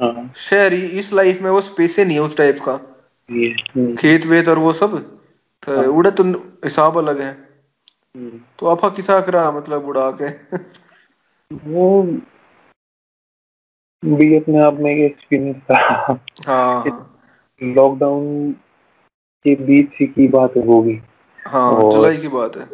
[0.00, 2.72] हाँ। शहरी इस लाइफ में वो स्पेस ही नहीं है उस टाइप का
[3.30, 4.98] हम्म। खेत वेत और वो सब
[5.62, 6.24] तो हाँ। उड़े तो
[6.64, 7.30] हिसाब अलग है
[8.16, 10.28] हम्म। तो आपा किसा करा मतलब उड़ा के
[11.50, 12.02] वो
[14.04, 16.84] भी अपने आप में एक एक्सपीरियंस था। हाँ।
[17.62, 18.52] लॉकडाउन
[19.44, 21.00] के बीच की बात है भी
[21.46, 22.66] हाँ जुलाई की बात है।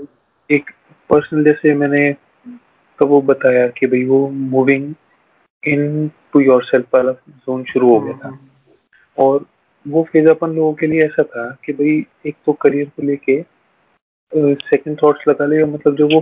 [0.50, 0.70] एक
[1.10, 2.12] पर्सनल जैसे मैंने
[2.98, 4.94] तो वो बताया कि भाई वो moving
[5.64, 9.46] into yourself वाला जोन शुरू हो गया था। हम्म। और
[9.88, 13.42] वो फ़ेज़ अपन लोगों के लिए ऐसा था कि भाई एक तो करियर को लेके
[14.54, 16.20] सेकंड थॉट्स लगा ले मतलब जो वो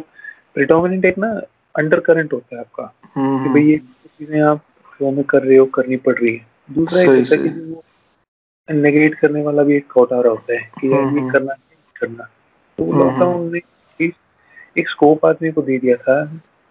[0.54, 1.28] प्रिडोमिनेंट एक ना
[1.74, 4.60] अंडर करंट होता है आपका। हम्म, कि भाई ये चीज़ें आप
[4.98, 7.82] फ्लो में कर रहे हो करनी पड़ रही है। दूसरा एक होता है कि वो
[8.68, 11.54] नेगेट करने वाला भी एक थॉट आ रहा होता है कि यार ये हम्म, करना
[11.96, 12.24] करना।
[12.78, 13.60] तो लॉकडाउन ने
[14.76, 16.22] एक स्कोप आदमी को दे दिया था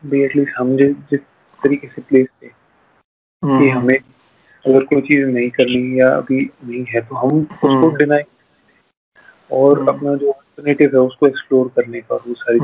[0.03, 1.19] भी एटलीस्ट हम जिस जिस
[1.63, 3.97] तरीके से प्लेस थे कि हम्म। हमें
[4.65, 9.79] अगर कोई चीज़ नहीं करनी या अभी नहीं है तो हम उसको डिनाई हम्म। और
[9.79, 12.59] हम्म। अपना जो अल्टरनेटिव है उसको एक्सप्लोर करने का वो सारी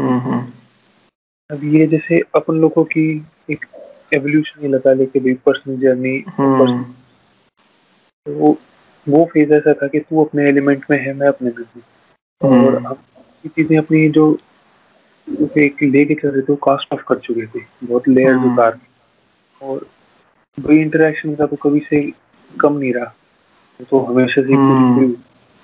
[1.50, 3.06] अब ये जैसे अपन लोगों की
[3.50, 3.66] एक
[4.12, 6.18] एवोल्यूशन ही लगा लेके भी पर्सनल जर्नी
[8.26, 8.58] वो
[9.08, 11.82] वो फ़ेज़ ऐसा था कि तू अपने एलिमेंट में है मैं अपने में हूँ।
[12.42, 12.98] और अब
[13.46, 14.26] ये चीज़ें अपनी जो
[15.28, 18.54] उसे एक लेके चल रहे थे वो कास्ट ऑफ़ कर चुके थे। बहुत लेयर हाँ।
[18.54, 18.80] उतार
[19.62, 19.86] और
[20.60, 22.02] वही इंटरेक्शन का तो कभी से
[22.52, 23.14] कम नहीं रहा।
[23.90, 25.08] तो हमेशा से हाँ।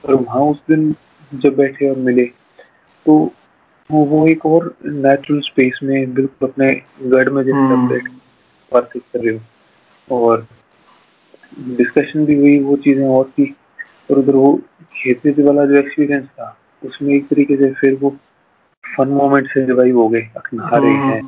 [0.03, 0.94] और वहाँ उस दिन
[1.34, 2.26] जब बैठे और मिले
[3.06, 3.34] तो
[3.90, 8.07] वो एक और नेचुरल स्पेस में बिल्कुल अपने गढ़ में जैसे। बैठ।
[8.73, 9.41] बातचीत कर रहे हो।
[10.10, 10.48] और
[11.60, 13.56] डिस्कशन भी हुई वो चीज़ें और थी
[14.11, 14.61] और उधर वो
[14.94, 18.15] खेती वाला जो एक्सपीरियंस था उसमें एक तरीके से फिर वो
[18.98, 21.23] फन मोमेंट से रिवाइव हो गए। नहा रहे हैं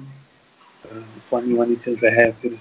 [1.32, 2.58] पानी वानी चल रहा है फिर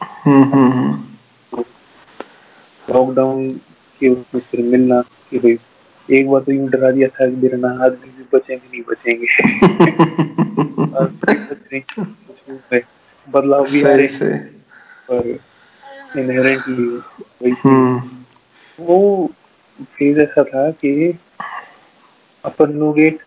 [2.91, 3.53] लॉकडाउन
[4.01, 5.59] के उसमें फिर मिलना कि भाई
[6.09, 9.27] एक बार तो यूँ डरा दिया था कि मेरे ना आदमी भी बचेंगे नहीं बचेंगे।
[13.29, 14.09] बदलाव भी आ रहे
[15.11, 15.29] पर
[16.17, 18.01] इनहेरेंटली वही हम्म।
[18.79, 18.99] वो
[19.79, 20.93] फ़ेज़ ऐसा था कि
[22.45, 23.23] अपन लोग एक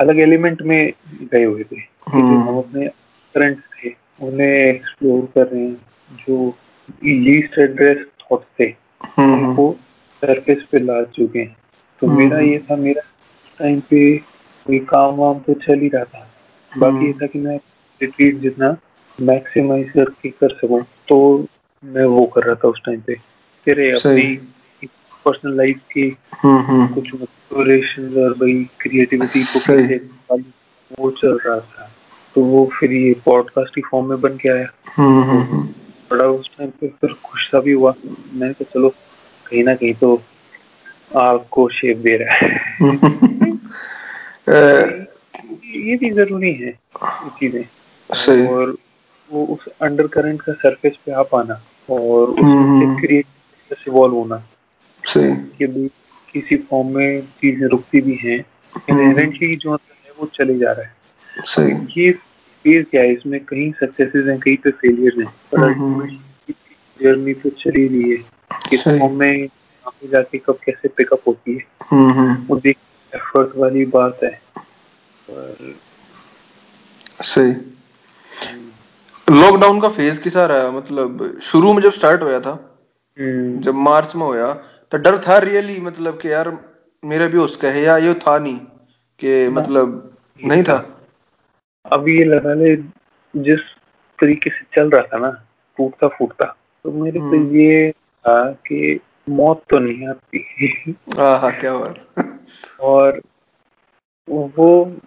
[0.00, 0.92] अलग एलिमेंट में
[1.22, 1.76] गए हुए थे
[2.08, 2.86] हम्म। हम अपने
[3.34, 6.48] करंट थे उन्हें एक्सप्लोर कर रहे हैं जो
[7.04, 8.64] लीस्ट एड्रेस थॉट थे
[9.18, 9.72] हम्म। उनको
[10.22, 11.56] सरफेस पे ला चुके हैं
[12.02, 13.02] तो हम्म। मेरा ये था मेरा
[13.60, 14.16] टाइम पे
[14.66, 16.26] कोई काम वाम तो चल ही रहा था
[16.72, 17.56] बाकी ये था कि मैं
[18.00, 18.76] रिट्रीट जितना
[19.22, 21.46] मैक्सिमाइज करके कर सकूँ तो
[21.84, 23.16] मैं वो कर रहा था उस टाइम पे।
[23.66, 24.40] तेरे अपनी
[25.26, 30.00] पर्सनल लाइफ की हम्म, हम्म। कुछ एक्सप्लोरेशन और भाई क्रिएटिविटी को कैसे
[30.98, 31.90] वो चल रहा था।
[32.34, 34.66] तो वो फिर ये पॉडकास्ट की फॉर्म में बन के आया।
[34.96, 35.68] हम्म।
[36.10, 37.94] बड़ा उस टाइम पे फिर खुश सा भी हुआ।
[38.34, 38.94] मैंने कहा चलो
[39.46, 40.22] कहीं ना कहीं तो
[41.16, 42.80] आपको शेप दे रहा है।
[45.74, 46.78] ये भी ज़रूरी है
[47.40, 48.76] चीज़ें। और
[49.32, 53.26] वो उस अंडर करंट का सरफेस पे आ पाना और हम्म। उससे क्रिएट
[53.88, 54.46] इवॉल्व होना।
[55.58, 55.88] कि भी
[56.32, 60.82] किसी फॉर्म में चीज़ें रुकती भी हैं हम्म। इनहेरेंटली जो है वो चले जा रहा
[60.82, 60.92] है।
[61.44, 63.12] सही। ये फ़ेज़ क्या है?
[63.12, 66.54] इसमें कहीं सक्सेसेस हैं कहीं पे फेलियर्स हैं। पर हम्म। अल्टीमेटली
[67.04, 68.16] जर्नी तो चली रही है
[68.70, 69.46] किस फॉर्म में
[69.86, 72.76] आगे जाके कब कैसे पिकअप होती है। हम्म, हम्म। वो देख
[73.14, 74.40] एफर्ट वाली बात है।
[75.30, 75.74] पर
[77.22, 77.54] सही।
[79.30, 80.70] लॉकडाउन का फ़ेज़ किसा रहा?
[80.70, 82.52] मतलब शुरू में जब स्टार्ट होया था
[83.18, 84.52] हम्म, जब मार्च में होया
[84.92, 86.48] तो डर था रियली मतलब कि यार
[87.02, 88.56] मेरा भी उसका है या ये था नहीं
[89.20, 90.76] कि मतलब नहीं था।
[91.84, 92.74] अब ये लगा ले
[93.34, 93.60] जिस
[94.18, 95.30] तरीके से चल रहा था ना
[95.78, 96.44] फूटता फूटता
[96.84, 102.28] तो मेरे को हम्म। ये था कि मौत तो नहीं आती। हाँ हाँ क्या बात।
[102.80, 103.20] और
[104.30, 104.98] वो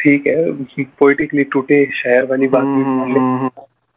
[0.00, 0.52] ठीक है
[0.84, 3.48] पोइटिकली टूटे शायर वाली बात भी मान ले हम्म,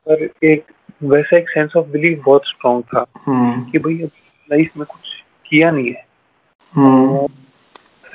[0.08, 0.66] पर एक
[1.04, 4.10] वैसा एक सेंस ऑफ़ बिलीफ बहुत स्ट्रांग था हम्म, कि भाई अब
[4.52, 6.06] लाइफ में कुछ किया नहीं है।
[6.74, 7.28] हम्म,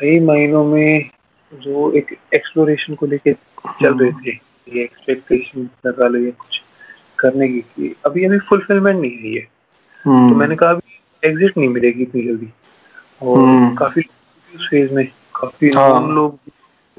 [0.00, 1.10] कई महीनों में
[1.54, 3.32] जो एक एक्सप्लोरेशन को लेके
[3.80, 4.38] चल रहे थे
[4.76, 6.62] ये एक्सपेक्टेशन लगा लो या कुछ
[7.18, 11.58] करने की कि अभी अभी फुलफिलमेंट नहीं है ये। तो हम्म, मैंने कहा अभी एग्जिट
[11.58, 12.48] नहीं मिलेगी इतनी जल्दी।
[13.22, 14.02] और हम्म। काफ़ी
[14.56, 16.38] उस फ़ेज़ में काफ़ी हाँ। नॉन लोग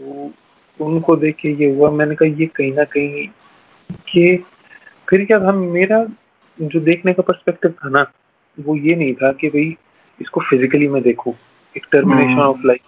[0.04, 3.28] तो उनको देख के ये हुआ। मैंने कहा ये कहीं ना कहीं
[4.10, 4.38] कि
[5.10, 5.52] फिर क्या था?
[5.52, 6.06] मेरा
[6.62, 8.06] जो देखने का पर्सपेक्टिव था ना
[8.58, 9.76] वो ये नहीं था कि भाई
[10.22, 11.34] इसको फिजिकली मैं देखूँ।
[11.78, 12.82] एक टर्मिनेशन हम्म। ऑफ़ लाइफ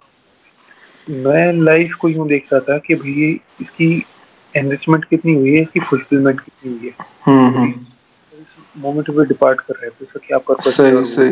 [1.24, 4.04] मैं लाइफ को यूँ देख रहा था कि भाई इसकी
[4.56, 7.86] एनरिचमेंट कितनी हुई है इसकी फुलफिलमेंट कितनी हुई है। हम्म, हम्म।
[8.76, 11.30] मोमेंट पे डिपार्ट कर रहे हैं तो क्या पर्पस सही सही।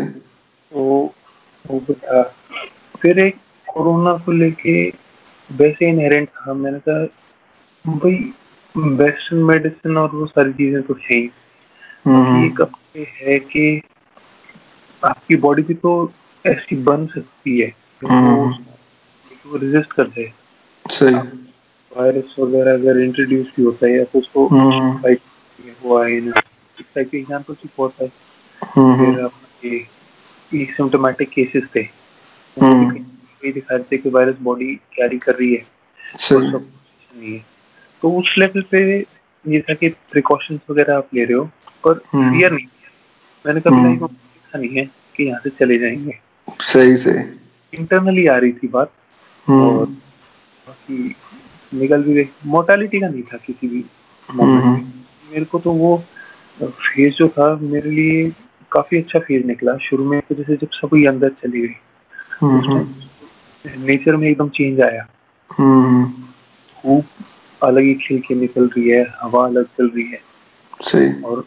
[0.72, 1.14] वो
[1.64, 2.22] वो था
[3.00, 3.36] फिर एक
[3.68, 5.03] कोरोना को लेके
[5.52, 8.32] वैसे इनहेरेंट था। मैंने कहा भाई
[8.76, 11.30] वेस्टर्न मेडिसिन और वो सारी चीज़ें तो है ही।
[12.06, 12.66] हम्म,
[12.96, 13.82] ये है कि
[15.04, 16.12] आपकी बॉडी भी तो
[16.46, 20.32] ऐसी बन सकती है कि वो हम्म। रेजिस्ट कर जाए
[20.90, 21.14] सही।
[21.96, 25.20] वायरस वगैरह अगर इंट्रोड्यूस भी होता है या तो उसको हम्म। फाइट
[25.84, 26.40] हुआ है ना।
[26.80, 28.12] इस टाइप के एग्ज़ाम्पल भी बहुत है।
[28.62, 31.82] हम्म, फिर अपना ये सिम्टोमेटिक केसेस थे।
[33.44, 35.66] हम्म। ये दिखा थे कि वायरस बॉडी कैरी कर रही है।
[36.18, 37.38] सही।
[38.02, 39.04] तो उस लेवल पे
[39.48, 41.44] ये था कि प्रिकॉशंस वगैरह आप ले रहे हो
[41.86, 42.66] पर हम्म। फियर नहीं
[43.46, 44.84] मैंने कभी हम्म। लाइफ में देखा नहीं है
[45.16, 46.18] कि यहाँ से चले जाएँगे।
[46.60, 47.24] सही सही।
[47.78, 48.92] इंटरनली आ रही थी बात।
[49.50, 49.84] और हम्म,
[50.66, 51.16] बाकी
[51.74, 53.84] निकल भी गई। मोर्टालिटी का नहीं था किसी भी
[54.30, 54.74] हम्म,
[55.32, 56.04] मेरे को तो वो
[56.62, 58.32] फ़ेज़ जो था मेरे लिए
[58.72, 61.74] काफ़ी अच्छा फ़ेज़ निकला। शुरू में तो जैसे जब सब अंदर चली गई।
[62.40, 62.94] हम्म,
[63.64, 65.06] नेचर में एकदम चेंज आया।
[65.50, 70.20] हम्म, धूप अलग ही खिल के निकल रही है हवा अलग चल रही है।
[70.82, 71.44] सही। और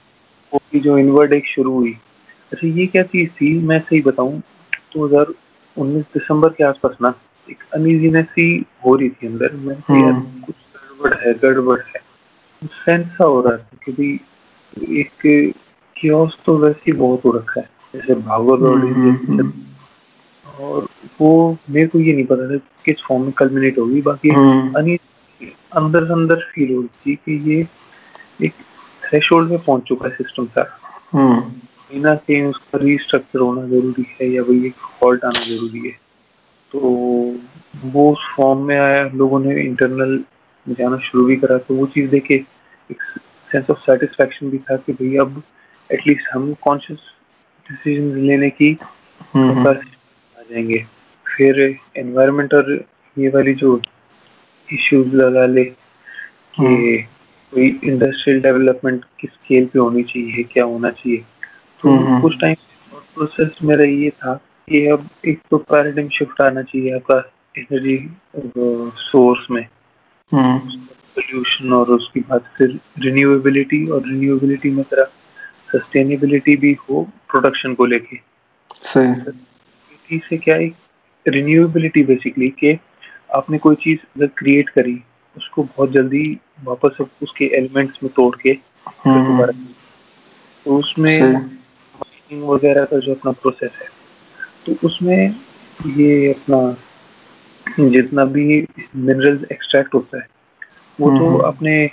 [0.54, 1.98] वो की जो इनवर्ड एक शुरू हुई।
[2.52, 4.40] अच्छा ये क्या चीज़ थी मैं सही बताऊँ
[4.94, 5.34] दो हज़ार
[5.78, 7.14] उन्नीस दिसंबर के आसपास ना
[7.50, 12.02] एक अनइजीनेस सी हो रही थी अंदर। मैं यार हम्म। कुछ गड़बड़ है गड़बड़ है।
[12.64, 15.54] सेंस सा हो रहा था कि भाई एक
[15.96, 19.52] क्योस तो वैसे ही बहुत हो रखा है। जैसे भागवत और हम्म, हम्म,
[20.60, 20.88] और
[21.22, 25.00] वो मेरे को ये नहीं पता था किस फॉर्म में कल्मिनेट होगी बाकी हम्म, अनी
[25.74, 27.68] अंदर से अंदर फील हो रही थी कि ये
[28.46, 28.54] एक
[29.04, 30.80] थ्रेशोल्ड में पहुँच चुका है सिस्टम सारा
[31.14, 31.52] हम्म,
[32.16, 36.08] कहीं उसका रीस्ट्रक्चर होना ज़रूरी है या भाई एक फॉल्ट आना ज़रूरी है।
[36.72, 36.80] तो
[37.86, 40.24] वो उस फॉर्म में आया लोगों ने इंटरनल
[40.68, 42.34] जाना शुरू भी करा तो वो चीज़ देखे
[42.92, 43.02] एक
[43.52, 45.44] सेंस ऑफ़ सेटिस्फेक्शन भी था कि भाई अब
[45.92, 47.00] एटलीस्ट हम कॉन्शियस
[47.70, 48.78] डिसीज़न लेने की
[49.36, 49.64] हम्म,
[50.52, 50.86] जाएँगे
[51.38, 52.86] फिर एनवायरनमेंट और
[53.18, 53.82] ये वाली जो
[54.74, 57.02] इश्यूज़ लगा ले कि
[57.52, 61.18] कोई इंडस्ट्रियल डेवलपमेंट किस स्केल पे होनी चाहिए क्या होना चाहिए।
[61.84, 62.56] तो हम्म। कुछ टाइम
[62.94, 64.34] प्रोसेस मेरा ये था
[64.70, 68.10] कि अब एक तो पैराडिम शिफ्ट आना चाहिए आपका एनर्जी
[68.98, 69.68] सोर्स में।
[70.32, 75.04] हम्म, पोल्यूशन और उसके बाद फिर रिन्यूएबिलिटी और रिन्यूएबिलिटी में तरह
[75.74, 78.20] सस्टेनेबिलिटी भी हो प्रोडक्शन को लेके।
[78.72, 79.32] सही।
[80.12, 80.72] रिन्यूएबिलिटी से क्या है?
[81.28, 82.80] रिन्यूएबिलिटी बेसिकली कि
[83.36, 85.04] आपने कोई चीज़ अगर क्रिएट करी
[85.38, 88.50] उसको बहुत जल्दी वापस उसके एलिमेंट्स में तोड़ के
[89.06, 89.54] हम्म, दोबारा
[90.66, 91.36] तो उसमें
[92.34, 93.88] वगैरह का जो अपना प्रोसेस है
[94.66, 95.36] तो उसमें
[95.88, 96.78] ये अपना
[97.80, 100.28] जितना भी मिनरल्स एक्सट्रैक्ट होता है
[101.02, 101.92] वो तो आपने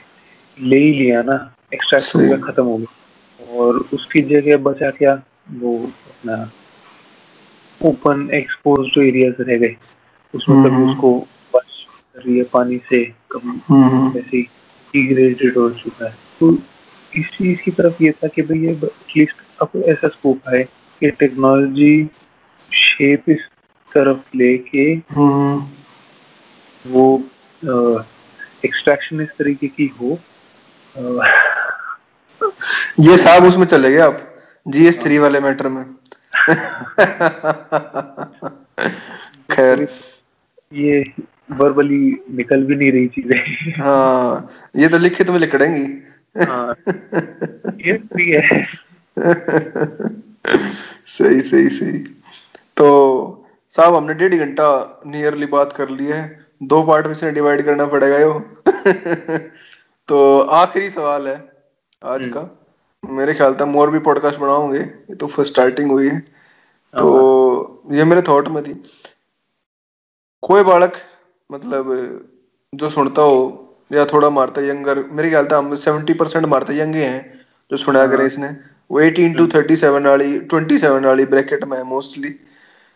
[0.60, 5.22] ले ही लिया ना एक्सट्रैक्ट हो गया खत्म हो गया। और उसकी जगह बचा क्या?
[5.52, 6.52] वो अपना
[7.84, 9.76] ओपन एक्सपोज एरियाज़ रह गए
[10.34, 11.10] उसमें कभी हम्म। उसको
[11.54, 14.10] वॉश कर रही है पानी से कभी हम्म।
[14.94, 16.52] डिग्रेडेड हो चुका है तो
[17.12, 20.62] इस चीज़ की तरफ़ ये था कि भाई ये एटलीस्ट अब ऐसा स्कोप है
[21.00, 21.94] कि टेक्नोलॉजी
[22.70, 23.48] शेप इस
[23.90, 25.58] तरफ़ लेके हम्म।
[26.84, 27.06] वो
[28.64, 30.18] एक्सट्रैक्शन इस तरीके की हो
[33.00, 34.18] ये साहब उसमें चले गए आप
[34.66, 35.84] जीएस थ्री वाले मैटर में
[39.50, 39.88] खैर।
[40.72, 41.12] ये
[41.52, 46.02] वर्बली निकल भी नहीं रही चीज़ें। हाँ ये तो लिखित में लिखड़ेंगी।
[46.44, 46.74] हाँ
[47.86, 48.64] ये भी है।
[51.06, 51.98] सही सही सही।
[52.76, 57.62] तो साहब हमने डेढ़ घंटा नियरली बात कर ली है। दो पार्ट में से डिवाइड
[57.62, 58.60] करना पड़ेगा यो।
[60.08, 61.52] तो आखिरी सवाल है
[62.04, 62.63] आज का।
[63.10, 66.18] मेरे ख्याल था मोर भी पॉडकास्ट बनाओगे ये तो फ़र्स्ट स्टार्टिंग हुई है।
[66.94, 68.82] तो ये मेरे थॉट में थी।
[70.42, 70.92] कोई बालक
[71.52, 72.28] मतलब
[72.74, 73.40] जो सुनता हो
[73.92, 77.40] या थोड़ा मारता यंगर मेरे ख्याल था हम सेवेंटी परसेंट मारता यंग हैं
[77.70, 78.56] जो सुना करें इसने
[78.90, 82.30] वो एटीन टू थर्टी सेवन वाली ट्वेंटी सेवन वाली ब्रैकेट में है मोस्टली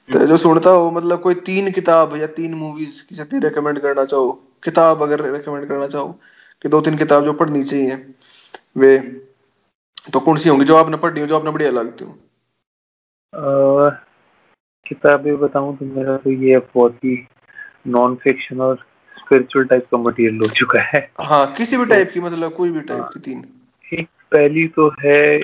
[0.09, 4.05] तो जो सुनता हो मतलब कोई तीन किताब या तीन मूवीज़ की छती रेकमेंड करना
[4.05, 4.31] चाहो
[4.65, 6.21] किताब अगर रेकमेंड करना चाहो
[6.63, 8.15] कि दो तीन किताब जो पढ़नी चाहिए
[8.77, 9.28] वे।
[10.13, 10.65] तो कौन सी होंगी?
[10.65, 12.19] जो आपने पढ़ी हो जो आपने बढ़िया लगती हो
[14.87, 17.17] किताबें बताऊँ तो मेरा तो ये बहुत ही
[17.87, 18.77] नॉन फिक्शन और
[19.17, 22.81] स्पिरिचुअल टाइप का मटेरियल हो चुका है। हाँ किसी भी टाइप की मतलब कोई भी
[22.81, 23.45] टाइप की तीन।
[23.93, 25.39] एक पहली तो है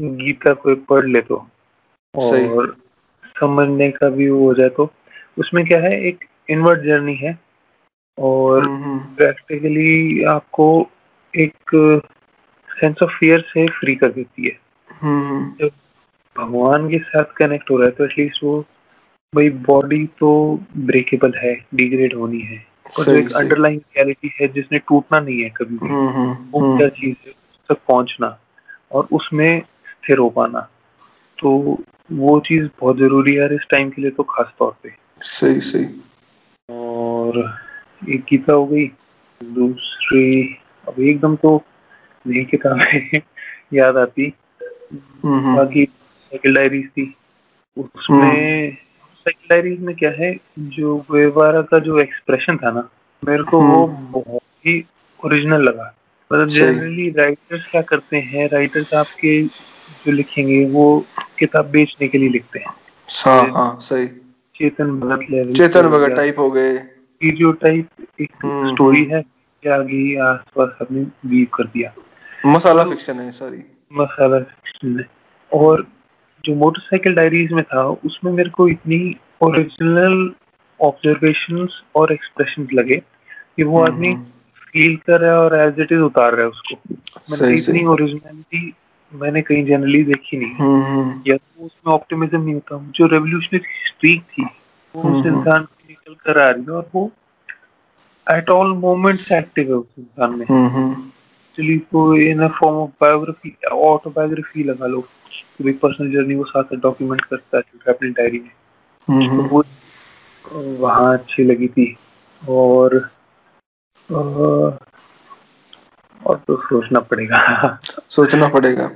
[0.00, 1.36] गीता को पढ़ ले तो
[2.14, 2.76] और
[3.40, 4.90] समझने का भी हो जाए तो।
[5.38, 7.38] उसमें क्या है एक इनवर्ट जर्नी है
[8.18, 8.66] और
[9.16, 10.66] प्रैक्टिकली आपको
[11.34, 11.74] एक
[12.76, 14.58] सेंस ऑफ़ फियर से फ्री कर देती है।
[15.60, 15.70] जब
[16.36, 18.60] भगवान के साथ कनेक्ट हो रहा है तो एटलीस्ट वो
[19.34, 20.30] भाई बॉडी तो
[20.76, 22.64] ब्रेकेबल है डिग्रेड होनी है।
[22.98, 25.88] और जो एक अंडरलाइन रियलिटी है जिसने टूटना नहीं है कभी भी
[26.52, 27.32] वो क्या चीज़ है
[27.68, 28.38] तक पहुँचना
[28.92, 30.60] और उसमें स्थिर हो पाना।
[31.38, 31.50] तो
[32.12, 35.86] वो चीज़ बहुत ज़रूरी है इस टाइम के लिए तो खास तौर पे। सही सही।
[36.70, 37.38] और
[38.08, 38.86] एक गीता हो गई
[39.40, 40.56] दूसरी
[40.88, 41.62] अब एकदम तो
[42.26, 43.20] नई किताबें
[43.74, 44.32] याद आती।
[45.56, 47.14] बाकी साइकिल डायरीज थी।
[47.76, 48.76] उसमें
[49.14, 52.88] साइकिल डायरीज में क्या है जो गुएवारा का जो एक्सप्रेशन था ना
[53.24, 54.84] मेरे को वो बहुत ही
[55.24, 55.94] ओरिजिनल लगा।
[56.32, 59.42] मतलब जनरली राइटर्स क्या करते हैं राइटर्स आपके
[60.04, 61.04] जो लिखेंगे वो
[61.38, 62.74] किताब बेचने के लिए लिखते हैं।
[63.24, 64.06] हाँ हाँ सही।
[64.54, 66.72] चेतन भगत लेवल चेतन भगत टाइप हो गए।
[67.22, 67.88] ये जो टाइप
[68.20, 69.22] एक स्टोरी है
[69.62, 71.94] के आगे आसपास हमने वीव कर दिया।
[72.46, 73.62] मसाला फिक्शन है सारी
[73.92, 75.06] मसाला फिक्शन है।
[75.52, 75.86] और
[76.44, 80.30] जो मोटरसाइकिल डायरीज में था उसमें मेरे को इतनी ओरिजिनल
[80.80, 82.96] ऑब्जर्वेशंस और एक्सप्रेशन लगे
[83.56, 84.14] कि वो आदमी
[84.72, 86.74] फील कर रहा है और एज इट इज़ उतार रहा है उसको।
[87.30, 88.74] मैंने इतनी ओरिजिनलिटी
[89.12, 90.54] मैंने कहीं जनरली देखी नहीं।
[91.26, 94.42] या तो उसमें ऑप्टिमिज्म नहीं होता। जो रेवोल्यूशनरी स्ट्रीक थी
[94.94, 97.10] वो उस इंसान की निकल कर आ रही है और वो
[98.30, 100.46] एट ऑल मोमेंट्स एक्टिव है उस इंसान में।
[101.58, 105.00] एक्चुअली तो in form of biography autobiography लगा लो।
[105.30, 108.50] कि पर्सनल जर्नी वो साथ साथ डॉक्यूमेंट करता है अपनी डायरी में।
[109.36, 109.64] तो वो
[110.54, 111.96] वहाँ अच्छी लगी थी।
[112.48, 113.10] और
[116.26, 117.78] और तो सोचना पड़ेगा।
[118.08, 118.90] सोचना पड़ेगा।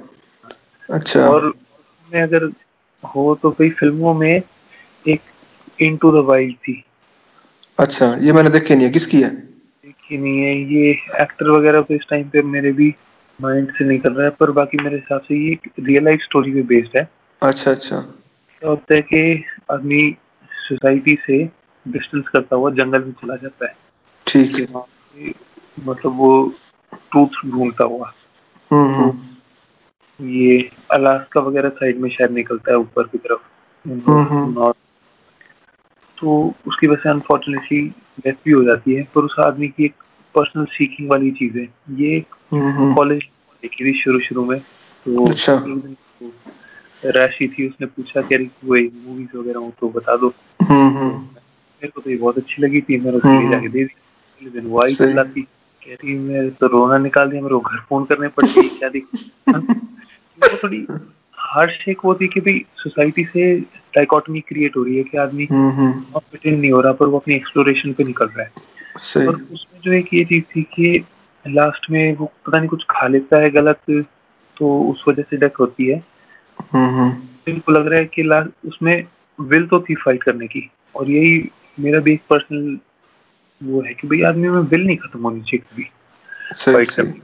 [0.91, 1.55] अच्छा। और
[2.13, 2.45] में अगर
[3.15, 4.43] हो तो कई फ़िल्मों में
[5.09, 5.21] एक
[5.81, 6.85] इनटू द वाइल्ड थी।
[7.79, 9.50] अच्छा ये मैंने देखी नहीं है। किसकी है?
[10.11, 10.91] देखी नहीं है ये
[11.23, 12.95] एक्टर वगैरह तो इस टाइम पे मेरे भी
[13.41, 16.63] माइंड से निकल रहा है पर बाकी मेरे हिसाब से ये रियल लाइफ स्टोरी पे
[16.63, 17.09] बेस्ड है।
[17.43, 17.97] अच्छा अच्छा।
[18.63, 20.17] होता है कि आदमी
[20.69, 21.45] सोसाइटी से
[21.89, 23.75] डिस्टेंस करता हुआ जंगल में चला जाता है।
[24.27, 25.33] ठीक। है
[25.87, 26.55] मतलब वो
[26.93, 28.13] ट्रूथ ढूंढता हुआ।
[28.71, 29.13] हम्म
[30.27, 33.41] ये अलास्का वगैरह साइड में शायद निकलता है ऊपर की तरफ़।
[33.87, 34.77] नॉर्थ
[36.19, 37.81] तो उसकी वजह से अनफॉर्चुनेटली
[38.25, 39.95] डेथ भी हो जाती है पर उस आदमी की एक
[40.35, 42.25] पर्सनल सीकिंग वाली चीज़ है। ये
[42.55, 43.23] कॉलेज
[43.63, 44.61] देखी थी शुरू शुरू में
[45.07, 45.55] तो अच्छा।
[47.05, 50.35] राशि थी उसने पूछा कह रही कोई मूवीज़ वगैरह हो तो बता दो।
[50.71, 54.67] मेरे को तो ये बहुत अच्छी लगी थी मैंने उसके लिए जाके दे दी। दिन
[54.67, 55.43] वो आई चिल्लाती
[55.87, 59.01] कह रही मैं तो रोना निकाल दिया मेरे को घर फ़ोन करने पड़ती क्या दी
[60.65, 60.87] थोड़ी
[61.35, 63.61] हार्ड शेक वो थी कि भाई सोसाइटी से
[63.95, 65.47] डाइकोटमी क्रिएट हो रही है कि आदमी
[66.13, 68.53] कॉम्पिटेंट नहीं हो रहा पर वो अपनी एक्सप्लोरेशन पे निकल रहा है।
[69.29, 71.05] और उसमें जो एक ये चीज़ थी कि
[71.47, 73.81] लास्ट में वो पता नहीं कुछ खा लेता है गलत
[74.57, 76.05] तो उस वजह से डेथ होती है।
[77.47, 79.05] बिल्कुल लग रहा है कि लास्ट उसमें
[79.41, 81.51] विल तो थी फाइट करने की और यही
[81.81, 82.79] मेरा भी एक पर्सनल
[83.63, 85.91] वो है कि भाई आदमी में विल नहीं खत्म होनी चाहिए कभी।
[86.75, 87.21] फाइट करने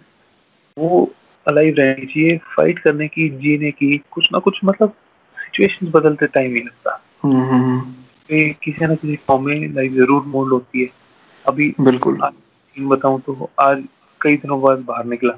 [0.78, 1.12] वो
[1.48, 4.94] अलाइव रहनी चाहिए फाइट करने की जीने की कुछ ना कुछ मतलब
[5.56, 10.82] सिचुएशन बदलते टाइम ही लगता है। किसी ना किसी फॉर्म में लाइफ ज़रूर मोल्ड होती
[10.82, 10.88] है।
[11.44, 12.18] अभी बिल्कुल।
[12.76, 13.82] बताऊँ तो आज
[14.20, 15.32] कई दिनों बाद बाहर निकला।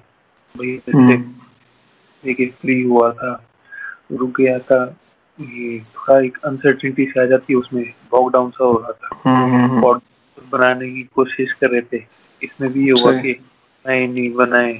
[2.25, 3.33] देखिए फ्री हुआ था
[4.13, 4.83] रुक गया था
[5.39, 9.09] ये थोड़ा एक अनसर्टिनिटी से आ जाती है उसमें लॉकडाउन सा हो रहा था।
[9.81, 10.01] और
[10.53, 12.03] बनाने की कोशिश कर रहे थे।
[12.43, 13.33] इसमें भी ये हुआ कि
[13.85, 14.73] नए नहीं बनाए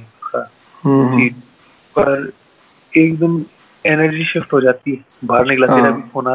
[1.95, 2.31] पर
[2.93, 3.39] एकदम
[3.85, 6.33] एनर्जी शिफ्ट हो जाती है। बाहर निकला तेरा भी फ़ोन आ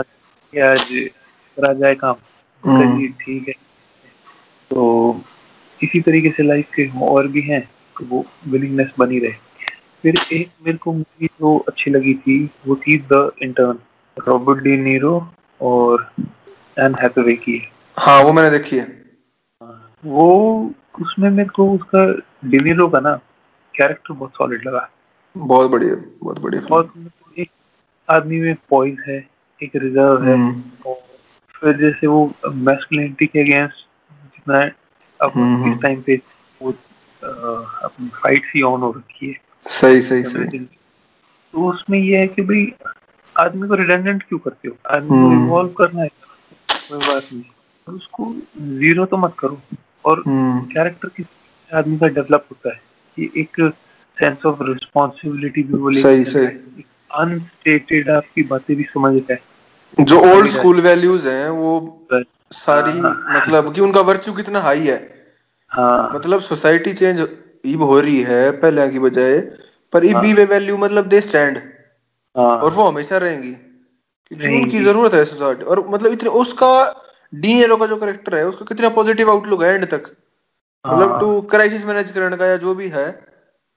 [0.73, 1.09] आज
[1.57, 2.15] करा जाए काम।
[3.09, 3.55] ठीक है।
[4.71, 5.21] तो
[5.83, 9.33] इसी तरीके से लाइफ के और भी हैं तो वो विलिंगनेस बनी रहे।
[10.03, 13.79] फिर एक मेरे को मूवी जो अच्छी लगी थी वो थी the intern
[14.29, 15.29] Robert De Niro
[15.61, 16.13] और
[16.79, 19.05] एन हैथवे की। हाँ वो मैंने देखी है।
[20.05, 20.29] वो
[21.01, 22.07] उसमें मेरे को उसका
[22.49, 23.15] डिनीरो का ना
[23.75, 24.91] कैरेक्टर बहुत सॉलिड लगा।
[25.37, 26.93] बहुत बढ़िया बहुत बढ़िया बहुत
[28.11, 29.29] आदमी में पॉइज है
[29.63, 30.99] एक रिज़र्व है। हम्म। और
[31.61, 33.75] फिर जैसे वो मैस्कुलिनिटी के अगेंस्ट
[34.25, 34.71] जितना
[35.27, 36.21] अब हम्म, इस टाइम हम्म। पे
[36.63, 36.71] वो
[37.83, 39.35] अपनी फाइट सी ऑन हो रखी है।
[39.67, 40.59] सही सही सही।
[41.53, 42.73] तो उसमें ये है कि भाई
[43.39, 44.77] आदमी को रिडेंडेंट क्यों करते हो?
[44.91, 47.45] आदमी को इवॉल्व करना है। कोई बात नहीं।
[47.95, 49.61] उसको ज़ीरो तो मत करो।
[50.05, 51.27] और कैरेक्टर किस
[51.75, 52.81] आदमी का डेवलप होता है
[53.17, 53.73] कि एक
[54.19, 56.85] सेंस ऑफ़ रिस्पॉन्सिबिलिटी भी वो सही सही।
[57.15, 59.39] अनस्टेटेड आपकी बातें भी समझ है
[60.01, 61.73] जो ओल्ड स्कूल वैल्यूज़ हैं वो
[62.53, 64.99] सारी हाँ, हाँ, मतलब कि उनका वर्च्यू कितना हाई है।
[65.71, 67.27] हाँ, मतलब सोसाइटी चेंज
[67.65, 69.39] इब हो रही है पहले की बजाय
[69.93, 71.59] पर इब भी वे वैल्यू मतलब दे स्टैंड
[72.37, 73.53] हाँ, और वो हमेशा रहेंगी।
[74.27, 76.71] क्योंकि उनकी ज़रूरत है सोसाइटी और मतलब इतने उसका
[77.35, 80.11] डीएनए का जो करेक्टर है उसका कितना पॉजिटिव आउटलुक है एंड तक।
[80.85, 83.07] मतलब टू क्राइसिस मैनेज करने का या जो भी है।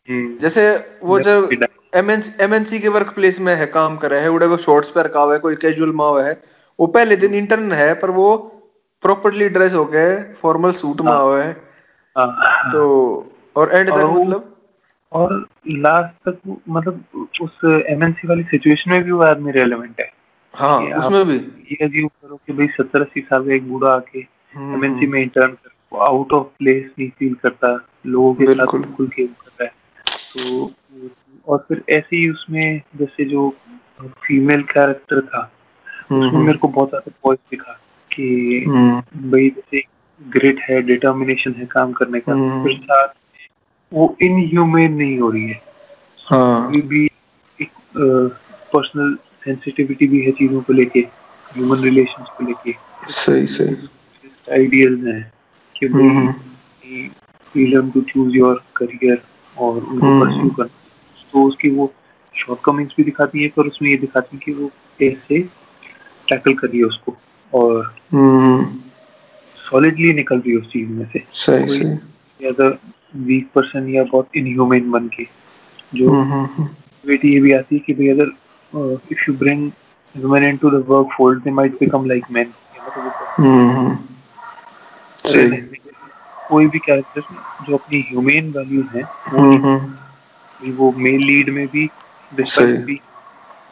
[0.08, 0.64] जैसे
[1.04, 1.50] वो जब
[1.96, 5.22] एमएनसी के वर्क प्लेस में है काम कर रहे हैं उड़े वो शॉर्ट्स पर रखा
[5.22, 6.42] हुआ है कोई कैजुअल माव है
[6.80, 8.36] वो पहले दिन इंटर्न है पर वो
[9.04, 11.52] प्रॉपरली ड्रेस हो गए फॉर्मल सूट में हुआ है।
[12.16, 12.84] हाँ। तो
[13.56, 14.54] और एंड तक मतलब?
[15.12, 20.10] और लास्ट तक मतलब उस एमएनसी वाली सिचुएशन में भी वो आदमी रेलेवेंट है।
[20.54, 21.36] हाँ उसमें भी।
[21.72, 25.22] ये अजीब करो कि भाई सत्तर अस्सी साल का एक बूढ़ा आके एमएनसी हम्म। में
[25.22, 27.74] इंटर्न कर आउट ऑफ़ प्लेस नहीं फील करता
[28.06, 29.72] लोगों के साथ बिल्कुल। खेल करता है।
[30.40, 30.72] तो
[31.48, 33.56] और फिर ऐसे ही उसमें जैसे जो
[34.02, 35.52] फीमेल कैरेक्टर था
[36.12, 37.80] उसमें मेरे को बहुत ज़्यादा पॉइंट दिखा
[38.14, 39.84] कि हम्म। भाई जैसे
[40.28, 43.08] ग्रेट है डिटर्मिनेशन है काम करने का। हम्म। फिर साथ
[43.94, 45.62] वो इनह्यूमेन नहीं हो रही है।
[46.26, 46.72] हाँ.
[46.72, 47.10] भी
[47.62, 47.70] एक
[48.74, 51.00] पर्सनल सेंसिटिविटी भी है चीज़ों को लेके
[51.56, 52.74] ह्यूमन रिलेशंस को लेके।
[53.10, 53.76] सही सही।
[54.52, 55.34] आइडियल्स हैं
[55.76, 59.22] कि भाई learn to choose your career
[59.60, 60.84] और उनको परस्यू हम्म। करना।
[61.34, 61.94] तो उसकी वो
[62.36, 64.68] शॉर्टकमिंग्स भी दिखाती है पर उसमें ये दिखाती है कि वो
[65.00, 65.40] कैसे
[66.28, 67.16] टैकल कर रही है उसको
[67.54, 67.94] और
[69.70, 72.78] सॉलिडली हम्म। निकल रही है उस चीज़ में से। सही सही। अगर
[73.16, 75.24] वीक पर्सन या बहुत इनह्यूमन बन के
[75.96, 78.32] जो बेटी हम्म, ये भी आती है कि भाई अगर
[79.12, 79.72] if you bring
[80.16, 82.54] women into the work fold they might become like men
[86.50, 87.22] कोई भी कैरेक्टर
[87.66, 89.04] जो अपनी ह्यूमेन वैल्यूज़ हैं
[89.34, 91.90] वो हम्म, हम्म। वो मेल लीड में भी
[92.84, 93.02] भी।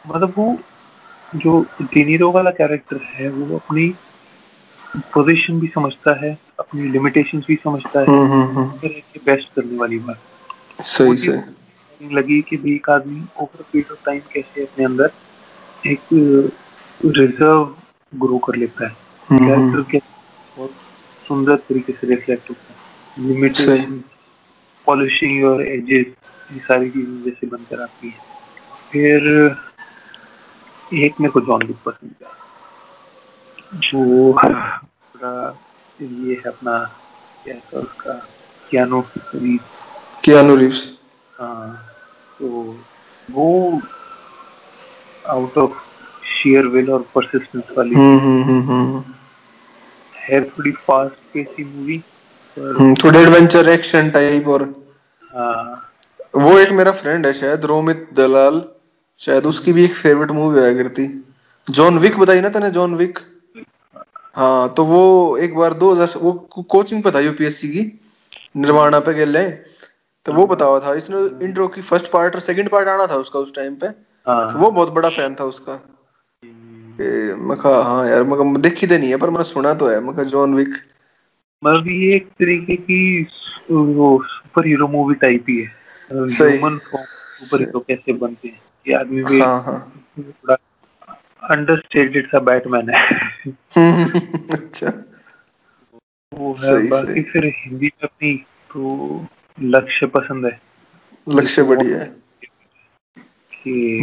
[0.08, 0.58] मतलब वो
[1.34, 3.94] जो डिनीरो वाला कैरेक्टर है वो अपनी
[5.14, 8.64] पोजीशन भी समझता है अपनी लिमिटेशंस भी समझता है हम्म,
[9.26, 10.18] बेस्ट करने वाली बात।
[10.84, 15.10] सही सही। लगी कि भी एक आदमी ओवर पीरियड ऑफ़ टाइम कैसे अपने अंदर
[15.86, 16.00] एक
[17.04, 17.74] रिज़र्व
[18.14, 18.96] ग्रो कर लेता है।
[19.38, 19.98] कैरेक्टर के
[20.56, 20.70] बहुत
[21.28, 22.65] सुंदर तरीके से रिफ्लेक्ट होता
[23.16, 24.02] है लिमिटेशन
[24.86, 26.06] पॉलिशिंग योर एजेस
[26.50, 28.18] ये सारी चीज़ें जैसे बनकर आती है।
[28.92, 29.26] फिर
[30.94, 32.34] एक मेरे को जॉन लुक पसंद था
[33.72, 35.32] जो पूरा
[36.00, 36.78] ये है अपना
[37.44, 38.12] क्या था उसका
[38.70, 39.00] कियानो
[39.34, 40.86] रीव्स कियानो रीव्स
[41.40, 41.86] हाँ
[42.40, 42.48] तो
[43.30, 43.80] वो
[45.26, 45.78] आउट ऑफ़
[46.26, 49.14] शेयर विल और परसिस्टेंस वाली हम्म हम्म हम्म, हम्म।
[50.14, 52.02] है थोड़ी फास्ट पेसी मूवी
[52.56, 54.62] थोड़ी एडवेंचर एक्शन टाइप और
[55.30, 55.82] हाँ।
[56.36, 58.62] वो एक मेरा फ्रेंड है शायद रोमित दलाल।
[59.20, 61.06] शायद उसकी भी एक फेवरेट मूवी आया करती
[61.68, 63.18] जॉन विक बताई ना तने जॉन विक
[64.36, 65.02] हाँ तो वो
[65.38, 66.32] एक बार दो हज़ार वो
[66.68, 67.84] कोचिंग पे था यूपीएससी की
[68.56, 69.44] निर्वाणा पे गेले
[70.26, 73.38] तो वो बतावा था इसने इंट्रो की फ़र्स्ट पार्ट और सेकंड पार्ट आना था उसका
[73.38, 75.72] उस टाइम पे। हाँ। तो वो बहुत बड़ा फ़ैन था उसका।
[76.42, 80.24] मैं कहा हाँ यार मैं देखी तो नहीं है पर मैंने सुना तो है। मैं
[80.28, 80.74] जॉन विक
[81.64, 83.22] मतलब ये एक तरीके की
[83.70, 85.66] वो सुपर हीरो मूवी टाइप ही। है
[86.12, 90.04] ह्यूमन सुपर हीरो कैसे बनते हैं ये आदमी भी हाँ, हाँ.
[90.18, 90.54] थोड़ा
[91.50, 93.10] अंडरस्टेटेड सा बैटमैन है।
[94.52, 94.92] अच्छा।
[96.34, 97.22] वो है सही, बाकी सही.
[97.22, 98.34] फिर हिंदी में अपनी
[98.72, 99.26] तो
[99.60, 100.60] लक्ष्य पसंद है।
[101.28, 102.16] लक्ष्य बढ़िया है।
[103.64, 103.98] कि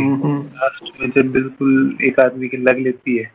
[0.55, 3.31] लास्ट में जब बिल्कुल एक आदमी की लग लेती है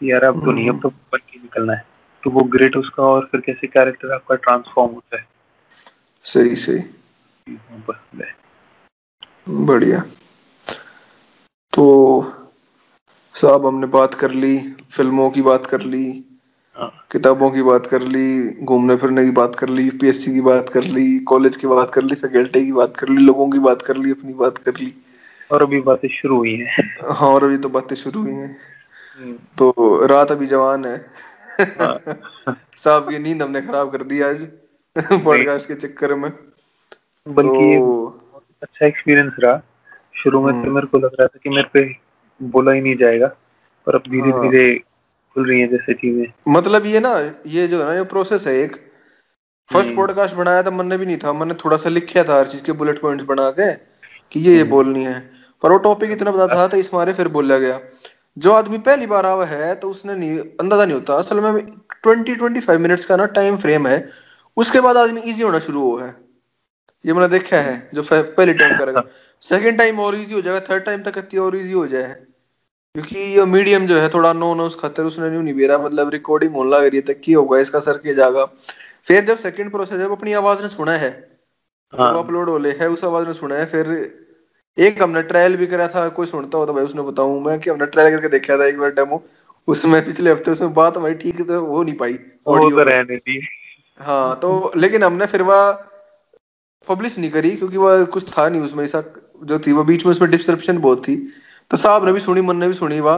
[0.00, 3.02] कि यार अब तो नहीं अब तो बन के निकलना है। तो वो ग्रेट उसका
[3.02, 5.26] और फिर कैसे कैरेक्टर आपका ट्रांसफॉर्म होता है।
[6.24, 6.82] सही सही।
[9.48, 10.04] बढ़िया।
[11.72, 12.32] तो
[13.34, 14.58] साहब हमने बात कर ली
[14.90, 16.24] फ़िल्मों की बात कर ली
[16.76, 20.68] हाँ। किताबों की बात कर ली घूमने फिरने की बात कर ली यूपीएससी की बात
[20.68, 23.82] कर ली कॉलेज की बात कर ली फैकल्टी की बात कर ली लोगों की बात
[23.82, 24.94] कर ली अपनी बात कर ली।
[25.52, 28.56] और अभी बातें शुरू हुई हैं। हाँ और अभी तो बातें शुरू हुई हैं।
[29.18, 31.27] हम्म। तो रात अभी जवान है हाँ।
[31.60, 34.42] साहब की नींद हमने खराब कर दी आज
[35.24, 38.06] पॉडकास्ट के चक्कर में बल्कि तो...
[38.62, 39.60] अच्छा एक्सपीरियंस रहा
[40.14, 41.82] शुरू में तो। मेरे को लग रहा था कि मेरे पे
[42.40, 43.26] बोला ही नहीं जाएगा
[43.86, 44.78] पर अब धीरे हाँ। धीरे
[45.36, 47.14] खुल रही है जैसे चीज़ें मतलब ये ना
[47.46, 48.76] ये जो है ना ये प्रोसेस है एक
[49.70, 52.62] फ़र्स्ट पॉडकास्ट। बनाया था मैंने भी नहीं था मैंने थोड़ा सा लिखा था हर चीज़
[52.62, 53.72] के बुलेट पॉइंट्स बना के
[54.32, 55.18] कि ये ये हम्म। बोलनी है
[55.62, 57.80] पर वो टॉपिक इतना बता था तो इस मारे फिर बोला गया
[58.38, 61.66] जो आदमी पहली बार आवा है तो उसने नहीं अंदाज़ा नहीं होता। असल में
[62.02, 63.98] ट्वेंटी ट्वेंटी फाइव मिनट्स का ना टाइम फ्रेम है।
[64.56, 66.14] उसके बाद आदमी इजी होना शुरू हुआ है।
[67.04, 69.02] ये मैंने देखा है जो पहले टाइम करेगा
[69.42, 72.16] सेकंड टाइम और इजी हो जाएगा थर्ड टाइम तक इतनी और इजी हो जाए।
[72.94, 76.54] क्योंकि ये मीडियम जो है थोड़ा नो नो उस खतर उसने नहीं बेरा मतलब रिकॉर्डिंग
[76.54, 78.44] होने लग रही है तक की होगा इसका सर के जाएगा
[79.06, 81.10] फिर जब सेकंड प्रोसेस है अपनी आवाज़ ने सुना है
[81.92, 83.86] हाँ। अपलोड हो ले है उस आवाज़ ने सुना है फिर
[84.76, 87.70] एक हमने ट्रायल भी करा था कोई सुनता हो तो भाई उसने बताऊँ। मैं कि
[87.70, 89.22] हमने ट्रायल करके देखा था एक बार डेमो
[89.68, 92.84] उसमें पिछले हफ़्ते उसमें बात हमारी ठीक तो हो नहीं पाई। ऑडियो तो
[94.00, 95.70] हाँ तो लेकिन हमने फिर वह
[96.88, 99.02] पब्लिश नहीं करी क्योंकि वह कुछ था नहीं उसमें ऐसा
[99.44, 101.16] जो थी। वो बीच में उसमें डिस्क्रिप्शन बहुत थी।
[101.70, 103.16] तो साहब ने भी सुनी मन ने भी सुनी वह।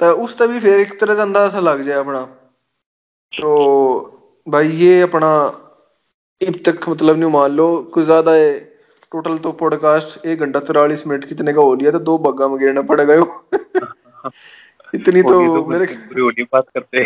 [0.00, 2.22] तो उस तभी फिर एक तरह का अंदाज़ा सा लग जाए अपना।
[3.32, 5.30] तो भाई ये अपना
[6.40, 8.52] इब तक मतलब नहीं मान लो कुछ ज़्यादा है
[9.12, 12.58] टोटल तो पॉडकास्ट एक घंटा तिरालीस मिनट कितने का हो लिया तो दो बग्गा में
[12.58, 13.18] गिरना पड़ गए
[14.94, 15.86] इतनी तो, तो मेरे
[16.42, 16.98] बात करते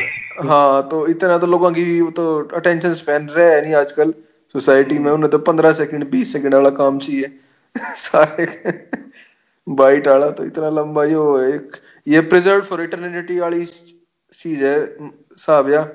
[0.48, 4.14] हाँ। तो इतना तो लोगों की तो अटेंशन स्पैन रहे नहीं आजकल।
[4.54, 7.38] सोसाइटी में उन्हें तो पंद्रह सेकंड बीस सेकंड वाला काम चाहिए।
[7.96, 8.46] सारे
[9.68, 11.76] बाइट वाला तो इतना लंबा ये हो। एक
[12.08, 13.66] ये प्रिजर्व फॉर इटर्निटी वाली
[14.32, 14.98] चीज़ है
[15.36, 15.88] साहब या।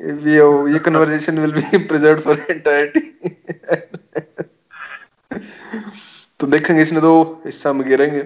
[0.00, 3.00] ये ये conversation will be preserve for entirety
[6.40, 8.22] तो देखेंगे इसने तो हिस्सा में गिरेंगे।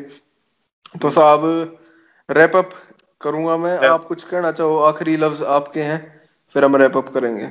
[1.02, 1.42] तो साहब
[2.30, 2.70] रैप अप
[3.20, 4.78] करूँगा मैं। आप कुछ कहना चाहो?
[4.78, 6.20] आखिरी लफ्ज आपके हैं
[6.54, 7.46] फिर हम रैप अप करेंगे.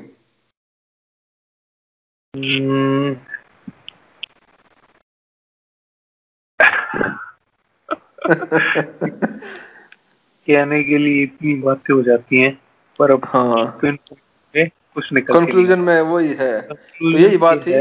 [10.47, 12.61] कहने के लिए इतनी बातें हो जाती हैं
[12.99, 13.79] पर अब हाँ।
[14.95, 17.73] कुछ निकल कंक्लूजन में वही है। तो यही बात थी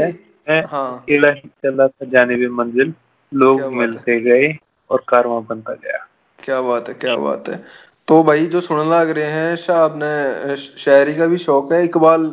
[0.49, 2.93] है। हाँ। अकेला ही चला था जाने भी मंजिल।
[3.31, 4.57] लोग मिलते गए
[4.89, 6.05] और कारवा बनता गया।
[6.39, 7.63] क्या बात है क्या बात है।
[8.07, 12.25] तो भाई जो सुनने लग रहे हैं साहब ने शायरी का भी शौक है। इकबाल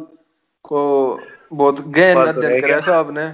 [0.65, 1.21] को
[1.53, 3.27] बहुत गहन अध्ययन करा साहब ने।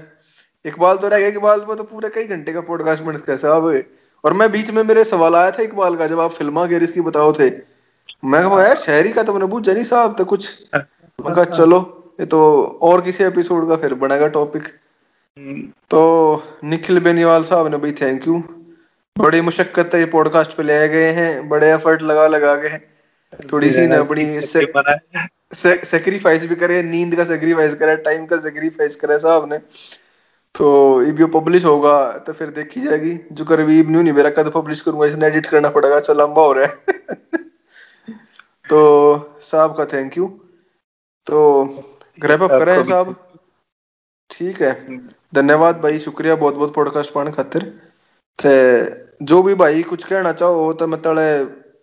[0.64, 3.82] इकबाल तो रह गया। इकबाल में तो पूरे कई घंटे का पॉडकास्ट बन इसका साहब।
[4.24, 7.00] और मैं बीच में मेरे सवाल आया था इकबाल का जब आप फिल्मा गेर इसकी
[7.00, 7.50] बताओ थे।
[8.24, 12.01] मैं कहा यार शायरी का तो मैंने पूछा नहीं साहब तो कुछ। मैं कहा चलो।
[12.22, 12.40] ये तो
[12.82, 14.62] और किसी एपिसोड का फिर बनेगा टॉपिक
[15.90, 16.00] तो
[16.64, 18.38] निखिल बेनीवाल साहब ने भाई थैंक यू
[19.18, 22.78] बड़ी मुशक्कत ये पॉडकास्ट पे ले गए हैं बड़े एफर्ट लगा लगा के
[23.52, 24.40] थोड़ी सी ना अपनी
[25.84, 29.58] सेक्रीफाइस भी करे नींद का सेक्रीफाइस करे टाइम का सेक्रीफाइस करे साहब ने।
[30.54, 34.30] तो ये भी पब्लिश होगा तो फिर देखी जाएगी। जो कर भी न्यू नहीं मेरा
[34.30, 36.76] कद पब्लिश करूँगा इसने एडिट करना पड़ेगा चल लंबा हो रहा है।
[38.70, 40.26] तो साहब का थैंक यू
[41.26, 41.38] तो
[42.18, 43.14] ग्रैप अप करें साहब।
[44.30, 44.72] ठीक है।
[45.34, 47.64] धन्यवाद भाई शुक्रिया बहुत बहुत पॉडकास्ट पाने खातिर।
[48.38, 48.54] थे
[49.24, 51.28] जो भी भाई कुछ कहना चाहो तो मैं तले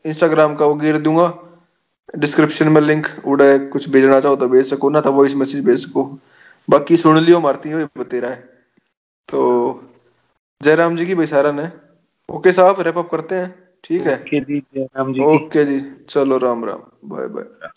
[0.06, 1.28] इंस्टाग्राम का वो गिर दूँगा।
[2.18, 5.88] डिस्क्रिप्शन में लिंक उड़े कुछ भेजना चाहो तो भेज सको ना तो वॉइस मैसेज भेज
[5.88, 6.04] सको।
[6.68, 8.36] बाकी सुन लियो मारती हो बतेरा है।
[9.30, 9.40] तो
[10.62, 11.70] जयराम जी की बेसारन ने।
[12.30, 13.54] ओके साहब रेप अप करते हैं।
[13.84, 15.80] ठीक है। ओके जी जी ओके जी
[16.10, 17.70] चलो राम राम। Bye bye